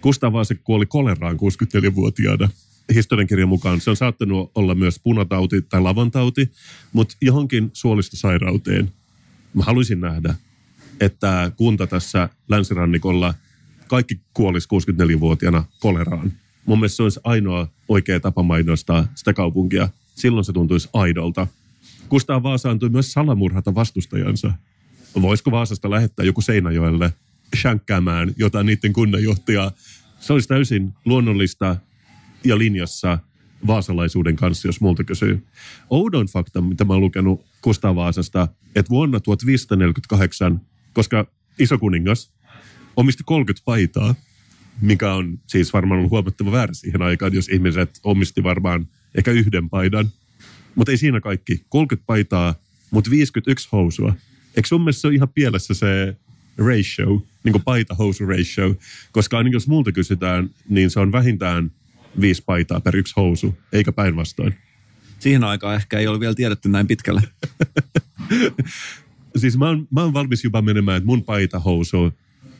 Kustaa 0.00 0.32
Vaasa 0.32 0.54
kuoli 0.54 0.86
koleraan 0.86 1.36
64-vuotiaana 1.36 2.48
historiankirjan 2.94 3.48
mukaan 3.48 3.80
se 3.80 3.90
on 3.90 3.96
saattanut 3.96 4.50
olla 4.54 4.74
myös 4.74 5.00
punatauti 5.04 5.62
tai 5.62 5.80
lavantauti, 5.80 6.52
mutta 6.92 7.16
johonkin 7.20 7.70
suolistosairauteen 7.72 8.92
mä 9.54 9.64
haluaisin 9.64 10.00
nähdä, 10.00 10.34
että 11.00 11.52
kunta 11.56 11.86
tässä 11.86 12.28
länsirannikolla 12.48 13.34
kaikki 13.88 14.20
kuolisi 14.34 14.68
64-vuotiaana 14.68 15.64
koleraan. 15.80 16.32
Mun 16.66 16.78
mielestä 16.78 16.96
se 16.96 17.02
olisi 17.02 17.20
ainoa 17.24 17.68
oikea 17.88 18.20
tapa 18.20 18.42
mainostaa 18.42 19.06
sitä 19.14 19.32
kaupunkia. 19.32 19.88
Silloin 20.14 20.44
se 20.44 20.52
tuntuisi 20.52 20.88
aidolta. 20.92 21.46
Kustaa 22.08 22.42
Vaasa 22.42 22.70
antoi 22.70 22.88
myös 22.88 23.12
salamurhata 23.12 23.74
vastustajansa. 23.74 24.52
Voisiko 25.22 25.50
Vaasasta 25.50 25.90
lähettää 25.90 26.24
joku 26.24 26.40
Seinäjoelle 26.40 27.12
shankkäämään 27.56 28.34
jotain 28.36 28.66
niiden 28.66 28.92
kunnanjohtajaa? 28.92 29.72
Se 30.20 30.32
olisi 30.32 30.48
täysin 30.48 30.92
luonnollista 31.04 31.76
ja 32.48 32.58
linjassa 32.58 33.18
vaasalaisuuden 33.66 34.36
kanssa, 34.36 34.68
jos 34.68 34.80
multa 34.80 35.04
kysyy. 35.04 35.46
Oudon 35.90 36.26
fakta, 36.26 36.60
mitä 36.60 36.84
mä 36.84 36.92
oon 36.92 37.02
lukenut 37.02 37.44
Kustaa 37.60 37.94
Vaasasta, 37.94 38.48
että 38.74 38.90
vuonna 38.90 39.20
1548, 39.20 40.60
koska 40.92 41.26
isokuningas 41.58 42.32
omisti 42.96 43.22
30 43.26 43.64
paitaa, 43.64 44.14
mikä 44.80 45.14
on 45.14 45.38
siis 45.46 45.72
varmaan 45.72 45.98
ollut 45.98 46.10
huomattava 46.10 46.52
väärä 46.52 46.74
siihen 46.74 47.02
aikaan, 47.02 47.34
jos 47.34 47.48
ihmiset 47.48 48.00
omisti 48.04 48.42
varmaan 48.42 48.88
ehkä 49.14 49.30
yhden 49.30 49.70
paidan. 49.70 50.10
Mutta 50.74 50.90
ei 50.92 50.98
siinä 50.98 51.20
kaikki. 51.20 51.64
30 51.68 52.06
paitaa, 52.06 52.54
mutta 52.90 53.10
51 53.10 53.68
housua. 53.72 54.14
Eikö 54.56 54.68
sun 54.68 54.80
mielestä 54.80 55.00
se 55.00 55.06
ole 55.06 55.14
ihan 55.14 55.28
pielessä 55.28 55.74
se 55.74 56.16
ratio, 56.58 57.26
niin 57.44 57.52
kuin 57.52 57.62
paita-housu 57.62 58.26
ratio? 58.26 58.74
Koska 59.12 59.38
ainakin 59.38 59.56
jos 59.56 59.68
multa 59.68 59.92
kysytään, 59.92 60.50
niin 60.68 60.90
se 60.90 61.00
on 61.00 61.12
vähintään 61.12 61.70
viisi 62.20 62.42
paitaa 62.46 62.80
per 62.80 62.96
yksi 62.96 63.14
housu, 63.16 63.54
eikä 63.72 63.92
päinvastoin. 63.92 64.54
Siihen 65.18 65.44
aikaan 65.44 65.76
ehkä 65.76 65.98
ei 65.98 66.06
ole 66.06 66.20
vielä 66.20 66.34
tiedetty 66.34 66.68
näin 66.68 66.86
pitkälle. 66.86 67.22
siis 69.40 69.58
mä 69.58 69.66
oon, 69.66 69.88
mä 69.90 70.02
oon 70.02 70.14
valmis 70.14 70.44
jopa 70.44 70.62
menemään, 70.62 70.96
että 70.96 71.06
mun 71.06 71.24
paita-housu 71.24 72.12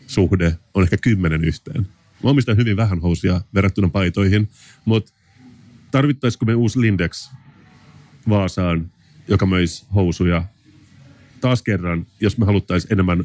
suhde 0.07 0.59
on 0.75 0.83
ehkä 0.83 0.97
kymmenen 0.97 1.45
yhteen. 1.45 1.87
Mä 2.25 2.31
omistan 2.31 2.57
hyvin 2.57 2.77
vähän 2.77 3.01
housuja 3.01 3.41
verrattuna 3.55 3.89
paitoihin, 3.89 4.49
mutta 4.85 5.13
tarvittaisiko 5.91 6.45
me 6.45 6.55
uusi 6.55 6.81
Lindex 6.81 7.31
Vaasaan, 8.29 8.91
joka 9.29 9.47
möisi 9.47 9.87
housuja? 9.95 10.45
Taas 11.41 11.63
kerran, 11.63 12.07
jos 12.21 12.39
me 12.39 12.47
haluttaisiin 12.47 12.93
enemmän 12.93 13.25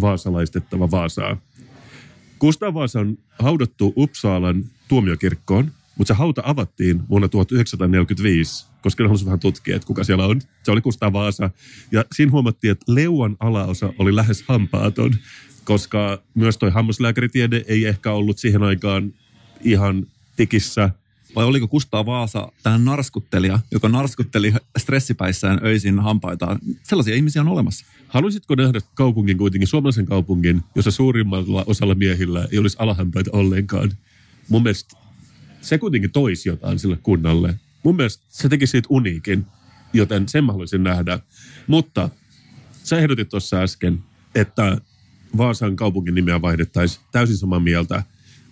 vaasalaistettava 0.00 0.90
Vaasaa. 0.90 1.36
Gustav 2.40 2.74
Vaasa 2.74 3.00
on 3.00 3.18
haudattu 3.38 3.92
Uppsalan 3.96 4.64
tuomiokirkkoon, 4.88 5.72
mutta 5.98 6.14
se 6.14 6.18
hauta 6.18 6.42
avattiin 6.44 7.08
vuonna 7.08 7.28
1945, 7.28 8.66
koska 8.82 9.02
ne 9.02 9.08
halusivat 9.08 9.26
vähän 9.26 9.40
tutkia, 9.40 9.76
että 9.76 9.86
kuka 9.86 10.04
siellä 10.04 10.26
on. 10.26 10.40
Se 10.62 10.70
oli 10.70 10.80
Gustav 10.80 11.12
Vaasa. 11.12 11.50
Ja 11.92 12.04
siinä 12.14 12.32
huomattiin, 12.32 12.70
että 12.70 12.84
leuan 12.88 13.36
alaosa 13.40 13.92
oli 13.98 14.16
lähes 14.16 14.44
hampaaton, 14.48 15.14
koska 15.64 16.22
myös 16.34 16.58
toi 16.58 16.70
hammaslääkäritiede 16.70 17.64
ei 17.68 17.84
ehkä 17.84 18.12
ollut 18.12 18.38
siihen 18.38 18.62
aikaan 18.62 19.14
ihan 19.60 20.06
tikissä. 20.36 20.90
Vai 21.36 21.44
oliko 21.44 21.68
Kustaa 21.68 22.06
Vaasa 22.06 22.52
tämä 22.62 22.78
narskuttelija, 22.78 23.58
joka 23.70 23.88
narskutteli 23.88 24.54
stressipäissään 24.78 25.60
öisin 25.64 25.98
hampaitaan? 25.98 26.58
Sellaisia 26.82 27.14
ihmisiä 27.14 27.42
on 27.42 27.48
olemassa. 27.48 27.86
Haluaisitko 28.08 28.54
nähdä 28.54 28.80
kaupungin 28.94 29.38
kuitenkin, 29.38 29.68
suomalaisen 29.68 30.06
kaupungin, 30.06 30.62
jossa 30.74 30.90
suurimmalla 30.90 31.64
osalla 31.66 31.94
miehillä 31.94 32.48
ei 32.52 32.58
olisi 32.58 32.76
alahampaita 32.80 33.30
ollenkaan? 33.32 33.92
mun 34.48 34.62
mielestä 34.62 34.96
se 35.62 35.78
kuitenkin 35.78 36.12
toisi 36.12 36.48
jotain 36.48 36.78
sille 36.78 36.98
kunnalle. 37.02 37.54
Mun 37.82 37.96
mielestä 37.96 38.24
se 38.28 38.48
teki 38.48 38.66
siitä 38.66 38.86
uniikin, 38.90 39.46
joten 39.92 40.28
sen 40.28 40.44
mä 40.44 40.52
haluaisin 40.52 40.84
nähdä. 40.84 41.18
Mutta 41.66 42.10
sä 42.82 42.98
ehdotit 42.98 43.28
tuossa 43.28 43.60
äsken, 43.60 43.98
että 44.34 44.78
Vaasan 45.36 45.76
kaupungin 45.76 46.14
nimeä 46.14 46.42
vaihdettaisiin 46.42 47.04
täysin 47.12 47.36
samaa 47.36 47.60
mieltä. 47.60 48.02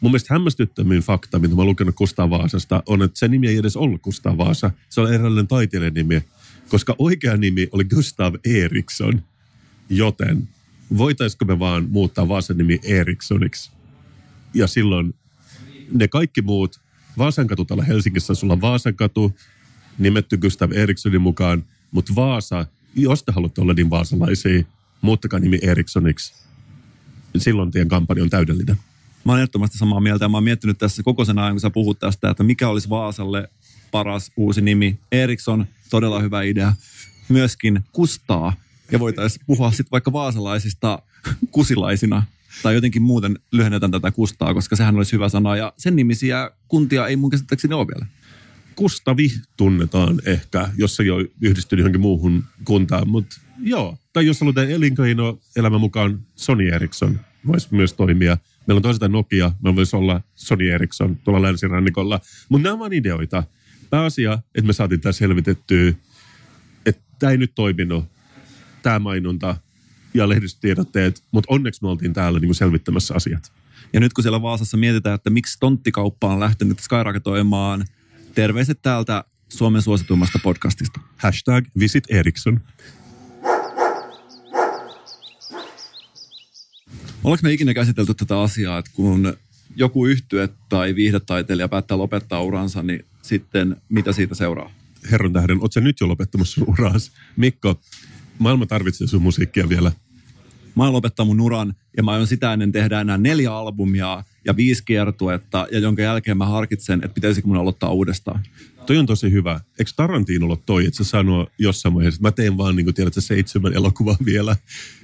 Mun 0.01 0.13
mielestä 0.13 0.35
hämmästyttämin 0.35 1.01
fakta, 1.01 1.39
mitä 1.39 1.55
mä 1.55 1.65
lukenut 1.65 1.95
Kustaa 1.95 2.31
Vaasasta, 2.31 2.83
on, 2.87 3.03
että 3.03 3.19
se 3.19 3.29
nimi 3.29 3.49
ei 3.49 3.57
edes 3.57 3.77
ollut 3.77 4.03
Kustaa 4.03 4.39
Vaasa. 4.39 4.71
Se 4.89 5.01
on 5.01 5.15
eräänlainen 5.15 5.49
taiteilijan 5.49 5.95
nimi, 5.95 6.23
koska 6.69 6.95
oikea 6.99 7.37
nimi 7.37 7.69
oli 7.73 7.85
Gustav 7.85 8.35
Eriksson. 8.45 9.23
Joten 9.91 10.49
voitaisiko 10.99 11.45
me 11.45 11.59
vaan 11.59 11.87
muuttaa 11.91 12.29
Vaasan 12.29 12.59
nimi 12.59 12.81
Erikssoniksi? 12.83 13.71
Ja 14.55 14.67
silloin 14.67 15.15
ne 15.93 16.09
kaikki 16.09 16.43
muut, 16.43 16.81
Vaasan 17.19 17.47
katu 17.47 17.65
täällä 17.65 17.85
Helsingissä, 17.85 18.35
sulla 18.35 18.53
on 18.53 18.61
Vaasan 18.61 18.95
katu, 18.95 19.37
nimetty 19.99 20.37
Gustav 20.37 20.73
Erikssonin 20.73 21.21
mukaan, 21.21 21.65
mutta 21.91 22.13
Vaasa, 22.15 22.67
jos 22.95 23.23
te 23.23 23.33
haluatte 23.33 23.61
olla 23.61 23.73
niin 23.73 23.91
vaasalaisia, 23.91 24.63
muuttakaa 25.01 25.41
nimi 25.41 25.59
Erikssoniksi. 25.63 26.35
Silloin 27.39 27.71
teidän 27.71 27.89
kampanja 27.89 28.23
on 28.23 28.31
täydellinen. 28.31 28.77
Mä 29.25 29.33
oon 29.33 29.39
ehdottomasti 29.39 29.79
samaa 29.79 30.01
mieltä 30.01 30.25
ja 30.25 30.29
mä 30.29 30.37
oon 30.37 30.45
miettinyt 30.45 30.79
tässä 30.79 31.03
koko 31.03 31.25
sen 31.25 31.39
ajan, 31.39 31.53
kun 31.53 31.61
sä 31.61 31.71
puhut 31.71 31.99
tästä, 31.99 32.31
että 32.31 32.43
mikä 32.43 32.69
olisi 32.69 32.89
Vaasalle 32.89 33.49
paras 33.91 34.33
uusi 34.37 34.61
nimi. 34.61 34.99
Eriksson, 35.13 35.67
todella 35.91 36.21
hyvä 36.21 36.43
idea. 36.43 36.73
Myöskin 37.29 37.85
Kustaa. 37.93 38.53
Ja 38.93 39.01
voitaisiin 39.01 39.45
puhua 39.47 39.71
sitten 39.71 39.91
vaikka 39.91 40.13
vaasalaisista 40.13 41.03
kusilaisina. 41.51 42.23
Tai 42.63 42.75
jotenkin 42.75 43.03
muuten 43.03 43.39
lyhennetään 43.53 43.91
tätä 43.91 44.11
Kustaa, 44.11 44.55
koska 44.55 44.77
sehän 44.77 44.97
olisi 44.97 45.13
hyvä 45.13 45.29
sana. 45.29 45.57
Ja 45.57 45.73
sen 45.77 45.97
nimisiä 45.97 46.51
kuntia 46.69 47.07
ei 47.07 47.17
mun 47.17 47.31
käsittääkseni 47.31 47.75
ole 47.75 47.87
vielä. 47.87 48.07
Kustavi 48.77 49.33
tunnetaan 49.57 50.21
ehkä, 50.27 50.69
jos 50.77 50.97
se 50.97 51.13
ole 51.13 51.31
yhdistynyt 51.41 51.81
johonkin 51.81 52.01
muuhun 52.01 52.45
kuntaan, 52.65 53.09
mutta 53.09 53.41
joo. 53.59 53.99
Tai 54.13 54.27
jos 54.27 54.41
halutaan 54.41 54.71
elinkeinoelämän 54.71 55.81
mukaan 55.81 56.21
Sony 56.37 56.69
Ericsson 56.69 57.21
voisi 57.47 57.69
myös 57.71 57.93
toimia. 57.93 58.39
Meillä 58.67 58.79
on 58.79 58.83
toisaalta 58.83 59.09
Nokia, 59.09 59.53
meillä 59.63 59.77
voisi 59.77 59.97
olla 59.97 60.21
Sony 60.35 60.71
Ericsson 60.71 61.17
tuolla 61.17 61.43
länsirannikolla. 61.43 62.21
Mutta 62.49 62.69
nämä 62.69 62.81
ovat 62.81 62.93
ideoita. 62.93 63.45
Pääasia, 63.91 64.39
että 64.55 64.67
me 64.67 64.73
saatiin 64.73 65.01
tämä 65.01 65.13
selvitettyä, 65.13 65.93
että 66.87 67.03
tämä 67.19 67.31
ei 67.31 67.39
nyt 67.39 67.55
toiminut, 67.55 68.05
tämä 68.83 68.99
mainonta 68.99 69.57
ja 70.15 70.29
lehdistötiedotteet, 70.29 71.23
mutta 71.33 71.55
onneksi 71.55 71.83
me 71.83 71.89
oltiin 71.89 72.13
täällä 72.13 72.39
niin 72.39 72.49
kuin 72.49 72.55
selvittämässä 72.55 73.15
asiat. 73.15 73.53
Ja 73.93 74.01
nyt 74.01 74.13
kun 74.13 74.25
siellä 74.25 74.43
Vaasassa 74.43 74.77
mietitään, 74.77 75.15
että 75.15 75.31
miksi 75.31 75.57
tonttikauppa 75.61 76.27
on 76.27 76.41
lähtenyt 76.41 76.79
skyraketoimaan, 76.79 77.85
terveiset 78.35 78.83
täältä 78.83 79.25
Suomen 79.49 79.83
suosituimmasta 79.83 80.39
podcastista. 80.43 81.01
Hashtag 81.17 81.65
Visit 81.79 82.05
Ericsson. 82.09 82.61
Ollaanko 87.25 87.43
me 87.43 87.53
ikinä 87.53 87.75
käsitelty 87.75 88.15
tätä 88.15 88.41
asiaa, 88.41 88.79
että 88.79 88.91
kun 88.95 89.37
joku 89.77 90.07
yhtye 90.07 90.49
tai 90.69 90.95
viihdetaiteilija 90.95 91.69
päättää 91.69 91.99
lopettaa 91.99 92.43
uransa, 92.43 92.83
niin 92.83 93.05
sitten 93.23 93.77
mitä 93.89 94.13
siitä 94.13 94.35
seuraa? 94.35 94.71
Herran 95.11 95.33
tähden, 95.33 95.59
ootko 95.63 95.81
nyt 95.81 96.01
jo 96.01 96.09
lopettamassa 96.09 96.55
sun 96.55 96.69
uraas? 96.69 97.13
Mikko, 97.37 97.81
maailma 98.41 98.67
tarvitsee 98.67 99.07
sun 99.07 99.23
musiikkia 99.23 99.69
vielä. 99.69 99.93
Mä 100.77 100.85
oon 100.85 100.93
lopettaa 100.93 101.27
mun 101.27 101.41
uran 101.41 101.75
ja 101.97 102.03
mä 102.03 102.11
aion 102.11 102.27
sitä 102.27 102.53
ennen 102.53 102.73
tehdä 102.73 103.01
enää 103.01 103.19
neljä 103.19 103.53
albumia 103.53 104.25
ja 104.45 104.57
viisi 104.57 104.85
kiertuetta 104.85 105.67
ja 105.73 105.79
jonka 105.79 106.03
jälkeen 106.03 106.39
mä 106.39 106.47
harkitsen, 106.47 107.01
että 107.05 107.15
pitäisikö 107.15 107.49
mun 107.49 107.57
aloittaa 107.57 107.91
uudestaan. 107.91 108.41
Toi 108.87 108.99
on 108.99 109.07
tosi 109.07 109.31
hyvä. 109.31 109.61
Eikö 109.79 109.91
Tarantinolla 109.97 110.57
toi, 110.67 110.87
että 110.87 110.97
se 110.97 111.05
sanoo 111.05 111.47
jossain 111.59 111.95
vaiheessa, 111.95 112.19
että 112.19 112.29
mä 112.29 112.33
teen 112.33 112.59
vaan, 112.59 112.77
niin 112.77 112.85
kuin 112.87 112.95
tiedät, 112.95 113.15
seitsemän 113.19 113.73
elokuvaa 113.73 114.17
vielä. 114.25 114.57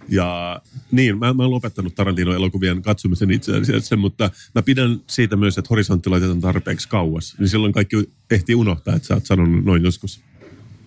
Ja 0.09 0.61
niin, 0.91 1.19
mä, 1.19 1.33
mä 1.33 1.43
oon 1.43 1.51
lopettanut 1.51 1.95
Tarantinon 1.95 2.35
elokuvien 2.35 2.83
katsomisen 2.83 3.31
itse 3.31 3.57
asiassa, 3.57 3.97
mutta 3.97 4.31
mä 4.55 4.63
pidän 4.63 5.01
siitä 5.07 5.37
myös, 5.37 5.59
että 5.59 5.69
horisontti 5.71 6.11
laitetaan 6.11 6.41
tarpeeksi 6.41 6.89
kauas. 6.89 7.37
Niin 7.39 7.49
silloin 7.49 7.73
kaikki 7.73 7.97
ehtii 8.31 8.55
unohtaa, 8.55 8.95
että 8.95 9.09
sä 9.09 9.15
oot 9.15 9.27
sanonut 9.27 9.65
noin 9.65 9.85
joskus. 9.85 10.21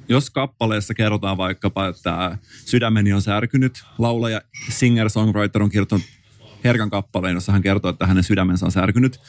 Jos 0.10 0.30
kappaleessa 0.30 0.94
kerrotaan 0.94 1.38
vaikkapa, 1.38 1.88
että 1.88 2.38
sydämeni 2.66 3.14
on 3.14 3.22
särkynyt, 3.22 3.84
laulaja, 3.98 4.42
singer-songwriter 4.70 5.64
on 5.64 5.70
kirjoittanut 5.70 6.06
herkän 6.64 6.90
kappaleen, 6.90 7.34
jossa 7.34 7.52
hän 7.52 7.62
kertoo, 7.62 7.92
että 7.92 8.08
hänen 8.08 8.24
sydämensä 8.24 8.66
on 8.66 8.72
särkynyt. 8.72 9.20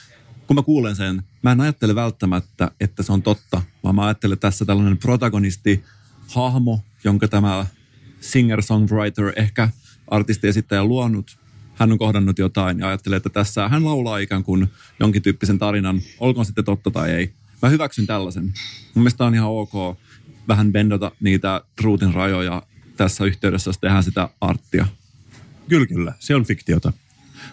Kun 0.46 0.56
mä 0.56 0.62
kuulen 0.62 0.96
sen, 0.96 1.22
mä 1.42 1.52
en 1.52 1.60
ajattele 1.60 1.94
välttämättä, 1.94 2.70
että 2.80 3.02
se 3.02 3.12
on 3.12 3.22
totta, 3.22 3.62
vaan 3.84 3.94
mä 3.94 4.04
ajattelen 4.06 4.38
tässä 4.38 4.64
tällainen 4.64 4.98
protagonisti, 4.98 5.84
hahmo, 6.34 6.80
jonka 7.04 7.28
tämä 7.28 7.66
singer-songwriter, 8.20 9.32
ehkä 9.36 9.68
artisti-esittäjä 10.08 10.84
luonut, 10.84 11.38
hän 11.74 11.92
on 11.92 11.98
kohdannut 11.98 12.38
jotain 12.38 12.78
ja 12.78 12.88
ajattelee, 12.88 13.16
että 13.16 13.30
tässä 13.30 13.68
hän 13.68 13.84
laulaa 13.84 14.18
ikään 14.18 14.44
kuin 14.44 14.68
jonkin 15.00 15.22
tyyppisen 15.22 15.58
tarinan, 15.58 16.00
olkoon 16.20 16.46
sitten 16.46 16.64
totta 16.64 16.90
tai 16.90 17.10
ei. 17.10 17.32
Mä 17.62 17.68
hyväksyn 17.68 18.06
tällaisen. 18.06 18.44
Mun 18.94 19.02
mielestä 19.02 19.24
on 19.24 19.34
ihan 19.34 19.50
ok 19.50 19.98
vähän 20.48 20.72
bendata 20.72 21.12
niitä 21.20 21.60
ruutin 21.82 22.14
rajoja 22.14 22.62
tässä 22.96 23.24
yhteydessä, 23.24 23.68
jos 23.68 23.78
tehdään 23.78 24.04
sitä 24.04 24.28
arttia. 24.40 24.86
Kyllä, 25.68 25.86
kyllä. 25.86 26.14
Se 26.18 26.34
on 26.34 26.44
fiktiota. 26.44 26.92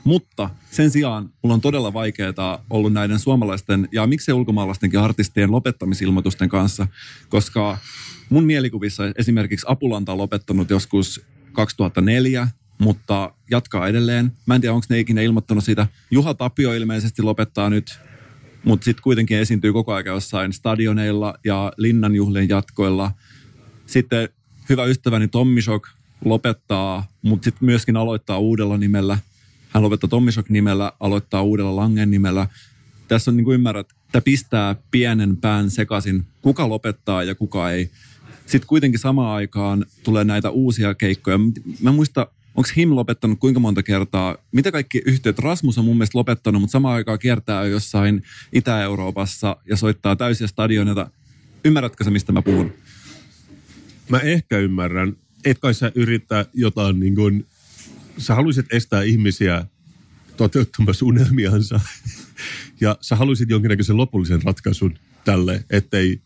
Mutta 0.04 0.50
sen 0.72 0.92
sijaan 0.92 1.30
mulla 1.42 1.54
on 1.54 1.62
todella 1.62 1.94
vaikeaa 1.94 2.66
ollut 2.70 2.94
näiden 2.94 3.20
suomalaisten 3.20 3.90
ja 3.92 4.08
miksei 4.08 4.34
ulkomaalaistenkin 4.34 5.00
artistien 5.00 5.52
lopettamisilmoitusten 5.52 6.50
kanssa, 6.50 6.88
koska 7.30 7.78
mun 8.30 8.44
mielikuvissa 8.44 9.04
esimerkiksi 9.18 9.66
Apulanta 9.70 10.12
on 10.12 10.18
lopettanut 10.18 10.70
joskus 10.70 11.22
2004, 11.52 12.48
mutta 12.80 13.34
jatkaa 13.52 13.88
edelleen. 13.88 14.32
Mä 14.46 14.56
en 14.56 14.62
tiedä, 14.62 14.74
onko 14.74 14.86
ne 14.90 15.00
ikinä 15.00 15.22
ilmoittanut 15.22 15.64
siitä. 15.64 15.88
Juha 16.12 16.34
Tapio 16.34 16.74
ilmeisesti 16.74 17.22
lopettaa 17.22 17.70
nyt, 17.70 18.00
mutta 18.68 18.86
sitten 18.86 19.04
kuitenkin 19.04 19.38
esiintyy 19.38 19.74
koko 19.74 19.94
ajan 19.94 20.06
jossain 20.06 20.54
stadioneilla 20.54 21.34
ja 21.44 21.74
linnanjuhlien 21.78 22.50
jatkoilla. 22.50 23.12
Sitten 23.86 24.30
hyvä 24.70 24.86
ystäväni 24.86 25.28
Tommi 25.28 25.62
Shock 25.62 25.86
lopettaa, 26.26 27.08
mutta 27.22 27.46
sitten 27.46 27.66
myöskin 27.66 27.98
aloittaa 27.98 28.40
uudella 28.40 28.78
nimellä. 28.78 29.18
Hän 29.70 29.84
lopettaa 29.84 30.08
Tommi 30.08 30.32
Shock 30.32 30.50
nimellä, 30.50 30.92
aloittaa 31.00 31.42
uudella 31.42 31.76
Langen 31.76 32.12
nimellä. 32.12 32.48
Tässä 33.08 33.32
on 33.32 33.38
niin 33.38 33.46
kuin 33.46 33.56
ymmärrät, 33.56 33.88
että 34.06 34.22
pistää 34.22 34.76
pienen 34.92 35.38
pään 35.38 35.72
sekaisin, 35.72 36.26
kuka 36.42 36.70
lopettaa 36.70 37.24
ja 37.24 37.36
kuka 37.36 37.72
ei. 37.72 37.92
Sitten 38.46 38.68
kuitenkin 38.68 39.00
samaan 39.00 39.36
aikaan 39.36 39.86
tulee 40.04 40.24
näitä 40.24 40.50
uusia 40.50 40.94
keikkoja. 40.94 41.38
Mä 41.82 41.92
muista, 41.92 42.28
onko 42.58 42.70
Him 42.78 42.96
lopettanut 42.96 43.40
kuinka 43.40 43.60
monta 43.60 43.84
kertaa? 43.84 44.38
Mitä 44.52 44.72
kaikki 44.72 45.02
yhteydet? 45.06 45.40
Rasmus 45.40 45.78
on 45.78 45.86
mun 45.86 45.98
mielestä 45.98 46.18
lopettanut, 46.18 46.62
mutta 46.62 46.72
samaan 46.72 46.96
aikaan 46.96 47.20
kiertää 47.20 47.66
jossain 47.66 48.24
Itä-Euroopassa 48.54 49.58
ja 49.70 49.78
soittaa 49.78 50.16
täysiä 50.16 50.48
stadioneita. 50.48 51.10
Ymmärrätkö 51.66 52.04
sä, 52.04 52.12
mistä 52.12 52.32
mä 52.32 52.42
puhun? 52.42 52.74
Mä 54.10 54.20
ehkä 54.20 54.58
ymmärrän. 54.58 55.16
Et 55.46 55.60
kai 55.60 55.74
sä 55.74 55.92
yrittää 55.96 56.46
jotain 56.54 57.00
niin 57.00 57.16
kuin, 57.16 57.46
sä 58.18 58.36
haluaisit 58.36 58.74
estää 58.74 59.02
ihmisiä 59.02 59.66
toteuttamassa 60.38 61.06
unelmiansa. 61.06 61.80
ja 62.82 62.98
sä 63.02 63.16
haluaisit 63.16 63.50
jonkinnäköisen 63.50 63.98
lopullisen 63.98 64.44
ratkaisun 64.44 64.98
tälle, 65.26 65.64
ettei 65.70 66.22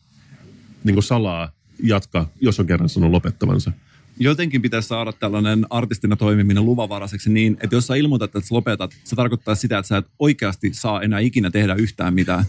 niin 0.84 1.04
salaa 1.04 1.52
jatka, 1.84 2.30
jos 2.42 2.60
on 2.60 2.68
kerran 2.68 2.90
sanonut 2.90 3.12
lopettavansa. 3.12 3.72
Jotenkin 4.20 4.62
pitäisi 4.62 4.88
saada 4.88 5.14
tällainen 5.14 5.66
artistina 5.70 6.16
toimiminen 6.16 6.66
luvavaraiseksi 6.66 7.30
niin, 7.30 7.58
että 7.64 7.76
jos 7.76 7.88
sä 7.88 7.96
ilmoitat, 7.96 8.36
että 8.36 8.48
sä 8.50 8.56
lopetat, 8.56 8.92
se 9.04 9.16
tarkoittaa 9.16 9.56
sitä, 9.56 9.78
että 9.78 9.88
sä 9.88 9.98
et 9.98 10.08
oikeasti 10.20 10.74
saa 10.74 11.02
enää 11.02 11.20
ikinä 11.20 11.52
tehdä 11.52 11.76
yhtään 11.76 12.14
mitään. 12.14 12.46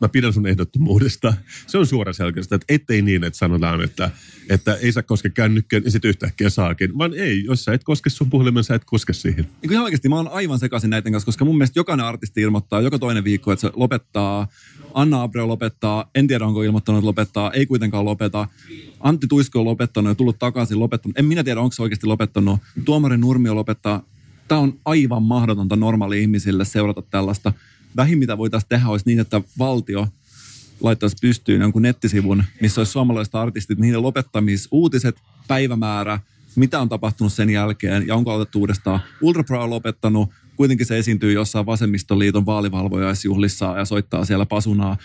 Mä 0.00 0.08
pidän 0.08 0.32
sun 0.32 0.46
ehdottomuudesta. 0.46 1.34
Se 1.66 1.78
on 1.78 1.86
suora 1.86 2.12
selkeästi, 2.12 2.54
että 2.54 2.64
ettei 2.68 3.02
niin, 3.02 3.24
että 3.24 3.38
sanotaan, 3.38 3.82
että, 3.82 4.10
että 4.48 4.74
ei 4.74 4.92
saa 4.92 5.02
koske 5.02 5.30
kännykkään 5.30 5.84
ja 5.84 5.90
sitten 5.90 6.08
yhtäkkiä 6.08 6.50
saakin. 6.50 6.98
Vaan 6.98 7.14
ei, 7.14 7.44
jos 7.44 7.64
sä 7.64 7.72
et 7.72 7.84
koske 7.84 8.10
sun 8.10 8.30
puhelimen, 8.30 8.64
sä 8.64 8.74
et 8.74 8.84
koske 8.84 9.12
siihen. 9.12 9.44
Niin 9.62 9.68
kuin 9.68 9.80
oikeasti 9.80 10.08
mä 10.08 10.16
oon 10.16 10.28
aivan 10.28 10.58
sekaisin 10.58 10.90
näiden 10.90 11.12
kanssa, 11.12 11.26
koska 11.26 11.44
mun 11.44 11.58
mielestä 11.58 11.78
jokainen 11.78 12.06
artisti 12.06 12.40
ilmoittaa 12.40 12.80
joka 12.80 12.98
toinen 12.98 13.24
viikko, 13.24 13.52
että 13.52 13.60
se 13.60 13.70
lopettaa. 13.76 14.48
Anna 14.94 15.22
Abreu 15.22 15.48
lopettaa, 15.48 16.10
en 16.14 16.26
tiedä 16.26 16.46
onko 16.46 16.62
ilmoittanut, 16.62 17.04
lopettaa, 17.04 17.50
ei 17.52 17.66
kuitenkaan 17.66 18.04
lopeta. 18.04 18.48
Antti 19.00 19.26
Tuisko 19.26 19.58
on 19.58 19.64
lopettanut 19.64 20.10
ja 20.10 20.14
tullut 20.14 20.38
takaisin 20.38 20.78
lopettanut. 20.78 21.18
En 21.18 21.24
minä 21.24 21.44
tiedä, 21.44 21.60
onko 21.60 21.72
se 21.72 21.82
oikeasti 21.82 22.06
lopettanut. 22.06 22.60
Tuomari 22.84 23.16
Nurmio 23.16 23.54
lopettaa. 23.54 24.02
Tämä 24.48 24.60
on 24.60 24.80
aivan 24.84 25.22
mahdotonta 25.22 25.76
normaali 25.76 26.20
ihmisille 26.20 26.64
seurata 26.64 27.02
tällaista 27.02 27.52
vähin 27.96 28.18
mitä 28.18 28.38
voitaisiin 28.38 28.68
tehdä 28.68 28.88
olisi 28.88 29.06
niin, 29.06 29.20
että 29.20 29.40
valtio 29.58 30.08
laittaisi 30.80 31.16
pystyyn 31.20 31.60
jonkun 31.60 31.82
nettisivun, 31.82 32.44
missä 32.60 32.80
olisi 32.80 32.92
suomalaiset 32.92 33.34
artistit, 33.34 33.78
niiden 33.78 34.02
lopettamisuutiset, 34.02 35.16
päivämäärä, 35.48 36.20
mitä 36.56 36.80
on 36.80 36.88
tapahtunut 36.88 37.32
sen 37.32 37.50
jälkeen 37.50 38.06
ja 38.06 38.16
onko 38.16 38.32
aloitettu 38.32 38.60
uudestaan. 38.60 39.00
Ultra 39.20 39.44
Pro 39.44 39.64
on 39.64 39.70
lopettanut, 39.70 40.30
kuitenkin 40.56 40.86
se 40.86 40.98
esiintyy 40.98 41.32
jossain 41.32 41.66
vasemmistoliiton 41.66 42.46
vaalivalvojaisjuhlissa 42.46 43.74
ja 43.78 43.84
soittaa 43.84 44.24
siellä 44.24 44.46
pasunaa. 44.46 44.96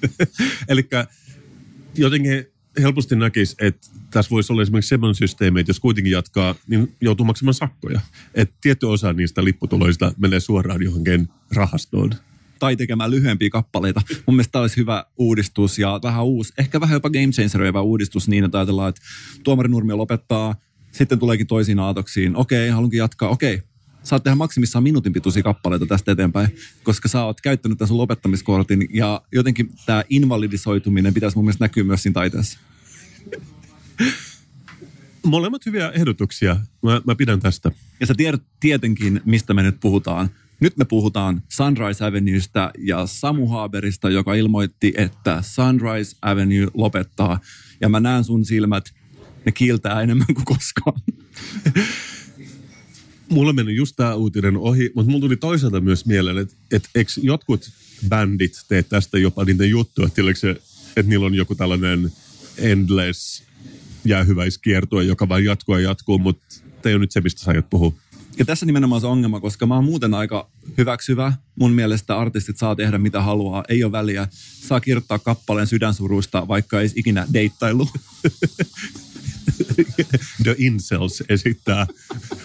Eli 0.68 0.88
jotenkin 1.96 2.46
helposti 2.82 3.16
näkisi, 3.16 3.56
että 3.60 3.88
tässä 4.10 4.30
voisi 4.30 4.52
olla 4.52 4.62
esimerkiksi 4.62 4.88
semmoinen 4.88 5.14
systeemi, 5.14 5.60
että 5.60 5.70
jos 5.70 5.80
kuitenkin 5.80 6.12
jatkaa, 6.12 6.54
niin 6.66 6.96
joutuu 7.00 7.26
maksamaan 7.26 7.54
sakkoja. 7.54 8.00
Että 8.34 8.54
tietty 8.60 8.86
osa 8.86 9.12
niistä 9.12 9.44
lipputuloista 9.44 10.12
menee 10.16 10.40
suoraan 10.40 10.82
johonkin 10.82 11.28
rahastoon. 11.54 12.10
Tai 12.58 12.76
tekemään 12.76 13.10
lyhyempiä 13.10 13.50
kappaleita. 13.50 14.02
Mun 14.26 14.36
mielestä 14.36 14.52
tämä 14.52 14.60
olisi 14.60 14.76
hyvä 14.76 15.04
uudistus 15.16 15.78
ja 15.78 16.00
vähän 16.02 16.24
uusi, 16.24 16.52
ehkä 16.58 16.80
vähän 16.80 16.94
jopa 16.94 17.10
game 17.10 17.28
changeroiva 17.28 17.82
uudistus 17.82 18.28
niin, 18.28 18.44
että 18.44 18.58
ajatellaan, 18.58 18.88
että 18.88 19.02
tuomari 19.42 19.68
Nurmio 19.68 19.96
lopettaa, 19.96 20.54
sitten 20.92 21.18
tuleekin 21.18 21.46
toisiin 21.46 21.78
aatoksiin. 21.78 22.36
Okei, 22.36 22.68
haluankin 22.68 22.98
jatkaa. 22.98 23.28
Okei, 23.28 23.62
saat 24.04 24.22
tehdä 24.22 24.34
maksimissaan 24.34 24.82
minuutin 24.82 25.12
pituisia 25.12 25.42
kappaleita 25.42 25.86
tästä 25.86 26.12
eteenpäin, 26.12 26.48
koska 26.82 27.08
sä 27.08 27.24
oot 27.24 27.40
käyttänyt 27.40 27.78
tämän 27.78 27.88
sun 27.88 27.98
lopettamiskortin 27.98 28.88
ja 28.92 29.22
jotenkin 29.32 29.70
tämä 29.86 30.04
invalidisoituminen 30.10 31.14
pitäisi 31.14 31.36
mun 31.36 31.44
mielestä 31.44 31.64
näkyä 31.64 31.84
myös 31.84 32.02
siinä 32.02 32.14
taiteessa. 32.14 32.58
Molemmat 35.24 35.66
hyviä 35.66 35.90
ehdotuksia. 35.90 36.56
Mä, 36.82 37.00
mä 37.06 37.14
pidän 37.14 37.40
tästä. 37.40 37.70
Ja 38.00 38.06
sä 38.06 38.14
tiedät 38.16 38.42
tietenkin, 38.60 39.20
mistä 39.24 39.54
me 39.54 39.62
nyt 39.62 39.80
puhutaan. 39.80 40.30
Nyt 40.60 40.76
me 40.76 40.84
puhutaan 40.84 41.42
Sunrise 41.48 42.04
Avenuestä 42.04 42.70
ja 42.78 43.06
Samu 43.06 43.46
Haberista, 43.46 44.10
joka 44.10 44.34
ilmoitti, 44.34 44.94
että 44.96 45.42
Sunrise 45.42 46.16
Avenue 46.22 46.68
lopettaa. 46.74 47.40
Ja 47.80 47.88
mä 47.88 48.00
näen 48.00 48.24
sun 48.24 48.44
silmät, 48.44 48.84
ne 49.46 49.52
kiiltää 49.52 50.02
enemmän 50.02 50.34
kuin 50.34 50.44
koskaan. 50.44 51.00
Mulla 53.34 53.52
meni 53.52 53.74
just 53.74 53.96
tämä 53.96 54.14
uutinen 54.14 54.56
ohi, 54.56 54.90
mutta 54.94 55.10
mulla 55.10 55.22
tuli 55.22 55.36
toisaalta 55.36 55.80
myös 55.80 56.06
mieleen, 56.06 56.38
että, 56.38 56.54
että 56.72 56.88
eikö 56.94 57.12
jotkut 57.22 57.70
bändit 58.08 58.52
tee 58.68 58.82
tästä 58.82 59.18
jopa 59.18 59.44
niiden 59.44 59.70
juttua, 59.70 60.06
että, 60.06 60.22
että 60.96 61.10
niillä 61.10 61.26
on 61.26 61.34
joku 61.34 61.54
tällainen 61.54 62.12
endless 62.58 63.42
jäähyväiskiertue, 64.04 65.04
joka 65.04 65.28
vain 65.28 65.44
jatkuu 65.44 65.74
ja 65.74 65.80
jatkuu, 65.80 66.18
mutta 66.18 66.44
te 66.82 66.88
ei 66.88 66.94
ole 66.94 67.00
nyt 67.00 67.12
se, 67.12 67.20
mistä 67.20 67.40
sä 67.40 67.50
aiot 67.50 67.70
puhua. 67.70 67.92
Ja 68.38 68.44
tässä 68.44 68.66
nimenomaan 68.66 69.00
se 69.00 69.06
ongelma, 69.06 69.40
koska 69.40 69.66
mä 69.66 69.74
oon 69.74 69.84
muuten 69.84 70.14
aika 70.14 70.50
hyväksyvä. 70.78 71.32
Mun 71.56 71.72
mielestä 71.72 72.18
artistit 72.18 72.58
saa 72.58 72.76
tehdä 72.76 72.98
mitä 72.98 73.22
haluaa, 73.22 73.64
ei 73.68 73.84
ole 73.84 73.92
väliä. 73.92 74.28
Saa 74.68 74.80
kirjoittaa 74.80 75.18
kappaleen 75.18 75.66
sydänsuruista, 75.66 76.48
vaikka 76.48 76.80
ei 76.80 76.90
ikinä 76.96 77.26
deittailu. 77.32 77.88
The 80.42 80.54
Incels 80.58 81.22
esittää, 81.28 81.86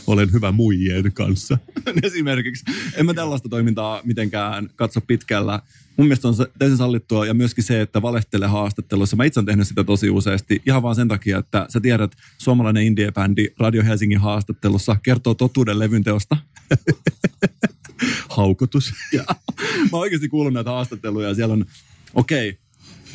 olen 0.07 0.33
hyvä 0.33 0.51
muijien 0.51 1.13
kanssa. 1.13 1.57
Esimerkiksi. 2.03 2.63
En 2.95 3.05
mä 3.05 3.13
tällaista 3.13 3.49
toimintaa 3.49 4.01
mitenkään 4.03 4.69
katso 4.75 5.01
pitkällä. 5.01 5.61
Mun 5.97 6.07
mielestä 6.07 6.27
on 6.27 6.35
täysin 6.59 6.77
sallittua 6.77 7.25
ja 7.25 7.33
myöskin 7.33 7.63
se, 7.63 7.81
että 7.81 8.01
valehtele 8.01 8.47
haastattelussa. 8.47 9.15
Mä 9.15 9.23
itse 9.23 9.39
olen 9.39 9.45
tehnyt 9.45 9.67
sitä 9.67 9.83
tosi 9.83 10.09
useasti 10.09 10.61
ihan 10.65 10.83
vaan 10.83 10.95
sen 10.95 11.07
takia, 11.07 11.37
että 11.37 11.65
sä 11.69 11.79
tiedät, 11.79 12.11
suomalainen 12.37 12.83
indie-bändi 12.83 13.47
Radio 13.59 13.83
Helsingin 13.83 14.19
haastattelussa 14.19 14.95
kertoo 15.03 15.33
totuuden 15.33 15.79
levyn 15.79 16.03
teosta. 16.03 16.37
Haukotus. 18.29 18.93
Ja, 19.13 19.25
mä 19.59 19.89
oon 19.91 20.01
oikeasti 20.01 20.29
kuullut 20.29 20.53
näitä 20.53 20.71
haastatteluja 20.71 21.27
ja 21.27 21.35
siellä 21.35 21.53
on, 21.53 21.65
okei, 22.13 22.49
okay, 22.49 22.61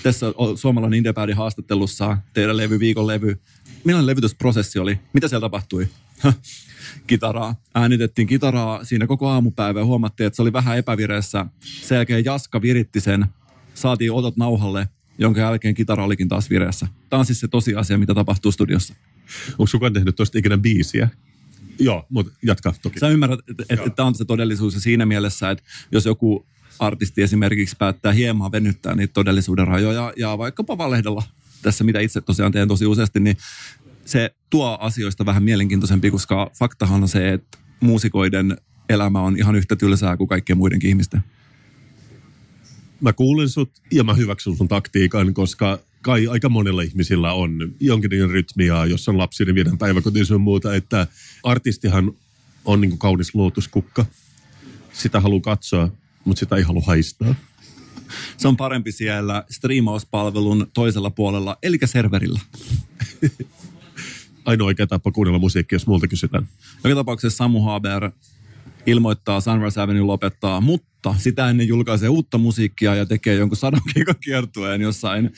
tässä 0.02 0.32
on 0.36 0.58
suomalainen 0.58 0.98
indie 0.98 1.34
haastattelussa, 1.34 2.18
teidän 2.34 2.56
levy, 2.56 2.78
viikon 2.78 3.06
levy, 3.06 3.40
millainen 3.84 4.06
levytysprosessi 4.06 4.78
oli? 4.78 4.98
Mitä 5.12 5.28
siellä 5.28 5.44
tapahtui? 5.44 5.88
kitaraa. 7.06 7.54
Äänitettiin 7.74 8.28
kitaraa 8.28 8.84
siinä 8.84 9.06
koko 9.06 9.28
aamupäivä 9.28 9.80
ja 9.80 9.84
huomattiin, 9.84 10.26
että 10.26 10.36
se 10.36 10.42
oli 10.42 10.52
vähän 10.52 10.78
epävireessä. 10.78 11.46
Sen 11.82 11.96
jälkeen 11.96 12.24
Jaska 12.24 12.62
viritti 12.62 13.00
sen, 13.00 13.26
saatiin 13.74 14.12
otot 14.12 14.36
nauhalle, 14.36 14.88
jonka 15.18 15.40
jälkeen 15.40 15.74
kitara 15.74 16.04
olikin 16.04 16.28
taas 16.28 16.50
vireessä. 16.50 16.88
Tämä 17.10 17.20
on 17.20 17.26
siis 17.26 17.40
se 17.40 17.48
tosiasia, 17.48 17.98
mitä 17.98 18.14
tapahtuu 18.14 18.52
studiossa. 18.52 18.94
Onko 19.58 19.68
kukaan 19.72 19.92
tehnyt 19.92 20.16
tuosta 20.16 20.38
ikinä 20.38 20.58
biisiä? 20.58 21.08
Joo, 21.78 22.06
mutta 22.08 22.32
jatka 22.42 22.74
toki. 22.82 22.98
Sä 22.98 23.08
ymmärrät, 23.08 23.40
että 23.48 23.64
et, 23.70 23.80
et 23.86 23.94
tämä 23.94 24.06
on 24.06 24.14
se 24.14 24.24
todellisuus 24.24 24.74
ja 24.74 24.80
siinä 24.80 25.06
mielessä, 25.06 25.50
että 25.50 25.64
jos 25.92 26.06
joku 26.06 26.46
artisti 26.78 27.22
esimerkiksi 27.22 27.76
päättää 27.78 28.12
hieman 28.12 28.52
venyttää 28.52 28.94
niitä 28.94 29.12
todellisuuden 29.12 29.66
rajoja 29.66 30.12
ja 30.16 30.38
vaikkapa 30.38 30.78
valehdella 30.78 31.22
tässä, 31.64 31.84
mitä 31.84 32.00
itse 32.00 32.20
tosiaan 32.20 32.52
teen 32.52 32.68
tosi 32.68 32.86
useasti, 32.86 33.20
niin 33.20 33.36
se 34.04 34.34
tuo 34.50 34.78
asioista 34.80 35.26
vähän 35.26 35.42
mielenkiintoisempi, 35.42 36.10
koska 36.10 36.50
faktahan 36.58 37.02
on 37.02 37.08
se, 37.08 37.32
että 37.32 37.58
muusikoiden 37.80 38.56
elämä 38.88 39.20
on 39.20 39.38
ihan 39.38 39.54
yhtä 39.54 39.76
tylsää 39.76 40.16
kuin 40.16 40.28
kaikkien 40.28 40.58
muidenkin 40.58 40.90
ihmisten. 40.90 41.24
Mä 43.00 43.12
kuulen 43.12 43.48
sut 43.48 43.70
ja 43.92 44.04
mä 44.04 44.14
hyväksyn 44.14 44.56
sun 44.56 44.68
taktiikan, 44.68 45.34
koska 45.34 45.78
kai 46.02 46.26
aika 46.26 46.48
monella 46.48 46.82
ihmisillä 46.82 47.32
on 47.32 47.74
jonkinlainen 47.80 48.30
rytmiä, 48.30 48.84
jos 48.84 49.08
on 49.08 49.18
lapsi, 49.18 49.44
niin 49.44 49.54
viedään 49.54 49.78
päiväkotiin 49.78 50.26
sun 50.26 50.40
muuta, 50.40 50.74
että 50.74 51.06
artistihan 51.42 52.12
on 52.64 52.80
niin 52.80 52.98
kaunis 52.98 53.34
luotuskukka. 53.34 54.06
Sitä 54.92 55.20
haluaa 55.20 55.40
katsoa, 55.40 55.90
mutta 56.24 56.40
sitä 56.40 56.56
ei 56.56 56.62
halua 56.62 56.82
haistaa. 56.86 57.34
Se 58.36 58.48
on 58.48 58.56
parempi 58.56 58.92
siellä 58.92 59.44
striimauspalvelun 59.50 60.66
toisella 60.74 61.10
puolella, 61.10 61.56
eli 61.62 61.78
serverillä. 61.84 62.40
Ainoa 64.44 64.66
oikea 64.66 64.86
tapa 64.86 65.12
kuunnella 65.12 65.38
musiikkia, 65.38 65.76
jos 65.76 65.86
multa 65.86 66.08
kysytään. 66.08 66.48
Joka 66.84 66.94
tapauksessa 66.94 67.36
Samu 67.36 67.60
Haber 67.60 68.10
ilmoittaa 68.86 69.40
Sunrise 69.40 69.80
Avenue 69.80 70.02
lopettaa, 70.02 70.60
mutta 70.60 71.14
sitä 71.18 71.50
ennen 71.50 71.68
julkaisee 71.68 72.08
uutta 72.08 72.38
musiikkia 72.38 72.94
ja 72.94 73.06
tekee 73.06 73.34
jonkun 73.34 73.56
sadan 73.56 73.80
kiertueen 74.20 74.80
jossain 74.80 75.32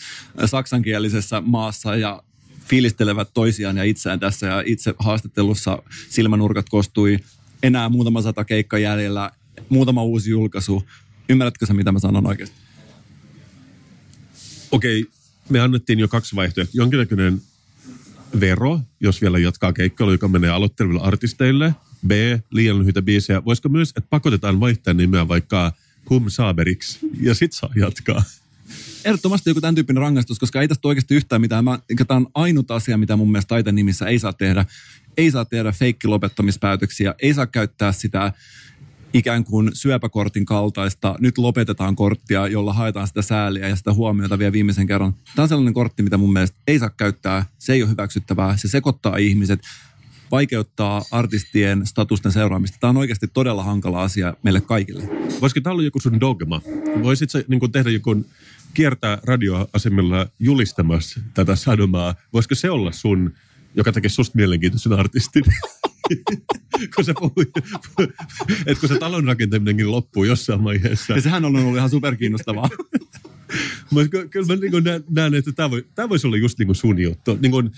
saksankielisessä 0.44 1.40
maassa 1.40 1.96
ja 1.96 2.22
fiilistelevät 2.66 3.28
toisiaan 3.34 3.76
ja 3.76 3.84
itseään 3.84 4.20
tässä 4.20 4.46
ja 4.46 4.62
itse 4.66 4.94
haastattelussa 4.98 5.82
silmänurkat 6.08 6.68
kostui 6.68 7.18
enää 7.62 7.88
muutama 7.88 8.22
sata 8.22 8.44
keikka 8.44 8.78
jäljellä, 8.78 9.30
muutama 9.68 10.02
uusi 10.02 10.30
julkaisu. 10.30 10.82
Ymmärrätkö 11.28 11.66
sä, 11.66 11.74
mitä 11.74 11.92
mä 11.92 11.98
sanon 11.98 12.26
oikeasti? 12.26 12.65
Okei, 14.76 15.00
okay, 15.00 15.12
me 15.48 15.60
annettiin 15.60 15.98
jo 15.98 16.08
kaksi 16.08 16.36
vaihtoehtoa. 16.36 16.74
Jonkinnäköinen 16.74 17.42
vero, 18.40 18.80
jos 19.00 19.20
vielä 19.20 19.38
jatkaa 19.38 19.72
keikkailu, 19.72 20.12
joka 20.12 20.28
menee 20.28 20.50
aloitteleville 20.50 21.00
artisteille. 21.02 21.74
B, 22.06 22.10
liian 22.50 22.78
lyhyitä 22.78 23.02
biisejä. 23.02 23.44
Voisiko 23.44 23.68
myös, 23.68 23.88
että 23.88 24.10
pakotetaan 24.10 24.60
vaihtaa 24.60 24.94
nimeä 24.94 25.28
vaikka 25.28 25.72
Hum 26.10 26.24
Saaberiksi 26.28 26.98
ja 27.20 27.34
sit 27.34 27.52
saa 27.52 27.70
jatkaa. 27.76 28.22
Ehdottomasti 29.04 29.50
joku 29.50 29.60
tämän 29.60 29.74
tyyppinen 29.74 30.00
rangaistus, 30.00 30.38
koska 30.38 30.60
ei 30.60 30.68
tästä 30.68 30.88
oikeasti 30.88 31.14
yhtään 31.14 31.40
mitään. 31.40 31.64
Mä, 31.64 31.78
tämä 32.06 32.16
on 32.16 32.26
ainut 32.34 32.70
asia, 32.70 32.98
mitä 32.98 33.16
mun 33.16 33.32
mielestä 33.32 33.48
taiteen 33.48 33.76
nimissä 33.76 34.06
ei 34.06 34.18
saa 34.18 34.32
tehdä. 34.32 34.64
Ei 35.16 35.30
saa 35.30 35.44
tehdä 35.44 35.72
feikki 35.72 36.08
lopettamispäätöksiä, 36.08 37.14
ei 37.18 37.34
saa 37.34 37.46
käyttää 37.46 37.92
sitä 37.92 38.32
ikään 39.12 39.44
kuin 39.44 39.70
syöpäkortin 39.72 40.46
kaltaista, 40.46 41.14
nyt 41.20 41.38
lopetetaan 41.38 41.96
korttia, 41.96 42.48
jolla 42.48 42.72
haetaan 42.72 43.06
sitä 43.08 43.22
sääliä 43.22 43.68
ja 43.68 43.76
sitä 43.76 43.92
huomiota 43.92 44.38
vielä 44.38 44.52
viimeisen 44.52 44.86
kerran. 44.86 45.14
Tämä 45.34 45.42
on 45.44 45.48
sellainen 45.48 45.74
kortti, 45.74 46.02
mitä 46.02 46.16
mun 46.16 46.32
mielestä 46.32 46.58
ei 46.66 46.78
saa 46.78 46.90
käyttää, 46.90 47.46
se 47.58 47.72
ei 47.72 47.82
ole 47.82 47.90
hyväksyttävää, 47.90 48.56
se 48.56 48.68
sekoittaa 48.68 49.16
ihmiset, 49.16 49.60
vaikeuttaa 50.30 51.02
artistien 51.10 51.86
statusten 51.86 52.32
seuraamista. 52.32 52.78
Tämä 52.80 52.88
on 52.88 52.96
oikeasti 52.96 53.26
todella 53.28 53.62
hankala 53.62 54.02
asia 54.02 54.34
meille 54.42 54.60
kaikille. 54.60 55.08
Voisiko 55.40 55.60
tämä 55.60 55.72
olla 55.72 55.82
joku 55.82 56.00
sun 56.00 56.20
dogma? 56.20 56.60
Voisitko 57.02 57.30
sä 57.30 57.44
niin 57.48 57.72
tehdä 57.72 57.90
joku 57.90 58.26
kiertää 58.74 59.18
radioasemilla 59.24 60.26
julistamassa 60.38 61.20
tätä 61.34 61.56
sanomaa? 61.56 62.14
Voisiko 62.32 62.54
se 62.54 62.70
olla 62.70 62.92
sun, 62.92 63.32
joka 63.74 63.92
tekee 63.92 64.08
susta 64.08 64.36
mielenkiintoisen 64.36 64.92
artistin? 64.92 65.44
kun 66.94 67.04
se 67.04 67.12
puhui, 67.18 67.46
että 68.66 68.80
kun 68.80 68.88
se 68.88 68.98
talon 68.98 69.24
rakentaminenkin 69.24 69.90
loppuu 69.90 70.24
jossain 70.24 70.64
vaiheessa. 70.64 71.12
Ja 71.12 71.20
sehän 71.20 71.44
on 71.44 71.56
ollut 71.56 71.76
ihan 71.76 71.90
superkiinnostavaa. 71.90 72.68
Mutta 73.90 74.08
kyllä 74.30 74.46
mä 74.46 74.56
niin 74.56 74.84
näen, 74.84 75.04
näen, 75.10 75.34
että 75.34 75.52
tämä, 75.52 75.70
voi, 75.70 75.86
tämä 75.94 76.08
voisi 76.08 76.26
olla 76.26 76.36
just 76.36 76.58
niin 76.58 76.66
kuin 76.66 76.76
sun 76.76 76.98
juttu. 76.98 77.38
Niin 77.40 77.50
kuin, 77.52 77.70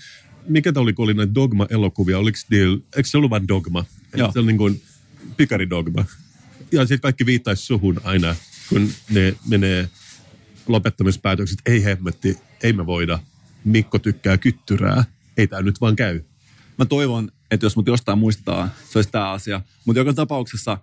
mikä 0.47 0.73
tämä 0.73 0.81
oli, 0.81 0.93
kun 0.93 1.03
oli 1.03 1.13
näitä 1.13 1.35
Dogma-elokuvia? 1.35 2.19
Oliko 2.19 2.37
deal, 2.51 2.79
eikö 2.95 3.09
se 3.09 3.17
ollut 3.17 3.29
vain 3.29 3.47
Dogma? 3.47 3.85
Joo. 4.15 4.31
Se 4.31 4.39
oli 4.39 4.47
niin 4.47 4.57
kuin 4.57 4.81
pikaridogma. 5.37 6.05
Ja 6.71 6.81
sitten 6.81 7.01
kaikki 7.01 7.25
viittaisi 7.25 7.65
suhun 7.65 8.01
aina, 8.03 8.35
kun 8.69 8.89
ne 9.09 9.35
menee 9.49 9.89
lopettamispäätökset. 10.67 11.59
Ei 11.65 11.83
hemmetti, 11.83 12.37
ei 12.63 12.73
me 12.73 12.85
voida. 12.85 13.19
Mikko 13.63 13.99
tykkää 13.99 14.37
kyttyrää. 14.37 15.03
Ei 15.37 15.47
tämä 15.47 15.61
nyt 15.61 15.81
vaan 15.81 15.95
käy. 15.95 16.21
Mä 16.77 16.85
toivon, 16.85 17.31
että 17.51 17.65
jos 17.65 17.75
mut 17.75 17.87
jostain 17.87 18.19
muistetaan, 18.19 18.71
se 18.89 18.97
olisi 18.97 19.11
tämä 19.11 19.31
asia. 19.31 19.61
Mutta 19.85 19.99
joka 19.99 20.13
tapauksessa, 20.13 20.77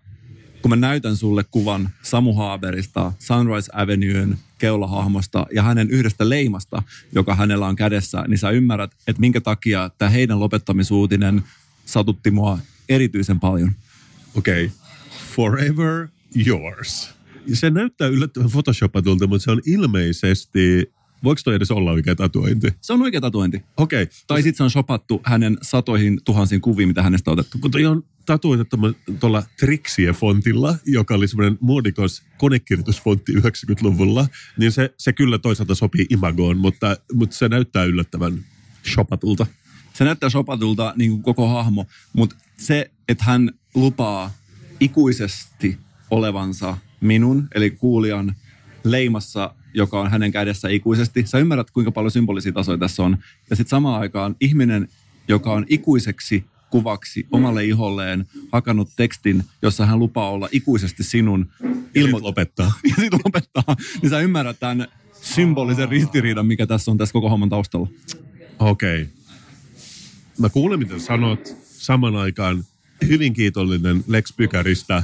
kun 0.62 0.70
mä 0.70 0.76
näytän 0.76 1.16
sulle 1.16 1.44
kuvan 1.50 1.90
Samu 2.02 2.34
Haaberista, 2.34 3.12
Sunrise 3.18 3.70
Avenuen 3.74 4.38
keulahahmosta 4.58 5.46
ja 5.54 5.62
hänen 5.62 5.90
yhdestä 5.90 6.28
leimasta, 6.28 6.82
joka 7.12 7.34
hänellä 7.34 7.66
on 7.66 7.76
kädessä, 7.76 8.24
niin 8.28 8.38
sä 8.38 8.50
ymmärrät, 8.50 8.90
että 9.06 9.20
minkä 9.20 9.40
takia 9.40 9.90
tämä 9.98 10.08
heidän 10.08 10.40
lopettamisuutinen 10.40 11.42
satutti 11.84 12.30
mua 12.30 12.58
erityisen 12.88 13.40
paljon. 13.40 13.72
Okei, 14.34 14.64
okay. 14.64 14.76
Forever 15.36 16.08
yours. 16.46 17.10
Se 17.52 17.70
näyttää 17.70 18.08
yllättävän 18.08 18.50
photoshopatulta, 18.50 19.26
mutta 19.26 19.44
se 19.44 19.50
on 19.50 19.60
ilmeisesti... 19.66 20.92
Voiko 21.24 21.40
toi 21.44 21.54
edes 21.54 21.70
olla 21.70 21.90
oikea 21.92 22.16
tatuointi? 22.16 22.74
Se 22.80 22.92
on 22.92 23.02
oikea 23.02 23.20
tatuointi. 23.20 23.62
Okei. 23.76 24.02
Okay. 24.02 24.14
Tai 24.26 24.42
sitten 24.42 24.56
se 24.56 24.62
on 24.62 24.70
shopattu 24.70 25.20
hänen 25.24 25.58
satoihin 25.62 26.20
tuhansiin 26.24 26.60
kuviin, 26.60 26.88
mitä 26.88 27.02
hänestä 27.02 27.30
on 27.30 27.38
otettu. 27.38 27.58
Kun 27.58 27.70
toi 27.70 27.86
on 27.86 28.02
tatuoitettu 28.26 28.76
tuolla 29.20 29.42
Trixie-fontilla, 29.42 30.76
joka 30.86 31.14
oli 31.14 31.28
semmoinen 31.28 31.58
muodikas 31.60 32.22
konekirjoitusfontti 32.38 33.32
90-luvulla, 33.32 34.26
niin 34.58 34.72
se, 34.72 34.94
se 34.98 35.12
kyllä 35.12 35.38
toisaalta 35.38 35.74
sopii 35.74 36.06
imagoon, 36.10 36.56
mutta, 36.56 36.96
mutta 37.12 37.36
se 37.36 37.48
näyttää 37.48 37.84
yllättävän 37.84 38.44
shopatulta. 38.94 39.46
Se 39.94 40.04
näyttää 40.04 40.30
shopatulta 40.30 40.94
niin 40.96 41.10
kuin 41.10 41.22
koko 41.22 41.48
hahmo, 41.48 41.86
mutta 42.12 42.36
se, 42.56 42.90
että 43.08 43.24
hän 43.24 43.50
lupaa 43.74 44.32
ikuisesti 44.80 45.78
olevansa 46.10 46.78
minun, 47.00 47.48
eli 47.54 47.70
kuulijan 47.70 48.34
leimassa, 48.84 49.54
joka 49.76 50.00
on 50.00 50.10
hänen 50.10 50.32
kädessä 50.32 50.68
ikuisesti. 50.68 51.26
Sä 51.26 51.38
ymmärrät, 51.38 51.70
kuinka 51.70 51.92
paljon 51.92 52.10
symbolisia 52.10 52.52
tasoja 52.52 52.78
tässä 52.78 53.02
on. 53.02 53.18
Ja 53.50 53.56
sitten 53.56 53.70
samaan 53.70 54.00
aikaan 54.00 54.36
ihminen, 54.40 54.88
joka 55.28 55.52
on 55.52 55.66
ikuiseksi 55.68 56.44
kuvaksi 56.70 57.26
omalle 57.32 57.64
iholleen 57.64 58.26
hakannut 58.52 58.88
tekstin, 58.96 59.44
jossa 59.62 59.86
hän 59.86 59.98
lupaa 59.98 60.30
olla 60.30 60.48
ikuisesti 60.52 61.04
sinun. 61.04 61.50
Ilmo- 61.94 62.22
lopettaa. 62.22 62.72
ja 62.90 62.94
sitten 62.96 63.20
lopettaa. 63.24 63.76
Niin 64.02 64.10
sä 64.10 64.20
ymmärrät 64.20 64.60
tämän 64.60 64.88
symbolisen 65.22 65.88
ristiriidan, 65.88 66.46
mikä 66.46 66.66
tässä 66.66 66.90
on 66.90 66.98
tässä 66.98 67.12
koko 67.12 67.28
homman 67.28 67.48
taustalla. 67.48 67.88
Okei. 68.58 69.02
Okay. 69.02 69.14
Mä 70.38 70.48
kuulen, 70.48 70.78
mitä 70.78 70.98
sanot. 70.98 71.56
Saman 71.62 72.16
aikaan 72.16 72.64
hyvin 73.08 73.32
kiitollinen 73.32 74.04
Lex 74.06 74.36
Pykäristä. 74.36 75.02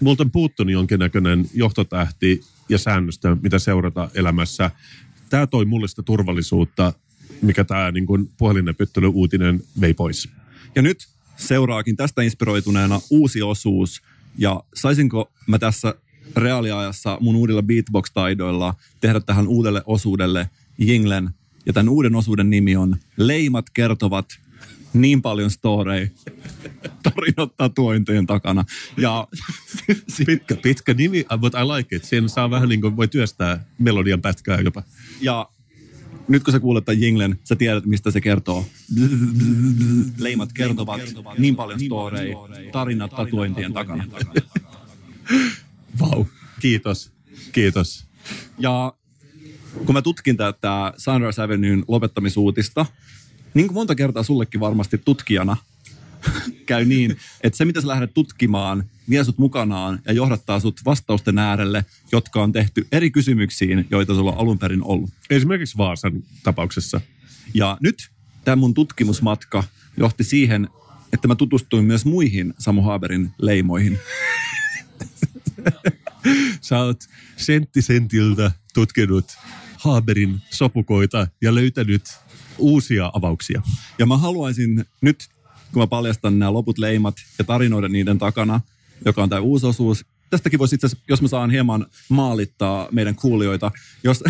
Multa 0.00 0.22
on 0.22 0.30
puuttunut 0.30 0.72
jonkinnäköinen 0.72 1.46
johtotähti 1.54 2.40
ja 2.68 2.78
säännöstä, 2.78 3.36
mitä 3.42 3.58
seurata 3.58 4.10
elämässä. 4.14 4.70
Tämä 5.30 5.46
toi 5.46 5.64
mulle 5.64 5.88
sitä 5.88 6.02
turvallisuutta, 6.02 6.92
mikä 7.42 7.64
tämä 7.64 7.90
niin 7.90 8.06
puhelinnepyttely 8.38 9.06
uutinen 9.06 9.62
vei 9.80 9.94
pois. 9.94 10.28
Ja 10.74 10.82
nyt 10.82 11.08
seuraakin 11.36 11.96
tästä 11.96 12.22
inspiroituneena 12.22 13.00
uusi 13.10 13.42
osuus. 13.42 14.02
Ja 14.38 14.64
saisinko 14.74 15.32
mä 15.46 15.58
tässä 15.58 15.94
reaaliajassa 16.36 17.18
mun 17.20 17.36
uudilla 17.36 17.62
beatbox-taidoilla 17.62 18.74
tehdä 19.00 19.20
tähän 19.20 19.48
uudelle 19.48 19.82
osuudelle 19.86 20.50
jinglen. 20.78 21.30
Ja 21.66 21.72
tämän 21.72 21.88
uuden 21.88 22.14
osuuden 22.14 22.50
nimi 22.50 22.76
on 22.76 22.96
Leimat 23.16 23.70
kertovat 23.70 24.26
niin 24.94 25.22
paljon 25.22 25.50
storeja 25.50 26.08
tarinat 27.02 27.56
tatuointojen 27.56 28.26
takana. 28.26 28.64
Ja, 28.96 29.28
pitkä, 30.26 30.56
pitkä 30.56 30.94
nimi, 30.94 31.24
but 31.40 31.54
I 31.54 31.64
like 31.76 31.96
it. 31.96 32.04
Siinä 32.04 32.28
saa 32.28 32.50
vähän 32.50 32.68
niin 32.68 32.80
kuin, 32.80 32.96
voi 32.96 33.08
työstää 33.08 33.64
melodian 33.78 34.22
pätkää 34.22 34.60
jopa. 34.60 34.82
Ja 35.20 35.48
nyt 36.28 36.44
kun 36.44 36.52
sä 36.52 36.60
kuulet 36.60 36.84
tämän 36.84 37.00
jinglen, 37.00 37.38
sä 37.44 37.56
tiedät, 37.56 37.86
mistä 37.86 38.10
se 38.10 38.20
kertoo. 38.20 38.66
Leimat 40.18 40.52
kertovat 40.52 41.00
niin 41.38 41.56
paljon 41.56 41.80
storeja, 41.80 42.36
tarinat 42.72 43.10
tatuointien 43.10 43.72
takana. 43.72 44.04
Vau, 46.00 46.10
wow. 46.10 46.26
kiitos, 46.60 47.12
kiitos. 47.52 48.06
Ja 48.58 48.94
kun 49.86 49.94
mä 49.94 50.02
tutkin 50.02 50.36
tätä 50.36 50.92
Sunrise 50.96 51.42
Avenuen 51.42 51.84
lopettamisuutista, 51.88 52.86
niin 53.54 53.66
kuin 53.66 53.74
monta 53.74 53.94
kertaa 53.94 54.22
sullekin 54.22 54.60
varmasti 54.60 54.98
tutkijana 54.98 55.56
käy 56.66 56.84
niin, 56.84 57.16
että 57.42 57.56
se 57.56 57.64
mitä 57.64 57.80
sä 57.80 57.88
lähdet 57.88 58.14
tutkimaan, 58.14 58.84
vie 59.08 59.24
sut 59.24 59.38
mukanaan 59.38 60.00
ja 60.06 60.12
johdattaa 60.12 60.60
sut 60.60 60.80
vastausten 60.84 61.38
äärelle, 61.38 61.84
jotka 62.12 62.42
on 62.42 62.52
tehty 62.52 62.86
eri 62.92 63.10
kysymyksiin, 63.10 63.86
joita 63.90 64.14
sulla 64.14 64.32
on 64.32 64.38
alun 64.38 64.58
perin 64.58 64.82
ollut. 64.82 65.10
Esimerkiksi 65.30 65.78
Vaasan 65.78 66.22
tapauksessa. 66.42 67.00
Ja 67.54 67.78
nyt 67.80 68.10
tämä 68.44 68.56
mun 68.56 68.74
tutkimusmatka 68.74 69.64
johti 69.96 70.24
siihen, 70.24 70.68
että 71.12 71.28
mä 71.28 71.34
tutustuin 71.34 71.84
myös 71.84 72.04
muihin 72.04 72.54
Samu 72.58 72.82
Haberin 72.82 73.32
leimoihin. 73.38 73.98
Sä 76.60 76.78
oot 76.78 77.04
sentti 77.36 77.82
sentiltä 77.82 78.50
tutkinut 78.74 79.24
Haberin 79.76 80.40
sopukoita 80.50 81.26
ja 81.40 81.54
löytänyt 81.54 82.02
uusia 82.58 83.10
avauksia. 83.14 83.62
Ja 83.98 84.06
mä 84.06 84.16
haluaisin 84.16 84.84
nyt, 85.00 85.28
kun 85.72 85.82
mä 85.82 85.86
paljastan 85.86 86.38
nämä 86.38 86.52
loput 86.52 86.78
leimat 86.78 87.16
ja 87.38 87.44
tarinoida 87.44 87.88
niiden 87.88 88.18
takana, 88.18 88.60
joka 89.04 89.22
on 89.22 89.28
tämä 89.28 89.40
uusi 89.40 89.66
osuus. 89.66 90.04
Tästäkin 90.30 90.58
voisi 90.58 90.74
itse 90.74 90.88
jos 91.08 91.22
mä 91.22 91.28
saan 91.28 91.50
hieman 91.50 91.86
maalittaa 92.08 92.88
meidän 92.92 93.14
kuulijoita, 93.14 93.70
jos, 94.04 94.24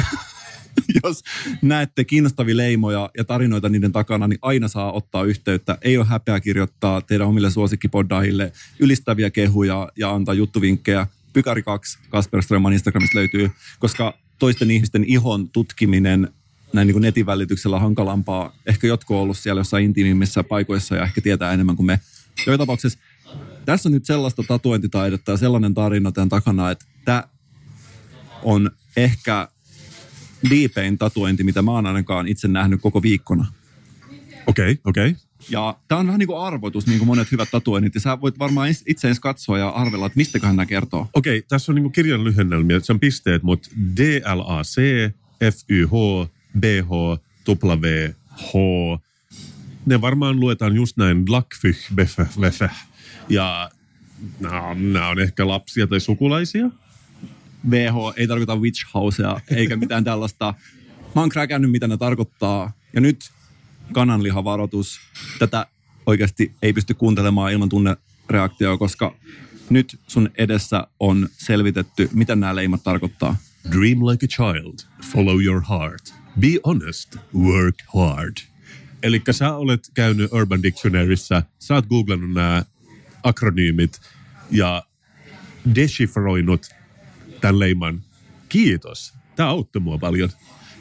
jos 1.04 1.22
näette 1.62 2.04
kiinnostavia 2.04 2.56
leimoja 2.56 3.10
ja 3.16 3.24
tarinoita 3.24 3.68
niiden 3.68 3.92
takana, 3.92 4.28
niin 4.28 4.38
aina 4.42 4.68
saa 4.68 4.92
ottaa 4.92 5.24
yhteyttä. 5.24 5.78
Ei 5.82 5.98
ole 5.98 6.06
häpeä 6.06 6.40
kirjoittaa 6.40 7.00
teidän 7.00 7.26
omille 7.26 7.50
suosikkipoddaille 7.50 8.52
ylistäviä 8.78 9.30
kehuja 9.30 9.88
ja 9.96 10.10
antaa 10.10 10.34
juttuvinkkejä. 10.34 11.06
Pykäri 11.32 11.62
2 11.62 11.98
Kasper 12.08 12.42
Ströman 12.42 12.72
Instagramista 12.72 13.18
löytyy, 13.18 13.50
koska 13.78 14.14
toisten 14.38 14.70
ihmisten 14.70 15.04
ihon 15.04 15.48
tutkiminen 15.48 16.28
näin 16.74 16.86
niin 16.86 16.94
kuin 16.94 17.02
netin 17.02 17.26
välityksellä 17.26 17.78
hankalampaa. 17.78 18.56
Ehkä 18.66 18.86
jotkut 18.86 19.16
on 19.16 19.22
ollut 19.22 19.38
siellä 19.38 19.60
jossain 19.60 19.84
intiimimmissä 19.84 20.44
paikoissa 20.44 20.96
ja 20.96 21.04
ehkä 21.04 21.20
tietää 21.20 21.52
enemmän 21.52 21.76
kuin 21.76 21.86
me. 21.86 22.00
Joka 22.46 22.58
tapauksessa 22.58 22.98
tässä 23.64 23.88
on 23.88 23.92
nyt 23.92 24.04
sellaista 24.04 24.42
tatuointitaidetta 24.48 25.30
ja 25.30 25.36
sellainen 25.36 25.74
tarina 25.74 26.12
tämän 26.12 26.28
takana, 26.28 26.70
että 26.70 26.84
tämä 27.04 27.24
on 28.42 28.70
ehkä 28.96 29.48
diipein 30.50 30.98
tatuointi, 30.98 31.44
mitä 31.44 31.62
mä 31.62 31.70
oon 31.70 31.86
ainakaan 31.86 32.28
itse 32.28 32.48
nähnyt 32.48 32.80
koko 32.80 33.02
viikkona. 33.02 33.46
Okei, 34.46 34.72
okay, 34.72 34.76
okei. 34.84 35.10
Okay. 35.10 35.20
Ja 35.50 35.76
tämä 35.88 35.98
on 35.98 36.06
vähän 36.06 36.18
niin 36.18 36.26
kuin 36.26 36.40
arvoitus, 36.40 36.86
niin 36.86 36.98
kuin 36.98 37.06
monet 37.06 37.32
hyvät 37.32 37.48
tatuoinnit. 37.50 37.94
Ja 37.94 38.00
sä 38.00 38.20
voit 38.20 38.38
varmaan 38.38 38.68
itse 38.86 39.08
edes 39.08 39.20
katsoa 39.20 39.58
ja 39.58 39.68
arvella, 39.68 40.06
että 40.06 40.16
mistäköhän 40.16 40.56
nämä 40.56 40.66
kertoo. 40.66 41.08
Okei, 41.14 41.38
okay, 41.38 41.46
tässä 41.48 41.72
on 41.72 41.76
niin 41.76 41.82
kuin 41.82 41.92
kirjan 41.92 42.24
lyhennelmiä. 42.24 42.80
Se 42.80 42.92
on 42.92 43.00
pisteet, 43.00 43.42
mutta 43.42 43.70
DLAC, 43.96 44.76
FYH, 45.40 45.92
BH, 46.58 46.90
W, 47.48 48.12
H. 48.30 48.52
Ne 49.86 50.00
varmaan 50.00 50.40
luetaan 50.40 50.76
just 50.76 50.96
näin 50.96 51.24
Lakfych, 51.28 51.92
Ja 53.28 53.70
nämä 54.74 55.08
on 55.08 55.20
ehkä 55.20 55.48
lapsia 55.48 55.86
tai 55.86 56.00
sukulaisia. 56.00 56.66
VH 57.70 57.94
ei 58.16 58.28
tarkoita 58.28 58.56
witch 58.56 58.86
housea 58.94 59.40
eikä 59.50 59.76
mitään 59.76 60.04
tällaista. 60.10 60.54
Mä 61.14 61.20
oon 61.22 61.28
kräkännyt, 61.28 61.70
mitä 61.70 61.88
ne 61.88 61.96
tarkoittaa. 61.96 62.72
Ja 62.92 63.00
nyt 63.00 63.30
kananlihavaroitus. 63.92 65.00
Tätä 65.38 65.66
oikeasti 66.06 66.52
ei 66.62 66.72
pysty 66.72 66.94
kuuntelemaan 66.94 67.52
ilman 67.52 67.68
tunnereaktioa, 67.68 68.78
koska 68.78 69.14
nyt 69.70 70.00
sun 70.06 70.30
edessä 70.38 70.86
on 71.00 71.28
selvitetty, 71.32 72.10
mitä 72.12 72.36
nämä 72.36 72.54
leimat 72.54 72.84
tarkoittaa. 72.84 73.36
Dream 73.70 74.06
like 74.06 74.26
a 74.26 74.28
child. 74.28 74.78
Follow 75.12 75.42
your 75.42 75.62
heart. 75.68 76.23
Be 76.40 76.48
honest. 76.66 77.16
Work 77.34 77.74
hard. 77.94 78.36
Eli 79.02 79.22
sä 79.30 79.54
olet 79.54 79.90
käynyt 79.94 80.32
Urban 80.32 80.62
Dictionaryssä, 80.62 81.42
sä 81.58 81.74
oot 81.74 81.86
googlannut 81.86 82.32
nämä 82.32 82.64
akronyymit 83.22 84.00
ja 84.50 84.82
deshifroinut 85.74 86.66
tämän 87.40 87.58
leiman. 87.58 88.02
Kiitos. 88.48 89.14
Tämä 89.36 89.48
auttoi 89.48 89.82
mua 89.82 89.98
paljon. 89.98 90.30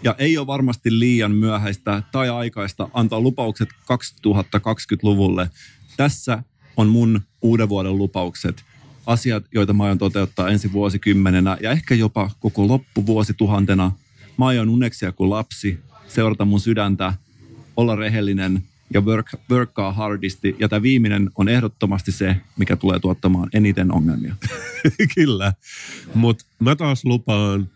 Ja 0.03 0.15
ei 0.17 0.37
ole 0.37 0.47
varmasti 0.47 0.99
liian 0.99 1.31
myöhäistä 1.31 2.03
tai 2.11 2.29
aikaista 2.29 2.89
antaa 2.93 3.21
lupaukset 3.21 3.69
2020-luvulle. 3.69 5.49
Tässä 5.97 6.43
on 6.77 6.87
mun 6.87 7.21
uuden 7.41 7.69
vuoden 7.69 7.97
lupaukset. 7.97 8.63
Asiat, 9.05 9.45
joita 9.53 9.73
mä 9.73 9.83
aion 9.83 9.97
toteuttaa 9.97 10.49
ensi 10.49 10.71
vuosikymmenenä 10.71 11.57
ja 11.61 11.71
ehkä 11.71 11.95
jopa 11.95 12.31
koko 12.39 12.67
loppuvuosituhantena. 12.67 13.91
Mä 14.37 14.45
aion 14.47 14.69
uneksia 14.69 15.11
kuin 15.11 15.29
lapsi, 15.29 15.79
seurata 16.07 16.45
mun 16.45 16.59
sydäntä, 16.59 17.13
olla 17.77 17.95
rehellinen 17.95 18.63
ja 18.93 19.01
work, 19.01 19.27
workkaa 19.51 19.91
hardisti. 19.91 20.55
Ja 20.59 20.69
tämä 20.69 20.81
viimeinen 20.81 21.29
on 21.35 21.49
ehdottomasti 21.49 22.11
se, 22.11 22.35
mikä 22.57 22.75
tulee 22.75 22.99
tuottamaan 22.99 23.49
eniten 23.53 23.91
ongelmia. 23.93 24.35
Kyllä, 25.15 25.53
mutta 26.13 26.45
mä 26.59 26.75
taas 26.75 27.05
lupaan 27.05 27.69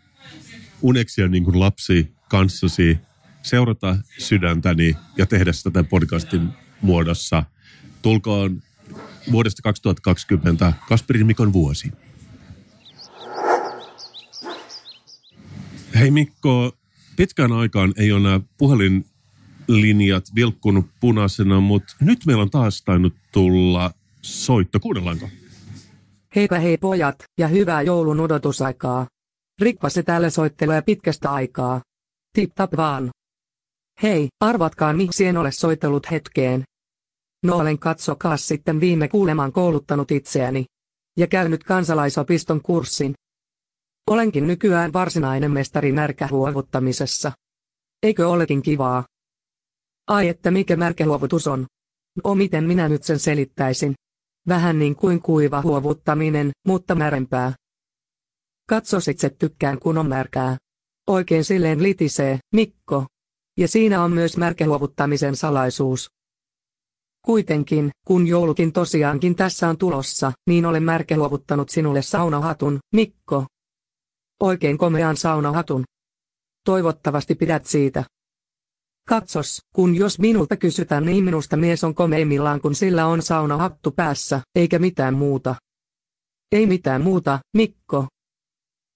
uneksia 0.82 1.28
niin 1.28 1.44
kuin 1.44 1.60
lapsi 1.60 2.12
kanssasi, 2.30 2.98
seurata 3.44 3.98
sydäntäni 4.18 4.96
ja 5.18 5.26
tehdä 5.26 5.54
sitä 5.54 5.72
tämän 5.72 5.86
podcastin 5.86 6.50
muodossa. 6.82 7.44
Tulkoon 8.02 8.62
vuodesta 9.32 9.62
2020 9.62 10.74
Kasperin 10.90 11.26
Mikon 11.26 11.54
vuosi. 11.54 11.92
Hei 16.00 16.12
Mikko, 16.12 16.72
pitkään 17.16 17.52
aikaan 17.52 17.94
ei 17.98 18.12
ole 18.12 18.20
nämä 18.20 18.40
puhelinlinjat 18.58 20.24
vilkkunut 20.36 20.86
punaisena, 21.00 21.60
mutta 21.60 21.96
nyt 22.02 22.20
meillä 22.26 22.44
on 22.44 22.50
taas 22.50 22.82
tainnut 22.82 23.14
tulla 23.32 23.92
soitto. 24.22 24.80
Kuunnellaanko? 24.80 25.30
Heipä 26.36 26.60
hei 26.60 26.78
pojat, 26.78 27.16
ja 27.40 27.48
hyvää 27.48 27.82
joulun 27.82 28.20
odotusaikaa. 28.20 29.08
Rikva 29.62 29.90
se 29.90 30.04
täällä 30.04 30.30
soittelee 30.30 30.82
pitkästä 30.82 31.32
aikaa. 31.32 31.82
Tip 32.34 32.52
tap 32.56 32.78
vaan. 32.78 33.10
Hei, 34.04 34.28
arvatkaa 34.40 34.94
miksi 34.94 35.26
en 35.26 35.38
ole 35.38 35.52
soitellut 35.52 36.12
hetkeen. 36.12 36.64
No 37.44 37.58
olen 37.58 37.80
katsokaa 37.80 38.38
sitten 38.38 38.80
viime 38.80 39.08
kuulemaan 39.08 39.52
kouluttanut 39.52 40.12
itseäni. 40.12 40.66
Ja 41.18 41.28
käynyt 41.28 41.64
kansalaisopiston 41.64 42.62
kurssin. 42.62 43.14
Olenkin 44.08 44.48
nykyään 44.48 44.94
varsinainen 44.94 45.52
mestari 45.52 45.92
märkähuovuttamisessa. 45.92 47.32
Eikö 48.04 48.30
olekin 48.30 48.62
kivaa? 48.62 49.06
Ai 50.08 50.28
että 50.28 50.52
mikä 50.52 50.76
märkähuovutus 50.76 51.48
on? 51.48 51.66
No 52.24 52.36
miten 52.36 52.64
minä 52.64 52.90
nyt 52.90 53.04
sen 53.04 53.20
selittäisin? 53.20 53.94
Vähän 54.48 54.80
niin 54.80 54.96
kuin 54.96 55.22
kuiva 55.22 55.62
huovuttaminen, 55.62 56.52
mutta 56.68 56.96
märempää. 56.96 57.54
Katso 58.70 58.98
itse 59.12 59.30
tykkään 59.30 59.80
kun 59.80 59.98
on 59.98 60.10
märkää. 60.10 60.58
Oikein 61.08 61.44
silleen 61.44 61.84
litisee, 61.84 62.40
Mikko. 62.54 63.06
Ja 63.58 63.68
siinä 63.68 64.04
on 64.04 64.12
myös 64.12 64.38
märkähuovuttamisen 64.38 65.36
salaisuus. 65.36 66.10
Kuitenkin, 67.26 67.92
kun 68.08 68.28
joulukin 68.28 68.74
tosiaankin 68.74 69.36
tässä 69.36 69.70
on 69.70 69.78
tulossa, 69.78 70.32
niin 70.50 70.66
olen 70.66 70.84
märkähuovuttanut 70.84 71.70
sinulle 71.70 72.02
saunahatun, 72.02 72.80
Mikko. 72.94 73.46
Oikein 74.40 74.78
komean 74.78 75.18
saunahatun. 75.18 75.84
Toivottavasti 76.66 77.36
pidät 77.36 77.66
siitä. 77.66 78.04
Katsos, 79.08 79.60
kun 79.76 79.96
jos 79.96 80.20
minulta 80.20 80.58
kysytään 80.58 81.06
niin 81.06 81.24
minusta 81.24 81.58
mies 81.58 81.84
on 81.84 81.96
komeimmillaan 81.96 82.62
kun 82.62 82.76
sillä 82.76 83.06
on 83.06 83.22
saunahattu 83.22 83.92
päässä, 83.92 84.42
eikä 84.56 84.80
mitään 84.80 85.14
muuta. 85.14 85.56
Ei 86.52 86.66
mitään 86.66 87.02
muuta, 87.02 87.40
Mikko. 87.58 88.08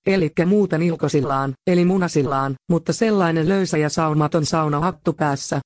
Elikkä 0.05 0.45
muuta 0.45 0.77
nilkosillaan, 0.77 1.53
eli 1.67 1.85
munasillaan, 1.85 2.55
mutta 2.69 2.93
sellainen 2.93 3.49
löysä 3.49 3.77
ja 3.77 3.89
saumaton 3.89 4.45
saunahattu 4.45 5.13
päässä. 5.13 5.61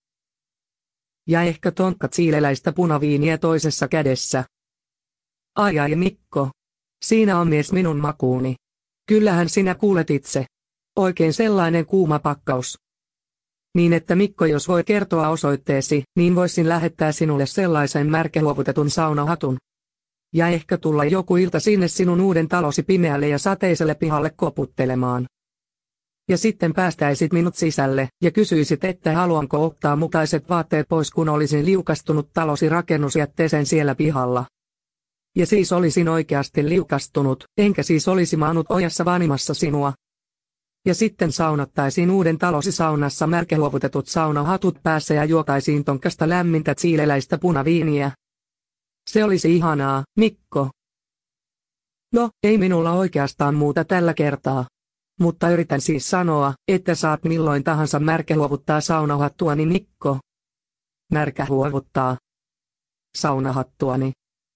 Ja 1.27 1.41
ehkä 1.41 1.71
tonkkat 1.71 2.13
siileläistä 2.13 2.71
punaviiniä 2.71 3.37
toisessa 3.37 3.87
kädessä. 3.87 4.43
Ai 5.55 5.79
ai 5.79 5.95
Mikko. 5.95 6.49
Siinä 7.05 7.39
on 7.39 7.47
mies 7.47 7.71
minun 7.71 7.97
makuuni. 7.97 8.55
Kyllähän 9.07 9.49
sinä 9.49 9.75
kuulet 9.75 10.09
itse. 10.09 10.45
Oikein 10.95 11.33
sellainen 11.33 11.85
kuuma 11.85 12.19
pakkaus. 12.19 12.77
Niin 13.75 13.93
että 13.93 14.15
Mikko 14.15 14.45
jos 14.45 14.67
voi 14.67 14.83
kertoa 14.83 15.29
osoitteesi, 15.29 16.03
niin 16.15 16.35
voisin 16.35 16.69
lähettää 16.69 17.11
sinulle 17.11 17.45
sellaisen 17.45 18.11
märkeluovutetun 18.11 18.89
saunahatun. 18.89 19.57
Ja 20.33 20.47
ehkä 20.47 20.77
tulla 20.77 21.05
joku 21.05 21.37
ilta 21.37 21.59
sinne 21.59 21.87
sinun 21.87 22.21
uuden 22.21 22.47
talosi 22.47 22.83
pimeälle 22.83 23.27
ja 23.27 23.37
sateiselle 23.39 23.95
pihalle 23.95 24.29
koputtelemaan. 24.35 25.25
Ja 26.29 26.37
sitten 26.37 26.73
päästäisit 26.73 27.33
minut 27.33 27.55
sisälle, 27.55 28.09
ja 28.23 28.31
kysyisit, 28.31 28.83
että 28.83 29.13
haluanko 29.13 29.65
ottaa 29.65 29.95
mukaiset 29.95 30.49
vaatteet 30.49 30.87
pois 30.89 31.11
kun 31.11 31.29
olisin 31.29 31.65
liukastunut 31.65 32.29
talosi 32.33 32.69
rakennusjätteeseen 32.69 33.65
siellä 33.65 33.95
pihalla. 33.95 34.45
Ja 35.35 35.45
siis 35.45 35.71
olisin 35.71 36.09
oikeasti 36.09 36.69
liukastunut, 36.69 37.43
enkä 37.57 37.83
siis 37.83 38.07
olisi 38.07 38.37
maanut 38.37 38.65
ojassa 38.69 39.05
vanimassa 39.05 39.53
sinua, 39.53 39.93
ja 40.85 40.95
sitten 40.95 41.31
saunattaisiin 41.31 42.11
uuden 42.11 42.37
talosi 42.37 42.71
saunassa 42.71 43.27
märkeluovutetut 43.27 44.07
saunahatut 44.07 44.79
päässä 44.83 45.13
ja 45.13 45.25
juotaisiin 45.25 45.83
tonkasta 45.83 46.29
lämmintä 46.29 46.75
tsiileläistä 46.75 47.37
punaviiniä. 47.37 48.11
Se 49.09 49.23
olisi 49.23 49.55
ihanaa, 49.55 50.03
Mikko. 50.17 50.69
No, 52.13 52.29
ei 52.43 52.57
minulla 52.57 52.91
oikeastaan 52.91 53.55
muuta 53.55 53.85
tällä 53.85 54.13
kertaa. 54.13 54.65
Mutta 55.19 55.49
yritän 55.49 55.81
siis 55.81 56.09
sanoa, 56.09 56.53
että 56.67 56.95
saat 56.95 57.23
milloin 57.23 57.63
tahansa 57.63 57.99
märkähuovuttaa 57.99 58.81
saunahattuani 58.81 59.65
Mikko. 59.65 60.19
Märkähuovuttaa. 61.13 62.17
Saunahattuani. 63.17 64.11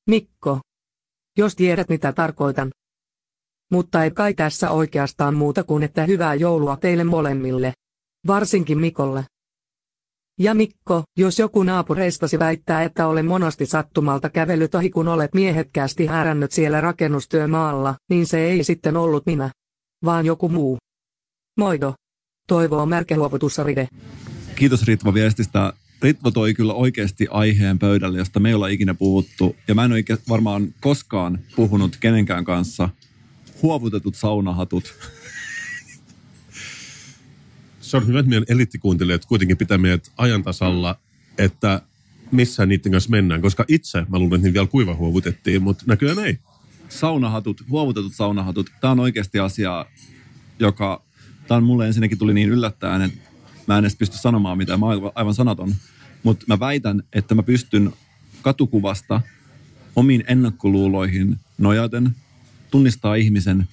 Mikko. 0.09 0.59
Jos 1.37 1.55
tiedät 1.55 1.89
mitä 1.89 2.13
tarkoitan. 2.13 2.69
Mutta 3.71 4.03
ei 4.03 4.11
kai 4.11 4.33
tässä 4.33 4.71
oikeastaan 4.71 5.35
muuta 5.35 5.63
kuin 5.63 5.83
että 5.83 6.05
hyvää 6.05 6.35
joulua 6.35 6.77
teille 6.77 7.03
molemmille. 7.03 7.73
Varsinkin 8.27 8.79
Mikolle. 8.79 9.25
Ja 10.39 10.53
Mikko, 10.53 11.03
jos 11.17 11.39
joku 11.39 11.63
naapureistasi 11.63 12.39
väittää, 12.39 12.83
että 12.83 13.07
olen 13.07 13.25
monasti 13.25 13.65
sattumalta 13.65 14.29
kävellyt 14.29 14.75
ohi 14.75 14.89
kun 14.89 15.07
olet 15.07 15.33
miehekkäästi 15.33 16.05
härännyt 16.05 16.51
siellä 16.51 16.81
rakennustyömaalla, 16.81 17.95
niin 18.09 18.27
se 18.27 18.39
ei 18.39 18.63
sitten 18.63 18.97
ollut 18.97 19.25
minä. 19.25 19.51
Vaan 20.05 20.25
joku 20.25 20.49
muu. 20.49 20.77
Moido. 21.57 21.93
Toivoo 22.47 22.85
märkeluovutussaride. 22.85 23.87
Kiitos 24.55 24.83
Ritva 24.83 25.13
viestistä. 25.13 25.73
Ritva 26.01 26.31
toi 26.31 26.53
kyllä 26.53 26.73
oikeasti 26.73 27.27
aiheen 27.29 27.79
pöydälle, 27.79 28.17
josta 28.17 28.39
me 28.39 28.49
ei 28.49 28.55
olla 28.55 28.67
ikinä 28.67 28.93
puhuttu. 28.93 29.55
Ja 29.67 29.75
mä 29.75 29.85
en 29.85 29.91
ole 29.91 30.03
varmaan 30.29 30.73
koskaan 30.81 31.39
puhunut 31.55 31.97
kenenkään 31.97 32.45
kanssa– 32.45 32.89
huovutetut 33.61 34.15
saunahatut. 34.15 34.95
Se 37.81 37.97
on 37.97 38.07
hyvä, 38.07 38.19
että 38.19 38.29
meidän 38.29 38.45
eliittikuuntelijat 38.49 39.25
kuitenkin 39.25 39.57
pitää 39.57 39.77
meidät 39.77 40.11
ajantasalla, 40.17 40.99
että 41.37 41.81
missä 42.31 42.65
niiden 42.65 42.91
kanssa 42.91 43.09
mennään. 43.09 43.41
Koska 43.41 43.65
itse 43.67 44.05
mä 44.09 44.19
luulen, 44.19 44.35
että 44.35 44.47
niin 44.47 44.53
vielä 44.53 44.67
kuivahuovutettiin, 44.67 45.63
mutta 45.63 45.83
näköjään 45.87 46.19
ei. 46.19 46.39
Saunahatut, 46.89 47.63
huovutetut 47.69 48.13
saunahatut. 48.13 48.69
Tämä 48.81 48.91
on 48.91 48.99
oikeasti 48.99 49.39
asia, 49.39 49.85
joka... 50.59 51.03
Tämä 51.47 51.57
on 51.57 51.63
mulle 51.63 51.87
ensinnäkin 51.87 52.17
tuli 52.17 52.33
niin 52.33 52.49
yllättäen, 52.49 53.01
että 53.01 53.17
mä 53.73 53.77
en 53.77 53.85
edes 53.85 53.95
pysty 53.95 54.17
sanomaan 54.17 54.57
mitään. 54.57 54.79
Mä 54.79 54.85
oon 54.85 55.11
aivan 55.15 55.33
sanaton. 55.33 55.75
Mutta 56.23 56.45
mä 56.47 56.59
väitän, 56.59 57.03
että 57.13 57.35
mä 57.35 57.43
pystyn 57.43 57.93
katukuvasta 58.41 59.21
omiin 59.95 60.23
ennakkoluuloihin 60.27 61.39
nojaten 61.57 62.15
tunnistaa 62.71 63.15
ihmisen, 63.15 63.67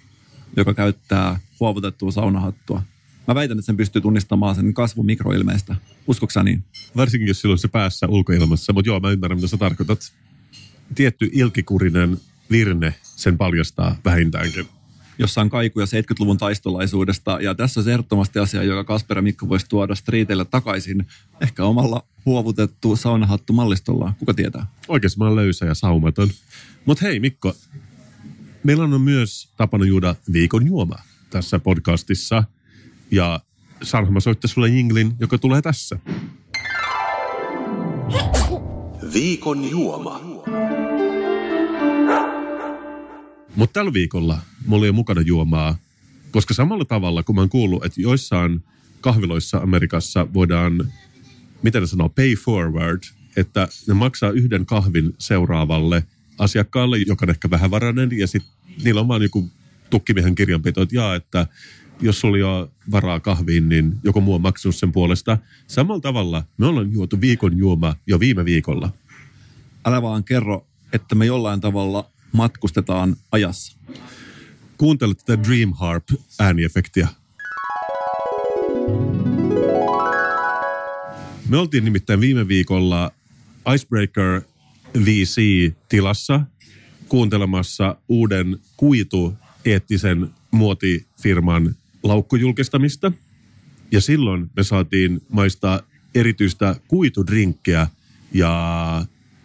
joka 0.57 0.75
käyttää 0.75 1.41
huovutettua 1.61 2.11
saunahattua. 2.11 2.83
Mä 3.29 3.35
väitän, 3.35 3.59
että 3.59 3.67
sen 3.67 3.77
pystyy 3.77 4.03
tunnistamaan 4.03 4.55
sen 4.55 4.75
kasvun 4.75 5.07
mikroilmeistä. 5.07 5.77
Uskoksä 6.07 6.43
niin? 6.43 6.65
Varsinkin, 6.97 7.29
jos 7.29 7.41
silloin 7.41 7.59
se 7.59 7.69
päässä 7.69 8.07
ulkoilmassa. 8.07 8.73
Mutta 8.73 8.89
joo, 8.89 9.01
mä 9.01 9.11
ymmärrän, 9.11 9.39
mitä 9.39 9.49
sä 9.49 9.57
tarkoitat. 9.57 10.13
Tietty 10.95 11.31
ilkikurinen 11.33 12.21
virne 12.51 12.95
sen 13.03 13.39
paljastaa 13.39 13.97
vähintäänkin. 14.05 14.67
Jossa 15.19 15.41
on 15.41 15.51
kaikuja 15.51 15.87
70-luvun 15.87 16.39
taistolaisuudesta. 16.39 17.39
Ja 17.41 17.55
tässä 17.55 17.81
on 17.81 17.89
ehdottomasti 17.89 18.39
asia, 18.39 18.63
joka 18.63 18.85
Kasper 18.85 19.19
ja 19.19 19.23
Mikko 19.23 19.49
voisi 19.49 19.67
tuoda 19.69 19.95
striiteille 19.95 20.45
takaisin. 20.45 21.07
Ehkä 21.41 21.65
omalla 21.65 22.03
huovutettu 22.27 22.97
saunahattu 22.97 23.53
mallistolla. 23.53 24.13
Kuka 24.19 24.35
tietää? 24.35 24.67
Oikeasti 24.89 25.19
mä 25.19 25.25
oon 25.25 25.37
löysä 25.37 25.67
ja 25.67 25.75
saumaton. 25.75 26.29
Mutta 26.85 27.05
hei 27.07 27.21
Mikko, 27.21 27.55
Meillä 28.67 28.85
on 28.85 29.01
myös 29.01 29.49
tapana 29.57 29.85
juoda 29.85 30.15
viikon 30.33 30.67
juoma 30.67 30.97
tässä 31.31 31.59
podcastissa. 31.59 32.45
Ja 33.11 33.41
saanhan 33.83 34.13
mä 34.13 34.21
soittaa 34.21 34.49
sulle 34.49 34.69
jinglin, 34.69 35.13
joka 35.21 35.39
tulee 35.39 35.63
tässä. 35.63 35.99
Viikon 39.13 39.71
juoma. 39.71 40.21
Mutta 43.57 43.73
tällä 43.73 43.93
viikolla 43.93 44.39
mulla 44.67 44.85
ole 44.85 44.93
mukana 44.93 45.21
juomaa, 45.21 45.79
koska 46.31 46.55
samalla 46.55 46.85
tavalla, 46.85 47.23
kun 47.23 47.35
mä 47.35 47.41
oon 47.41 47.49
kuullut, 47.49 47.85
että 47.85 48.01
joissain 48.01 48.63
kahviloissa 49.01 49.59
Amerikassa 49.59 50.27
voidaan, 50.35 50.93
miten 51.63 51.81
ne 51.83 51.87
sanoo, 51.87 52.09
pay 52.09 52.35
forward, 52.35 53.03
että 53.37 53.69
ne 53.89 53.95
maksaa 53.95 54.31
yhden 54.31 54.67
kahvin 54.67 55.15
seuraavalle 55.19 56.05
asiakkaalle, 56.39 56.99
joka 56.99 57.25
on 57.27 57.31
ehkä 57.31 57.51
vähävarainen, 57.51 58.19
ja 58.19 58.27
sitten 58.27 58.53
niillä 58.85 59.01
on 59.01 59.09
vaan 59.09 59.23
joku 59.23 59.51
tukkimiehen 59.91 60.35
kirjanpito, 60.35 60.83
että 60.83 60.97
jaa, 60.97 61.15
että 61.15 61.47
jos 62.01 62.25
oli 62.25 62.41
jo 62.41 62.73
varaa 62.91 63.21
kahviin, 63.21 63.69
niin 63.69 63.93
joku 64.05 64.21
muu 64.21 64.35
on 64.35 64.43
maksanut 64.43 64.77
sen 64.77 64.93
puolesta. 64.93 65.39
Samalla 65.67 66.01
tavalla 66.01 66.45
me 66.59 66.67
ollaan 66.67 66.93
juotu 66.93 67.21
viikon 67.21 67.59
juoma 67.59 67.97
jo 68.07 68.21
viime 68.21 68.45
viikolla. 68.45 68.91
Älä 69.85 70.03
vaan 70.03 70.25
kerro, 70.25 70.67
että 70.93 71.15
me 71.15 71.27
jollain 71.27 71.61
tavalla 71.61 72.11
matkustetaan 72.37 73.17
ajassa. 73.33 73.79
Kuuntele 74.79 75.15
tätä 75.15 75.43
Dream 75.43 75.73
Harp 75.73 76.05
ääniefektiä. 76.41 77.09
Me 81.49 81.57
oltiin 81.57 81.85
nimittäin 81.85 82.21
viime 82.21 82.49
viikolla 82.49 83.11
Icebreaker 83.75 84.43
VC-tilassa 85.05 86.41
kuuntelemassa 87.09 87.97
uuden 88.09 88.59
kuitu-eettisen 88.77 90.31
muotifirman 90.51 91.75
laukkujulkistamista. 92.03 93.13
Ja 93.93 94.01
silloin 94.01 94.51
me 94.57 94.63
saatiin 94.63 95.21
maistaa 95.29 95.81
erityistä 96.15 96.77
kuitudrinkkiä 96.89 97.87
ja 98.33 99.05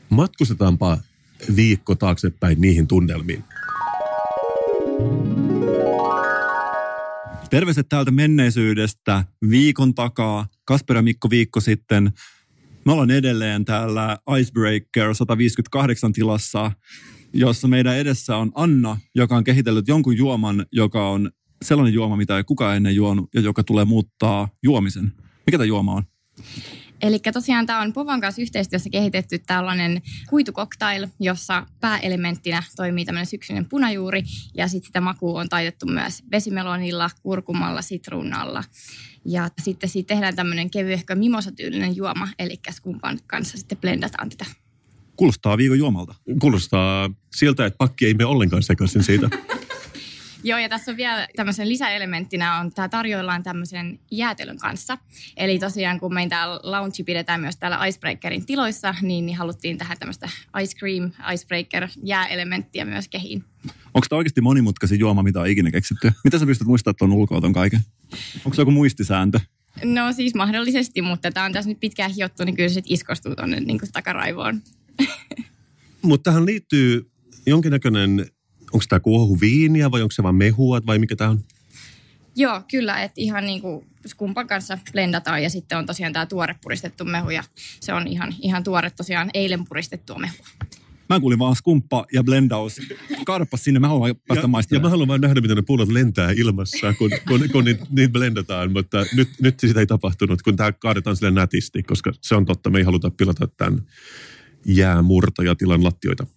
matkustetaanpa 0.09 0.97
viikko 1.55 1.95
taaksepäin 1.95 2.61
niihin 2.61 2.87
tunnelmiin. 2.87 3.43
Terveiset 7.49 7.89
täältä 7.89 8.11
menneisyydestä 8.11 9.23
viikon 9.49 9.95
takaa. 9.95 10.47
Kasper 10.65 10.95
ja 10.95 11.01
Mikko 11.01 11.29
viikko 11.29 11.59
sitten. 11.59 12.11
Me 12.85 12.91
ollaan 12.91 13.11
edelleen 13.11 13.65
täällä 13.65 14.17
Icebreaker 14.39 15.15
158 15.15 16.13
tilassa, 16.13 16.71
jossa 17.33 17.67
meidän 17.67 17.97
edessä 17.97 18.37
on 18.37 18.51
Anna, 18.55 18.97
joka 19.15 19.35
on 19.35 19.43
kehitellyt 19.43 19.87
jonkun 19.87 20.17
juoman, 20.17 20.65
joka 20.71 21.09
on 21.09 21.31
sellainen 21.61 21.93
juoma, 21.93 22.17
mitä 22.17 22.37
ei 22.37 22.43
kukaan 22.43 22.75
ennen 22.75 22.95
juonut 22.95 23.29
ja 23.35 23.41
joka 23.41 23.63
tulee 23.63 23.85
muuttaa 23.85 24.47
juomisen. 24.63 25.11
Mikä 25.45 25.57
tämä 25.57 25.65
juoma 25.65 25.93
on? 25.93 26.03
Eli 27.02 27.20
tosiaan 27.34 27.66
tämä 27.66 27.82
on 27.82 27.93
Povan 27.93 28.22
kanssa 28.22 28.41
yhteistyössä 28.41 28.89
kehitetty 28.89 29.39
tällainen 29.39 30.02
kuitukoktail, 30.30 31.08
jossa 31.20 31.66
pääelementtinä 31.80 32.64
toimii 32.76 33.06
tämmöinen 33.06 33.26
syksyinen 33.26 33.66
punajuuri 33.66 34.24
ja 34.54 34.68
sitten 34.68 34.88
sitä 34.88 35.02
makua 35.02 35.39
on 35.39 35.49
taitettu 35.49 35.86
myös 35.86 36.24
vesimelonilla, 36.32 37.10
kurkumalla, 37.24 37.82
sitruunalla. 37.82 38.64
Ja 39.26 39.49
sitten 39.62 39.89
siitä 39.89 40.08
tehdään 40.08 40.36
tämmöinen 40.36 40.70
kevyehkö 40.70 41.16
mimosatyylinen 41.16 41.95
juoma, 41.95 42.28
eli 42.39 42.60
skumpan 42.72 43.20
kanssa 43.28 43.58
sitten 43.58 43.78
blendataan 43.78 44.30
tätä. 44.30 44.45
Kuulostaa 45.16 45.58
viikon 45.58 45.78
juomalta. 45.78 46.16
Kuulostaa 46.39 47.10
siltä, 47.36 47.66
että 47.66 47.78
pakki 47.78 48.06
ei 48.06 48.14
mene 48.14 48.26
ollenkaan 48.26 48.64
sekaisin 48.64 49.04
siitä. 49.04 49.30
Joo, 50.43 50.59
ja 50.59 50.69
tässä 50.69 50.91
on 50.91 50.97
vielä 50.97 51.27
tämmöisen 51.35 51.69
lisäelementtinä 51.69 52.59
on, 52.59 52.71
tämä 52.71 52.89
tarjoillaan 52.89 53.43
tämmöisen 53.43 53.99
jäätelön 54.11 54.57
kanssa. 54.57 54.97
Eli 55.37 55.59
tosiaan, 55.59 55.99
kun 55.99 56.13
meidän 56.13 56.29
tämä 56.29 56.59
lounge 56.63 57.03
pidetään 57.05 57.41
myös 57.41 57.57
täällä 57.57 57.85
Icebreakerin 57.85 58.45
tiloissa, 58.45 58.95
niin, 59.01 59.25
niin 59.25 59.37
haluttiin 59.37 59.77
tähän 59.77 59.97
tämmöistä 59.97 60.29
ice 60.61 60.77
cream, 60.77 61.11
icebreaker, 61.33 61.87
jääelementtiä 62.03 62.85
myös 62.85 63.07
kehiin. 63.07 63.43
Onko 63.93 64.05
tämä 64.09 64.17
oikeasti 64.17 64.41
monimutkaisin 64.41 64.99
juoma, 64.99 65.23
mitä 65.23 65.41
on 65.41 65.47
ikinä 65.47 65.71
keksitty? 65.71 66.11
Mitä 66.23 66.39
sä 66.39 66.45
pystyt 66.45 66.67
muistamaan 66.67 66.95
tuon 66.99 67.13
ulkoa 67.13 67.41
ton 67.41 67.53
kaiken? 67.53 67.79
Onko 68.45 68.55
se 68.55 68.61
joku 68.61 68.71
muistisääntö? 68.71 69.39
No 69.83 70.11
siis 70.11 70.35
mahdollisesti, 70.35 71.01
mutta 71.01 71.31
tämä 71.31 71.45
on 71.45 71.53
tässä 71.53 71.69
nyt 71.69 71.79
pitkään 71.79 72.11
hiottu, 72.11 72.43
niin 72.43 72.55
kyllä 72.55 72.69
se 72.69 72.81
iskostuu 72.85 73.35
tuonne 73.35 73.59
niin 73.59 73.79
takaraivoon. 73.93 74.61
Mutta 76.01 76.31
tähän 76.31 76.45
liittyy 76.45 77.11
jonkinnäköinen 77.45 78.25
onko 78.74 78.86
tämä 78.89 78.99
kuohuviiniä 78.99 79.91
vai 79.91 80.01
onko 80.01 80.11
se 80.11 80.24
vain 80.24 80.36
mehua 80.36 80.82
vai 80.86 80.99
mikä 80.99 81.15
tämä 81.15 81.30
on? 81.30 81.43
Joo, 82.36 82.61
kyllä, 82.72 83.03
että 83.03 83.22
ihan 83.22 83.45
niin 83.45 83.61
kuin 83.61 83.86
skumpan 84.05 84.47
kanssa 84.47 84.78
blendataan 84.91 85.43
ja 85.43 85.49
sitten 85.49 85.78
on 85.78 85.86
tosiaan 85.86 86.13
tämä 86.13 86.26
tuore 86.26 86.55
puristettu 86.63 87.05
mehu 87.05 87.30
ja 87.30 87.43
se 87.80 87.93
on 87.93 88.07
ihan, 88.07 88.34
ihan 88.41 88.63
tuore 88.63 88.89
tosiaan 88.89 89.30
eilen 89.34 89.65
puristettua 89.65 90.19
mehua. 90.19 90.45
Mä 91.09 91.19
kuulin 91.19 91.39
vaan 91.39 91.55
skumppa 91.55 92.05
ja 92.13 92.24
blendaus. 92.24 92.82
Kaadapa 93.26 93.57
sinne, 93.57 93.80
mä 93.80 93.88
haluan 93.88 94.15
päästä 94.28 94.47
maistamaan. 94.47 94.80
Ja 94.80 94.84
mä 94.84 94.89
haluan 94.89 95.07
vaan 95.07 95.22
nähdä, 95.22 95.41
miten 95.41 95.55
ne 95.55 95.61
pullot 95.61 95.89
lentää 95.89 96.32
ilmassa, 96.32 96.93
kun, 96.93 97.11
kun, 97.28 97.49
kun 97.51 97.65
niitä, 97.65 97.86
niitä 97.89 98.11
blendataan. 98.11 98.72
Mutta 98.72 99.05
nyt, 99.15 99.30
nyt 99.41 99.59
sitä 99.59 99.80
ei 99.80 99.88
tapahtunut, 99.88 100.41
kun 100.41 100.55
tämä 100.55 100.72
kaadetaan 100.72 101.15
sille 101.15 101.32
nätisti, 101.32 101.84
koska 101.84 102.11
se 102.22 102.36
on 102.36 102.45
totta, 102.45 102.69
me 102.69 102.78
ei 102.78 102.84
haluta 102.84 103.11
pilata 103.11 103.47
tämän 103.47 103.82
jäämurtajatilan 104.65 105.84
lattioita. 105.84 106.28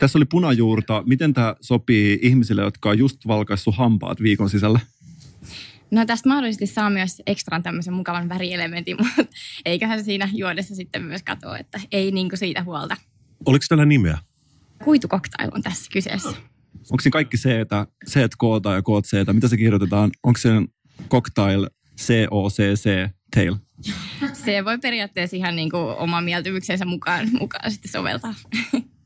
Tässä 0.00 0.18
oli 0.18 0.24
punajuurta. 0.24 1.02
Miten 1.06 1.34
tämä 1.34 1.54
sopii 1.60 2.18
ihmisille, 2.22 2.62
jotka 2.62 2.88
on 2.90 2.98
just 2.98 3.26
valkaissut 3.26 3.76
hampaat 3.76 4.22
viikon 4.22 4.50
sisällä? 4.50 4.80
No 5.90 6.06
tästä 6.06 6.28
mahdollisesti 6.28 6.66
saa 6.66 6.90
myös 6.90 7.22
ekstran 7.26 7.62
tämmöisen 7.62 7.94
mukavan 7.94 8.28
värielementin, 8.28 8.96
mutta 9.00 9.24
eiköhän 9.64 10.04
siinä 10.04 10.28
juodessa 10.32 10.74
sitten 10.74 11.02
myös 11.02 11.22
katoa, 11.22 11.58
että 11.58 11.80
ei 11.92 12.10
niinku 12.10 12.36
siitä 12.36 12.62
huolta. 12.62 12.96
Oliko 13.46 13.64
tällä 13.68 13.84
nimeä? 13.84 14.18
Kuitukoktail 14.84 15.50
on 15.54 15.62
tässä 15.62 15.90
kyseessä. 15.92 16.28
Onko 16.74 17.00
se 17.02 17.10
kaikki 17.10 17.36
C, 17.36 17.48
C, 18.08 18.14
K 18.14 18.42
ja 18.74 18.82
K, 18.82 19.04
C, 19.04 19.32
mitä 19.32 19.48
se 19.48 19.56
kirjoitetaan? 19.56 20.10
Onko 20.22 20.38
se 20.38 20.50
cocktail 21.10 21.66
C, 21.96 22.26
O, 22.30 22.50
C, 22.50 22.74
C, 22.74 23.10
tail? 23.36 23.56
Se 24.32 24.64
voi 24.64 24.78
periaatteessa 24.78 25.36
ihan 25.36 25.56
niin 25.56 25.70
kuin 25.70 25.82
oma 25.82 26.20
mieltymyksensä 26.20 26.84
mukaan, 26.84 27.28
mukaan 27.40 27.70
sitten 27.70 27.92
soveltaa. 27.92 28.34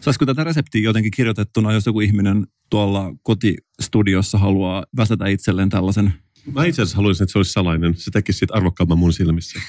Saisiko 0.00 0.26
tätä 0.26 0.44
reseptiä 0.44 0.80
jotenkin 0.80 1.10
kirjoitettuna, 1.10 1.72
jos 1.72 1.86
joku 1.86 2.00
ihminen 2.00 2.46
tuolla 2.70 3.14
kotistudiossa 3.22 4.38
haluaa 4.38 4.84
väsätä 4.96 5.26
itselleen 5.26 5.68
tällaisen? 5.68 6.14
Mä 6.52 6.64
itse 6.64 6.82
asiassa 6.82 6.96
haluaisin, 6.96 7.24
että 7.24 7.32
se 7.32 7.38
olisi 7.38 7.52
salainen. 7.52 7.96
Se 7.96 8.10
tekisi 8.10 8.38
siitä 8.38 8.54
arvokkaamman 8.54 8.98
mun 8.98 9.12
silmissä. 9.12 9.60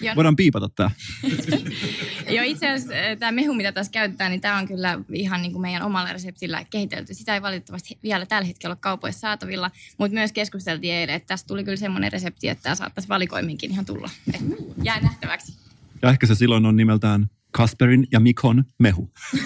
Jon. 0.00 0.16
Voidaan 0.16 0.36
piipata 0.36 0.68
tämä. 0.68 0.90
Joo, 2.36 2.44
itse 2.44 2.70
asiassa 2.70 2.94
eh, 2.94 3.18
tämä 3.18 3.32
mehu, 3.32 3.54
mitä 3.54 3.72
tässä 3.72 3.92
käytetään, 3.92 4.30
niin 4.30 4.40
tämä 4.40 4.58
on 4.58 4.68
kyllä 4.68 5.00
ihan 5.12 5.42
niin 5.42 5.52
kuin 5.52 5.62
meidän 5.62 5.82
omalla 5.82 6.12
reseptillä 6.12 6.64
kehitelty. 6.70 7.14
Sitä 7.14 7.34
ei 7.34 7.42
valitettavasti 7.42 7.98
vielä 8.02 8.26
tällä 8.26 8.46
hetkellä 8.46 8.72
ole 8.72 8.78
kaupoissa 8.80 9.20
saatavilla, 9.20 9.70
mutta 9.98 10.14
myös 10.14 10.32
keskusteltiin 10.32 10.94
eilen, 10.94 11.14
että 11.14 11.26
tästä 11.26 11.48
tuli 11.48 11.64
kyllä 11.64 11.76
semmoinen 11.76 12.12
resepti, 12.12 12.48
että 12.48 12.62
tämä 12.62 12.74
saattaisi 12.74 13.08
valikoiminkin 13.08 13.70
ihan 13.70 13.84
tulla. 13.84 14.10
Et 14.34 14.40
jää 14.82 15.00
nähtäväksi. 15.00 15.56
Ja 16.02 16.10
ehkä 16.10 16.26
se 16.26 16.34
silloin 16.34 16.66
on 16.66 16.76
nimeltään 16.76 17.26
Kasperin 17.50 18.06
ja 18.12 18.20
Mikon 18.20 18.64
mehu. 18.78 19.12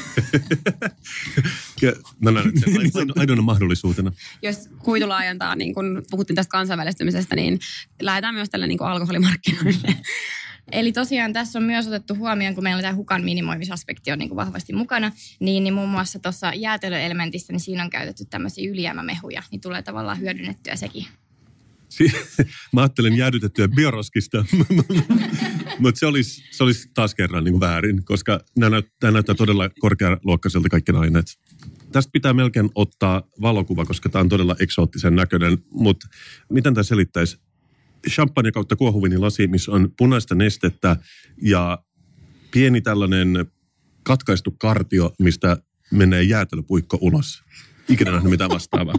no, 2.20 2.30
no, 2.30 2.40
ainoana 3.20 3.42
mahdollisuutena. 3.42 4.12
Jos 4.42 4.68
kuitu 4.78 5.08
laajentaa, 5.08 5.56
niin 5.56 5.74
kun 5.74 6.02
puhuttiin 6.10 6.34
tästä 6.34 6.50
kansainvälistymisestä, 6.50 7.36
niin 7.36 7.60
lähdetään 8.02 8.34
myös 8.34 8.50
tälle 8.50 8.66
niin 8.66 8.82
alkoholimarkkinoille. 8.82 9.96
Eli 10.72 10.92
tosiaan 10.92 11.32
tässä 11.32 11.58
on 11.58 11.62
myös 11.62 11.86
otettu 11.86 12.14
huomioon, 12.14 12.54
kun 12.54 12.64
meillä 12.64 12.82
tämä 12.82 12.94
hukan 12.94 13.24
minimoimisaspekti 13.24 14.12
on 14.12 14.18
niin 14.18 14.28
kuin 14.28 14.36
vahvasti 14.36 14.72
mukana, 14.72 15.12
niin, 15.40 15.64
niin 15.64 15.74
muun 15.74 15.88
muassa 15.88 16.18
tuossa 16.18 16.52
jäätelöelementissä, 16.54 17.52
niin 17.52 17.60
siinä 17.60 17.84
on 17.84 17.90
käytetty 17.90 18.24
tämmöisiä 18.24 18.70
ylijäämämehuja, 18.70 19.42
niin 19.50 19.60
tulee 19.60 19.82
tavallaan 19.82 20.20
hyödynnettyä 20.20 20.76
sekin. 20.76 21.06
Mä 22.72 22.80
ajattelen 22.80 23.16
jäädytettyä 23.16 23.68
bioroskista, 23.68 24.44
mutta 25.78 25.98
se 25.98 26.06
olisi, 26.06 26.42
se 26.50 26.64
olisi 26.64 26.90
taas 26.94 27.14
kerran 27.14 27.44
niin 27.44 27.52
kuin 27.52 27.60
väärin, 27.60 28.04
koska 28.04 28.40
nämä, 28.58 28.70
näyt, 28.70 28.88
nämä 29.02 29.12
näyttää 29.12 29.34
todella 29.34 29.68
korkealuokkaiselta 29.68 30.68
kaikki 30.68 30.92
aineet. 30.92 31.26
Tästä 31.92 32.10
pitää 32.12 32.32
melkein 32.32 32.70
ottaa 32.74 33.22
valokuva, 33.40 33.84
koska 33.84 34.08
tämä 34.08 34.20
on 34.20 34.28
todella 34.28 34.56
eksoottisen 34.60 35.14
näköinen, 35.14 35.58
mutta 35.70 36.06
miten 36.52 36.74
tämä 36.74 36.82
selittäisi? 36.82 37.38
Champagne 38.10 38.52
kautta 38.52 38.76
kuohuvinin 38.76 39.20
lasi, 39.20 39.46
missä 39.46 39.72
on 39.72 39.92
punaista 39.98 40.34
nestettä 40.34 40.96
ja 41.42 41.78
pieni 42.50 42.80
tällainen 42.80 43.46
katkaistu 44.02 44.50
kartio, 44.50 45.14
mistä 45.18 45.56
menee 45.90 46.22
jäätelöpuikko 46.22 46.98
ulos 47.00 47.42
ikinä 47.88 48.10
nähnyt 48.10 48.30
mitään 48.30 48.50
vastaavaa. 48.50 48.94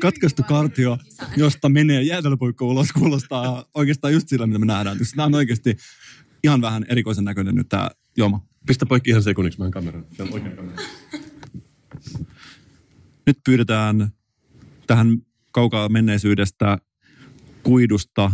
Katkaistu 0.00 0.42
kartio, 0.42 0.98
josta 1.36 1.68
menee 1.68 2.02
jäätelöpuikko 2.02 2.66
ulos, 2.66 2.92
kuulostaa 2.92 3.64
oikeastaan 3.74 4.12
just 4.12 4.28
sillä, 4.28 4.46
mitä 4.46 4.58
me 4.58 4.66
nähdään. 4.66 4.98
Tämä 5.16 5.26
on 5.26 5.34
oikeasti 5.34 5.76
ihan 6.44 6.60
vähän 6.60 6.86
erikoisen 6.88 7.24
näköinen 7.24 7.54
nyt 7.54 7.68
tämä 7.68 7.90
juoma. 8.16 8.46
Pistä 8.66 8.86
poikki 8.86 9.10
ihan 9.10 9.22
sekunniksi 9.22 9.58
vähän 9.58 9.70
kameran. 9.70 10.06
Se 10.16 10.22
on 10.22 10.28
kamera. 10.28 10.62
Nyt 13.26 13.38
pyydetään 13.44 14.08
tähän 14.86 15.18
kaukaa 15.52 15.88
menneisyydestä 15.88 16.78
kuidusta, 17.62 18.32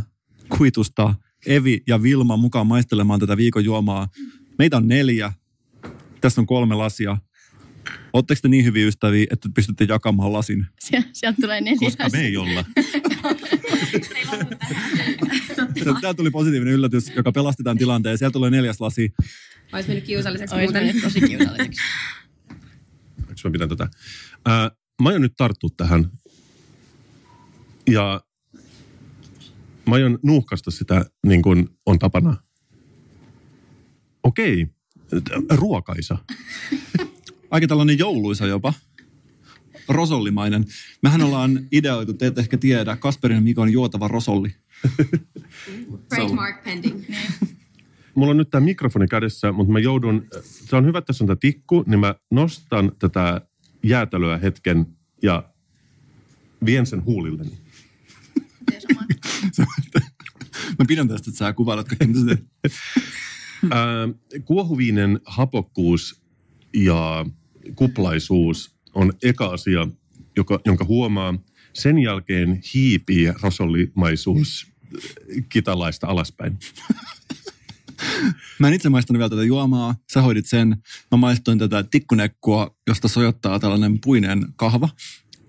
kuitusta 0.49 1.15
Evi 1.47 1.81
ja 1.87 2.03
Vilma 2.03 2.37
mukaan 2.37 2.67
maistelemaan 2.67 3.21
tätä 3.21 3.37
viikon 3.37 3.65
juomaa. 3.65 4.09
Meitä 4.59 4.77
on 4.77 4.89
neljä. 4.89 5.33
Tässä 6.21 6.41
on 6.41 6.47
kolme 6.47 6.75
lasia. 6.75 7.17
Oletteko 8.13 8.39
te 8.43 8.49
niin 8.49 8.65
hyviä 8.65 8.87
ystäviä, 8.87 9.27
että 9.31 9.49
pystytte 9.55 9.87
jakamaan 9.89 10.33
lasin? 10.33 10.67
Sieltä, 10.81 11.09
sieltä 11.13 11.37
tulee 11.41 11.61
neljä 11.61 11.79
Koska 11.81 12.09
me 12.13 12.21
ei 12.21 12.37
olla. 12.37 12.65
Tämä 16.01 16.15
tuli 16.15 16.31
positiivinen 16.31 16.75
yllätys, 16.75 17.13
joka 17.17 17.33
pelasti 17.33 17.63
tämän 17.63 17.79
tilanteen. 17.79 18.19
Sieltä 18.19 18.33
tulee 18.33 18.51
neljäs 18.51 18.81
lasi. 18.81 19.13
Olisi 19.73 19.89
mennyt 19.89 20.05
kiusalliseksi 20.05 20.55
Olisi 20.55 20.67
muuten. 20.67 20.85
mennyt 20.85 21.03
tosi 21.03 21.21
kiusalliseksi. 21.21 21.81
mä 23.45 23.51
pidän 23.53 23.69
tätä? 23.69 23.89
Ää, 24.47 24.71
mä 25.03 25.09
aion 25.09 25.23
nyt 25.23 25.33
tarttua 25.37 25.71
tähän. 25.77 26.11
Ja 27.91 28.21
mä 29.89 29.95
aion 29.95 30.19
nuuhkasta 30.23 30.71
sitä 30.71 31.05
niin 31.27 31.43
kuin 31.43 31.69
on 31.87 31.99
tapana. 31.99 32.37
Okei, 34.23 34.67
ruokaisa. 35.51 36.19
aika 37.53 37.67
tällainen 37.67 37.99
jouluisa 37.99 38.47
jopa. 38.47 38.75
Rosollimainen. 39.89 40.65
Mehän 41.03 41.23
ollaan 41.23 41.69
ideoitu, 41.73 42.15
te 42.15 42.27
ette 42.27 42.41
ehkä 42.41 42.59
tiedä, 42.59 42.97
Kasperin 42.97 43.35
ja 43.35 43.41
Mikon 43.41 43.73
juotava 43.73 44.09
rosolli. 44.09 44.55
Trademark 46.09 46.65
pending. 46.65 47.05
Mulla 48.15 48.31
on 48.31 48.37
nyt 48.37 48.51
tämä 48.51 48.65
mikrofoni 48.65 49.07
kädessä, 49.07 49.53
mutta 49.53 49.73
mä 49.73 49.79
joudun, 49.79 50.27
se 50.43 50.77
on 50.77 50.87
hyvä, 50.87 50.99
että 50.99 51.07
tässä 51.07 51.25
on 51.25 51.29
tämä 51.29 51.37
tikku, 51.37 51.85
niin 51.87 52.01
mä 52.01 52.15
nostan 52.31 52.93
tätä 52.99 53.41
jäätelöä 53.83 54.39
hetken 54.39 54.87
ja 55.23 55.53
vien 56.65 56.87
sen 56.87 57.05
huulilleni. 57.05 57.59
mä 60.79 60.85
pidän 60.89 61.09
tästä, 61.09 61.31
että 61.31 61.39
sä 61.39 61.53
kuvailet 61.53 61.87
kaikki, 61.89 62.45
Kuohuviinen 64.45 65.21
hapokkuus 65.27 66.23
ja 66.75 67.27
kuplaisuus 67.75 68.75
on 68.95 69.13
eka 69.23 69.47
asia, 69.47 69.89
joka, 70.37 70.61
jonka 70.65 70.85
huomaa. 70.85 71.35
Sen 71.73 71.99
jälkeen 71.99 72.61
hiipii 72.75 73.33
rosollimaisuus 73.43 74.67
kitalaista 75.49 76.07
alaspäin. 76.07 76.59
Mä 78.59 78.69
en 78.69 78.75
itse 78.75 78.89
maistanut 78.89 79.19
vielä 79.19 79.31
tätä 79.31 79.45
juomaa. 79.45 79.95
Sä 80.13 80.23
hoidit 80.23 80.47
sen. 80.47 80.77
Mä 81.11 81.17
maistoin 81.17 81.59
tätä 81.59 81.83
tikkunekkua, 81.83 82.77
josta 82.87 83.09
sojottaa 83.09 83.59
tällainen 83.59 84.01
puinen 84.01 84.47
kahva. 84.57 84.89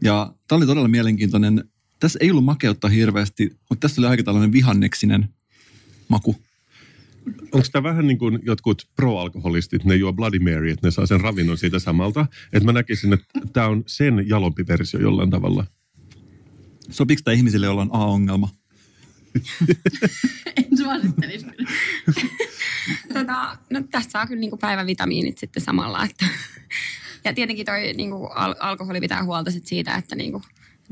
Ja 0.01 0.33
tää 0.47 0.55
oli 0.55 0.65
todella 0.65 0.87
mielenkiintoinen. 0.87 1.63
Tässä 1.99 2.19
ei 2.21 2.31
ollut 2.31 2.45
makeutta 2.45 2.89
hirveästi, 2.89 3.49
mutta 3.69 3.87
tässä 3.87 4.01
oli 4.01 4.07
aika 4.07 4.23
tällainen 4.23 4.51
vihanneksinen 4.51 5.29
maku. 6.07 6.35
Onko 7.51 7.67
tämä 7.71 7.83
vähän 7.83 8.07
niin 8.07 8.17
kuin 8.17 8.39
jotkut 8.43 8.87
pro-alkoholistit, 8.95 9.83
ne 9.83 9.95
juo 9.95 10.13
Bloody 10.13 10.39
Mary, 10.39 10.69
että 10.69 10.87
ne 10.87 10.91
saa 10.91 11.05
sen 11.05 11.21
ravinnon 11.21 11.57
siitä 11.57 11.79
samalta? 11.79 12.25
Että 12.53 12.65
mä 12.65 12.71
näkisin, 12.71 13.13
että 13.13 13.25
tämä 13.53 13.67
on 13.67 13.83
sen 13.87 14.29
jalompi 14.29 14.67
versio 14.67 14.99
jollain 14.99 15.29
tavalla. 15.29 15.65
Sopiiko 16.89 17.21
tämä 17.23 17.35
ihmisille, 17.35 17.65
joilla 17.65 17.81
on 17.81 17.89
A-ongelma? 17.93 18.49
en 20.57 20.77
suosittelisi. 20.77 21.45
tota, 23.13 23.57
no 23.69 23.83
tässä 23.91 24.11
saa 24.11 24.27
kyllä 24.27 24.39
niinku 24.39 24.57
päivän 24.57 24.87
vitamiinit 24.87 25.37
sitten 25.37 25.63
samalla. 25.63 26.03
Että. 26.03 26.25
Ja 27.25 27.33
tietenkin 27.33 27.65
toi 27.65 27.93
niinku 27.93 28.25
al- 28.25 28.55
alkoholi 28.59 29.01
pitää 29.01 29.23
huolta 29.23 29.51
sit 29.51 29.65
siitä, 29.65 29.95
että 29.95 30.15
niinku 30.15 30.41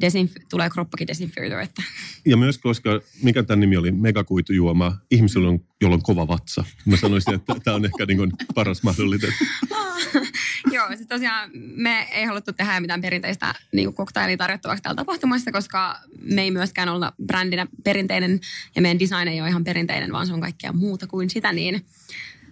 desinf- 0.01 0.45
tulee 0.49 0.69
kroppakin 0.69 1.07
desinfioitua. 1.07 1.61
Että. 1.61 1.83
Ja 2.25 2.37
myös 2.37 2.57
koska, 2.57 3.01
mikä 3.23 3.43
tämän 3.43 3.59
nimi 3.59 3.77
oli, 3.77 3.91
megakuitujuoma, 3.91 4.97
ihmisillä 5.11 5.49
on, 5.49 5.59
jolla 5.81 5.95
on 5.95 6.03
kova 6.03 6.27
vatsa. 6.27 6.63
Mä 6.85 6.97
sanoisin, 6.97 7.33
että 7.33 7.55
tämä 7.63 7.75
on 7.75 7.85
ehkä 7.85 8.05
niin 8.05 8.17
kuin 8.17 8.31
paras 8.55 8.83
mahdollinen. 8.83 9.33
Joo, 10.71 10.87
siis 10.95 11.07
tosiaan 11.07 11.49
me 11.53 12.07
ei 12.11 12.25
haluttu 12.25 12.53
tehdä 12.53 12.79
mitään 12.79 13.01
perinteistä 13.01 13.55
niin 13.71 13.93
koktailia 13.93 14.37
tarjottavaksi 14.37 14.83
täällä 14.83 14.95
tapahtumassa, 14.95 15.51
koska 15.51 15.99
me 16.21 16.41
ei 16.41 16.51
myöskään 16.51 16.89
olla 16.89 17.13
brändinä 17.25 17.67
perinteinen 17.83 18.39
ja 18.75 18.81
meidän 18.81 18.99
design 18.99 19.27
ei 19.27 19.41
ole 19.41 19.49
ihan 19.49 19.63
perinteinen, 19.63 20.11
vaan 20.11 20.27
se 20.27 20.33
on 20.33 20.41
kaikkea 20.41 20.73
muuta 20.73 21.07
kuin 21.07 21.29
sitä, 21.29 21.53
niin 21.53 21.85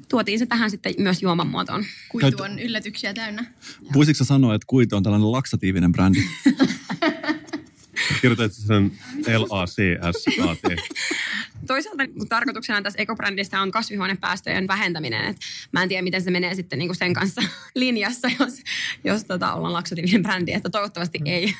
tuotiin 0.09 0.39
se 0.39 0.45
tähän 0.45 0.71
sitten 0.71 0.93
myös 0.97 1.21
juoman 1.21 1.47
muotoon. 1.47 1.85
Kuitu 2.09 2.43
on 2.43 2.59
yllätyksiä 2.59 3.13
täynnä. 3.13 3.45
Voisitko 3.93 4.23
sanoa, 4.23 4.55
että 4.55 4.65
kuitu 4.67 4.95
on 4.95 5.03
tällainen 5.03 5.31
laksatiivinen 5.31 5.91
brändi? 5.91 6.19
Kirjoitat 8.21 8.53
sen 8.53 8.91
L-A-C-S-A-T. 9.37 10.79
Toisaalta 11.67 12.03
tarkoituksena 12.29 12.81
tässä 12.81 13.01
ekobrändissä 13.01 13.61
on 13.61 13.71
kasvihuonepäästöjen 13.71 14.67
vähentäminen. 14.67 15.25
Et 15.25 15.37
mä 15.71 15.83
en 15.83 15.89
tiedä, 15.89 16.01
miten 16.01 16.21
se 16.21 16.31
menee 16.31 16.55
sitten 16.55 16.79
niinku 16.79 16.93
sen 16.93 17.13
kanssa 17.13 17.41
linjassa, 17.75 18.27
jos, 18.39 18.53
jos 19.03 19.23
tota, 19.23 19.53
ollaan 19.53 19.73
laksatiivinen 19.73 20.23
brändi, 20.23 20.51
että 20.51 20.69
toivottavasti 20.69 21.19
ei. 21.25 21.53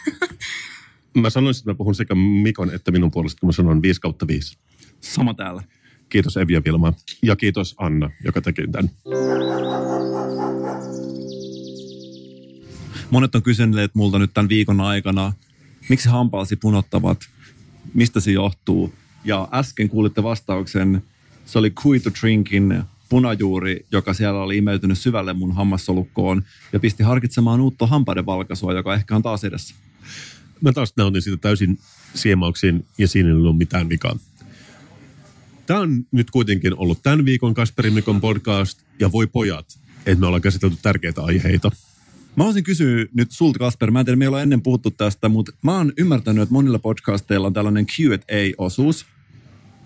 Mä 1.14 1.30
sanoisin, 1.30 1.62
että 1.62 1.72
mä 1.72 1.76
puhun 1.76 1.96
sekä 1.96 2.16
Mikon 2.16 2.74
että 2.74 2.92
minun 2.92 3.12
puolesta, 3.12 3.40
kun 3.40 3.48
mä 3.48 3.54
sanon 3.54 3.82
5 3.82 4.02
kautta 4.02 4.28
5. 4.28 4.58
Sama 5.02 5.34
täällä. 5.34 5.64
Kiitos 6.10 6.38
Evi 6.38 6.54
ja 6.54 6.62
Vilma. 6.66 6.94
Ja 7.22 7.36
kiitos 7.36 7.76
Anna, 7.78 8.12
joka 8.24 8.42
teki 8.42 8.62
tämän. 8.68 8.90
Monet 13.10 13.36
on 13.36 13.44
kysyneet 13.44 13.96
multa 13.96 14.20
nyt 14.20 14.34
tämän 14.34 14.50
viikon 14.50 14.82
aikana, 14.82 15.34
miksi 15.90 16.10
hampaasi 16.10 16.56
punottavat, 16.56 17.20
mistä 17.94 18.20
se 18.20 18.32
johtuu. 18.32 18.94
Ja 19.26 19.48
äsken 19.54 19.90
kuulitte 19.90 20.24
vastauksen, 20.24 21.04
se 21.46 21.60
oli 21.60 21.72
Kuitu 21.72 22.10
Drinkin 22.22 22.84
punajuuri, 23.10 23.86
joka 23.92 24.14
siellä 24.14 24.42
oli 24.42 24.58
imeytynyt 24.58 24.98
syvälle 24.98 25.34
mun 25.34 25.56
hammassolukkoon 25.56 26.44
ja 26.74 26.80
pisti 26.80 27.04
harkitsemaan 27.04 27.62
uutta 27.62 27.88
hampaiden 27.88 28.26
valkaisua, 28.26 28.74
joka 28.74 28.96
ehkä 28.96 29.16
on 29.16 29.22
taas 29.22 29.44
edessä. 29.44 29.76
Mä 30.62 30.74
taas 30.74 30.94
nautin 30.98 31.22
siitä 31.22 31.38
täysin 31.38 31.80
siemauksin 32.14 32.86
ja 32.98 33.08
siinä 33.08 33.30
ei 33.30 33.36
ollut 33.36 33.58
mitään 33.58 33.90
vikaa. 33.90 34.16
Tämä 35.66 35.80
on 35.80 36.06
nyt 36.12 36.32
kuitenkin 36.32 36.74
ollut 36.78 37.04
tämän 37.04 37.26
viikon 37.26 37.54
Kasperin 37.54 37.94
Mikon 37.94 38.22
podcast 38.22 38.80
ja 39.00 39.12
voi 39.12 39.28
pojat, 39.28 39.80
että 40.06 40.20
me 40.20 40.26
ollaan 40.26 40.42
käsitelty 40.42 40.78
tärkeitä 40.82 41.24
aiheita. 41.24 41.72
Mä 42.40 42.44
haluaisin 42.44 42.64
kysyä 42.64 43.06
nyt 43.14 43.32
sulta, 43.32 43.60
Kasper. 43.60 43.92
Mä 43.92 44.00
en 44.00 44.06
tiedä, 44.06 44.16
me 44.16 44.24
ei 44.24 44.28
olla 44.28 44.42
ennen 44.42 44.62
puhuttu 44.62 44.92
tästä, 44.92 45.30
mutta 45.30 45.52
mä 45.62 45.78
oon 45.78 45.94
ymmärtänyt, 45.98 46.42
että 46.42 46.54
monilla 46.54 46.80
podcasteilla 46.80 47.48
on 47.48 47.54
tällainen 47.54 47.86
Q&A-osuus. 47.86 49.06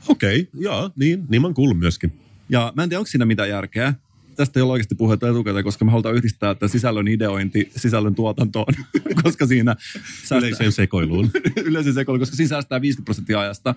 Okei, 0.07 0.39
okay, 0.39 0.61
joo, 0.61 0.91
niin, 0.95 1.25
niin 1.29 1.41
mä 1.41 1.47
oon 1.47 1.53
kuullut 1.53 1.79
myöskin. 1.79 2.19
Ja 2.49 2.73
mä 2.75 2.83
en 2.83 2.89
tiedä, 2.89 2.99
onko 2.99 3.07
siinä 3.07 3.25
mitään 3.25 3.49
järkeä. 3.49 3.93
Tästä 4.35 4.59
ei 4.59 4.61
ole 4.61 4.71
oikeasti 4.71 4.95
puhetta 4.95 5.29
etukäteen, 5.29 5.63
koska 5.63 5.85
me 5.85 5.91
halutaan 5.91 6.15
yhdistää 6.15 6.55
tämä 6.55 6.67
sisällön 6.67 7.07
ideointi 7.07 7.71
sisällön 7.75 8.15
tuotantoon, 8.15 8.73
koska 9.23 9.47
siinä 9.47 9.75
säästää, 10.17 10.37
yleiseen 10.37 10.71
sekoiluun. 10.71 11.31
yleiseen 11.65 11.93
sekoiluun, 11.95 12.19
koska 12.19 12.35
siinä 12.35 12.49
säästää 12.49 12.81
50 12.81 13.05
prosenttia 13.05 13.39
ajasta. 13.39 13.75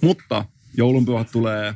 Mutta 0.00 0.44
joulunpyhät 0.76 1.30
tulee. 1.32 1.74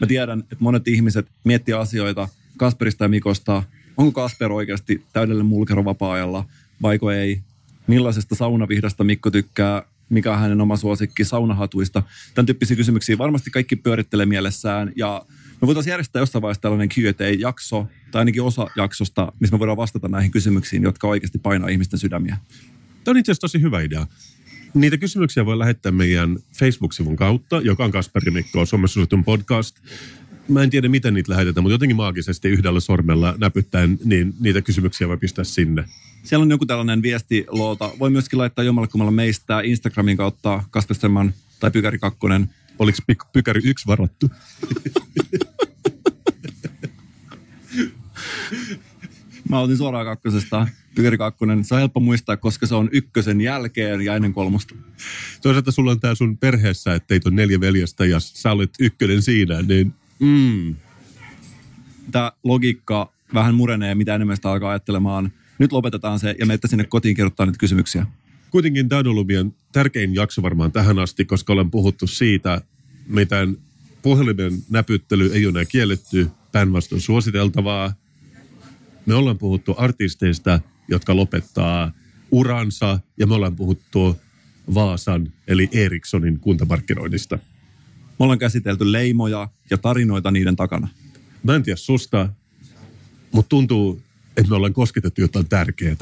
Mä 0.00 0.06
tiedän, 0.06 0.40
että 0.40 0.56
monet 0.58 0.88
ihmiset 0.88 1.26
miettii 1.44 1.74
asioita 1.74 2.28
Kasperista 2.56 3.04
ja 3.04 3.08
Mikosta. 3.08 3.62
Onko 3.96 4.12
Kasper 4.12 4.52
oikeasti 4.52 5.02
täydellinen 5.12 5.46
mulkero 5.46 5.84
vapaa-ajalla, 5.84 6.44
vaiko 6.82 7.10
ei? 7.10 7.40
Millaisesta 7.86 8.34
saunavihdasta 8.34 9.04
Mikko 9.04 9.30
tykkää? 9.30 9.82
Mikä 10.08 10.32
on 10.32 10.38
hänen 10.38 10.60
oma 10.60 10.76
suosikki 10.76 11.24
saunahatuista? 11.24 12.02
Tämän 12.34 12.46
tyyppisiä 12.46 12.76
kysymyksiä 12.76 13.18
varmasti 13.18 13.50
kaikki 13.50 13.76
pyörittelee 13.76 14.26
mielessään. 14.26 14.92
Ja 14.96 15.26
me 15.60 15.66
voitaisiin 15.66 15.90
järjestää 15.90 16.20
jossain 16.20 16.42
vaiheessa 16.42 16.62
tällainen 16.62 16.88
Q&A-jakso, 16.88 17.86
tai 18.10 18.18
ainakin 18.18 18.42
osa 18.42 18.66
jaksosta, 18.76 19.32
missä 19.40 19.54
me 19.54 19.58
voidaan 19.58 19.76
vastata 19.76 20.08
näihin 20.08 20.30
kysymyksiin, 20.30 20.82
jotka 20.82 21.08
oikeasti 21.08 21.38
painaa 21.38 21.68
ihmisten 21.68 21.98
sydämiä. 21.98 22.36
Tämä 23.04 23.12
on 23.12 23.16
itse 23.18 23.32
asiassa 23.32 23.40
tosi 23.40 23.60
hyvä 23.60 23.82
idea. 23.82 24.06
Niitä 24.74 24.96
kysymyksiä 24.96 25.46
voi 25.46 25.58
lähettää 25.58 25.92
meidän 25.92 26.36
Facebook-sivun 26.58 27.16
kautta, 27.16 27.60
joka 27.60 27.84
on 27.84 27.90
Kasperi 27.90 28.30
Mikko, 28.30 28.66
Suomessa 28.66 28.94
suositun 28.94 29.24
podcast. 29.24 29.76
Mä 30.48 30.62
en 30.62 30.70
tiedä, 30.70 30.88
miten 30.88 31.14
niitä 31.14 31.32
lähetetään, 31.32 31.62
mutta 31.62 31.74
jotenkin 31.74 31.96
maagisesti 31.96 32.48
yhdellä 32.48 32.80
sormella 32.80 33.34
näpyttäen, 33.38 33.98
niin 34.04 34.34
niitä 34.40 34.62
kysymyksiä 34.62 35.08
voi 35.08 35.16
pistää 35.16 35.44
sinne. 35.44 35.84
Siellä 36.22 36.42
on 36.42 36.50
joku 36.50 36.66
tällainen 36.66 37.02
viestiloota. 37.02 37.90
Voi 37.98 38.10
myöskin 38.10 38.38
laittaa 38.38 38.64
jommallakummalla 38.64 39.12
meistä 39.12 39.60
Instagramin 39.60 40.16
kautta 40.16 40.62
Kaspersemman 40.70 41.34
tai 41.60 41.70
Pykäri 41.70 41.98
Kakkonen. 41.98 42.50
Oliko 42.78 42.98
py- 43.12 43.28
Pykäri 43.32 43.60
yksi 43.64 43.86
varattu? 43.86 44.30
Mä 49.48 49.60
otin 49.60 49.76
suoraan 49.76 50.06
kakkosesta. 50.06 50.68
Pykäri 50.94 51.18
kakkonen. 51.18 51.64
Se 51.64 51.74
on 51.74 51.80
helppo 51.80 52.00
muistaa, 52.00 52.36
koska 52.36 52.66
se 52.66 52.74
on 52.74 52.88
ykkösen 52.92 53.40
jälkeen 53.40 54.00
ja 54.00 54.16
ennen 54.16 54.32
kolmosta. 54.32 54.74
Toisaalta 55.42 55.72
sulla 55.72 55.90
on 55.90 56.00
tää 56.00 56.14
sun 56.14 56.38
perheessä, 56.38 56.94
että 56.94 57.06
teitä 57.06 57.28
on 57.28 57.36
neljä 57.36 57.60
veljestä 57.60 58.06
ja 58.06 58.20
sä 58.20 58.52
olet 58.52 58.70
ykkönen 58.80 59.22
siinä, 59.22 59.62
niin 59.62 59.94
mm. 60.20 60.74
Tämä 62.12 62.32
logiikka 62.44 63.12
vähän 63.34 63.54
murenee, 63.54 63.94
mitä 63.94 64.14
enemmän 64.14 64.36
sitä 64.36 64.50
alkaa 64.50 64.70
ajattelemaan. 64.70 65.32
Nyt 65.58 65.72
lopetetaan 65.72 66.18
se 66.18 66.34
ja 66.38 66.46
menette 66.46 66.68
sinne 66.68 66.84
kotiin 66.84 67.16
kirjoittaa 67.16 67.46
niitä 67.46 67.58
kysymyksiä. 67.58 68.06
Kuitenkin 68.50 68.88
meidän 69.26 69.54
tärkein 69.72 70.14
jakso 70.14 70.42
varmaan 70.42 70.72
tähän 70.72 70.98
asti, 70.98 71.24
koska 71.24 71.52
olen 71.52 71.70
puhuttu 71.70 72.06
siitä, 72.06 72.60
miten 73.06 73.58
puhelimen 74.02 74.52
näpyttely 74.70 75.32
ei 75.32 75.46
ole 75.46 75.50
enää 75.50 75.64
kielletty, 75.64 76.30
päinvastoin 76.52 77.00
suositeltavaa. 77.00 77.92
Me 79.06 79.14
ollaan 79.14 79.38
puhuttu 79.38 79.74
artisteista, 79.78 80.60
jotka 80.88 81.16
lopettaa 81.16 81.92
uransa, 82.30 83.00
ja 83.18 83.26
me 83.26 83.34
ollaan 83.34 83.56
puhuttu 83.56 84.16
Vaasan, 84.74 85.32
eli 85.48 85.68
Ericssonin 85.72 86.40
kuntamarkkinoinnista. 86.40 87.38
Me 88.18 88.24
ollaan 88.24 88.38
käsitelty 88.38 88.92
leimoja 88.92 89.48
ja 89.70 89.78
tarinoita 89.78 90.30
niiden 90.30 90.56
takana. 90.56 90.88
Mä 91.42 91.54
en 91.54 91.62
tiedä 91.62 91.76
susta, 91.76 92.28
mutta 93.32 93.48
tuntuu, 93.48 94.02
että 94.36 94.50
me 94.50 94.56
ollaan 94.56 94.72
kosketettu 94.72 95.20
jotain 95.20 95.48
tärkeää. 95.48 95.96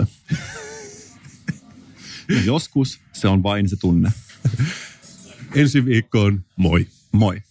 Ja 2.29 2.41
joskus 2.45 3.01
se 3.13 3.29
on 3.29 3.43
vain 3.43 3.69
se 3.69 3.77
tunne. 3.77 4.13
Ensi 5.55 5.85
viikkoon, 5.85 6.45
moi. 6.57 6.87
Moi. 7.13 7.43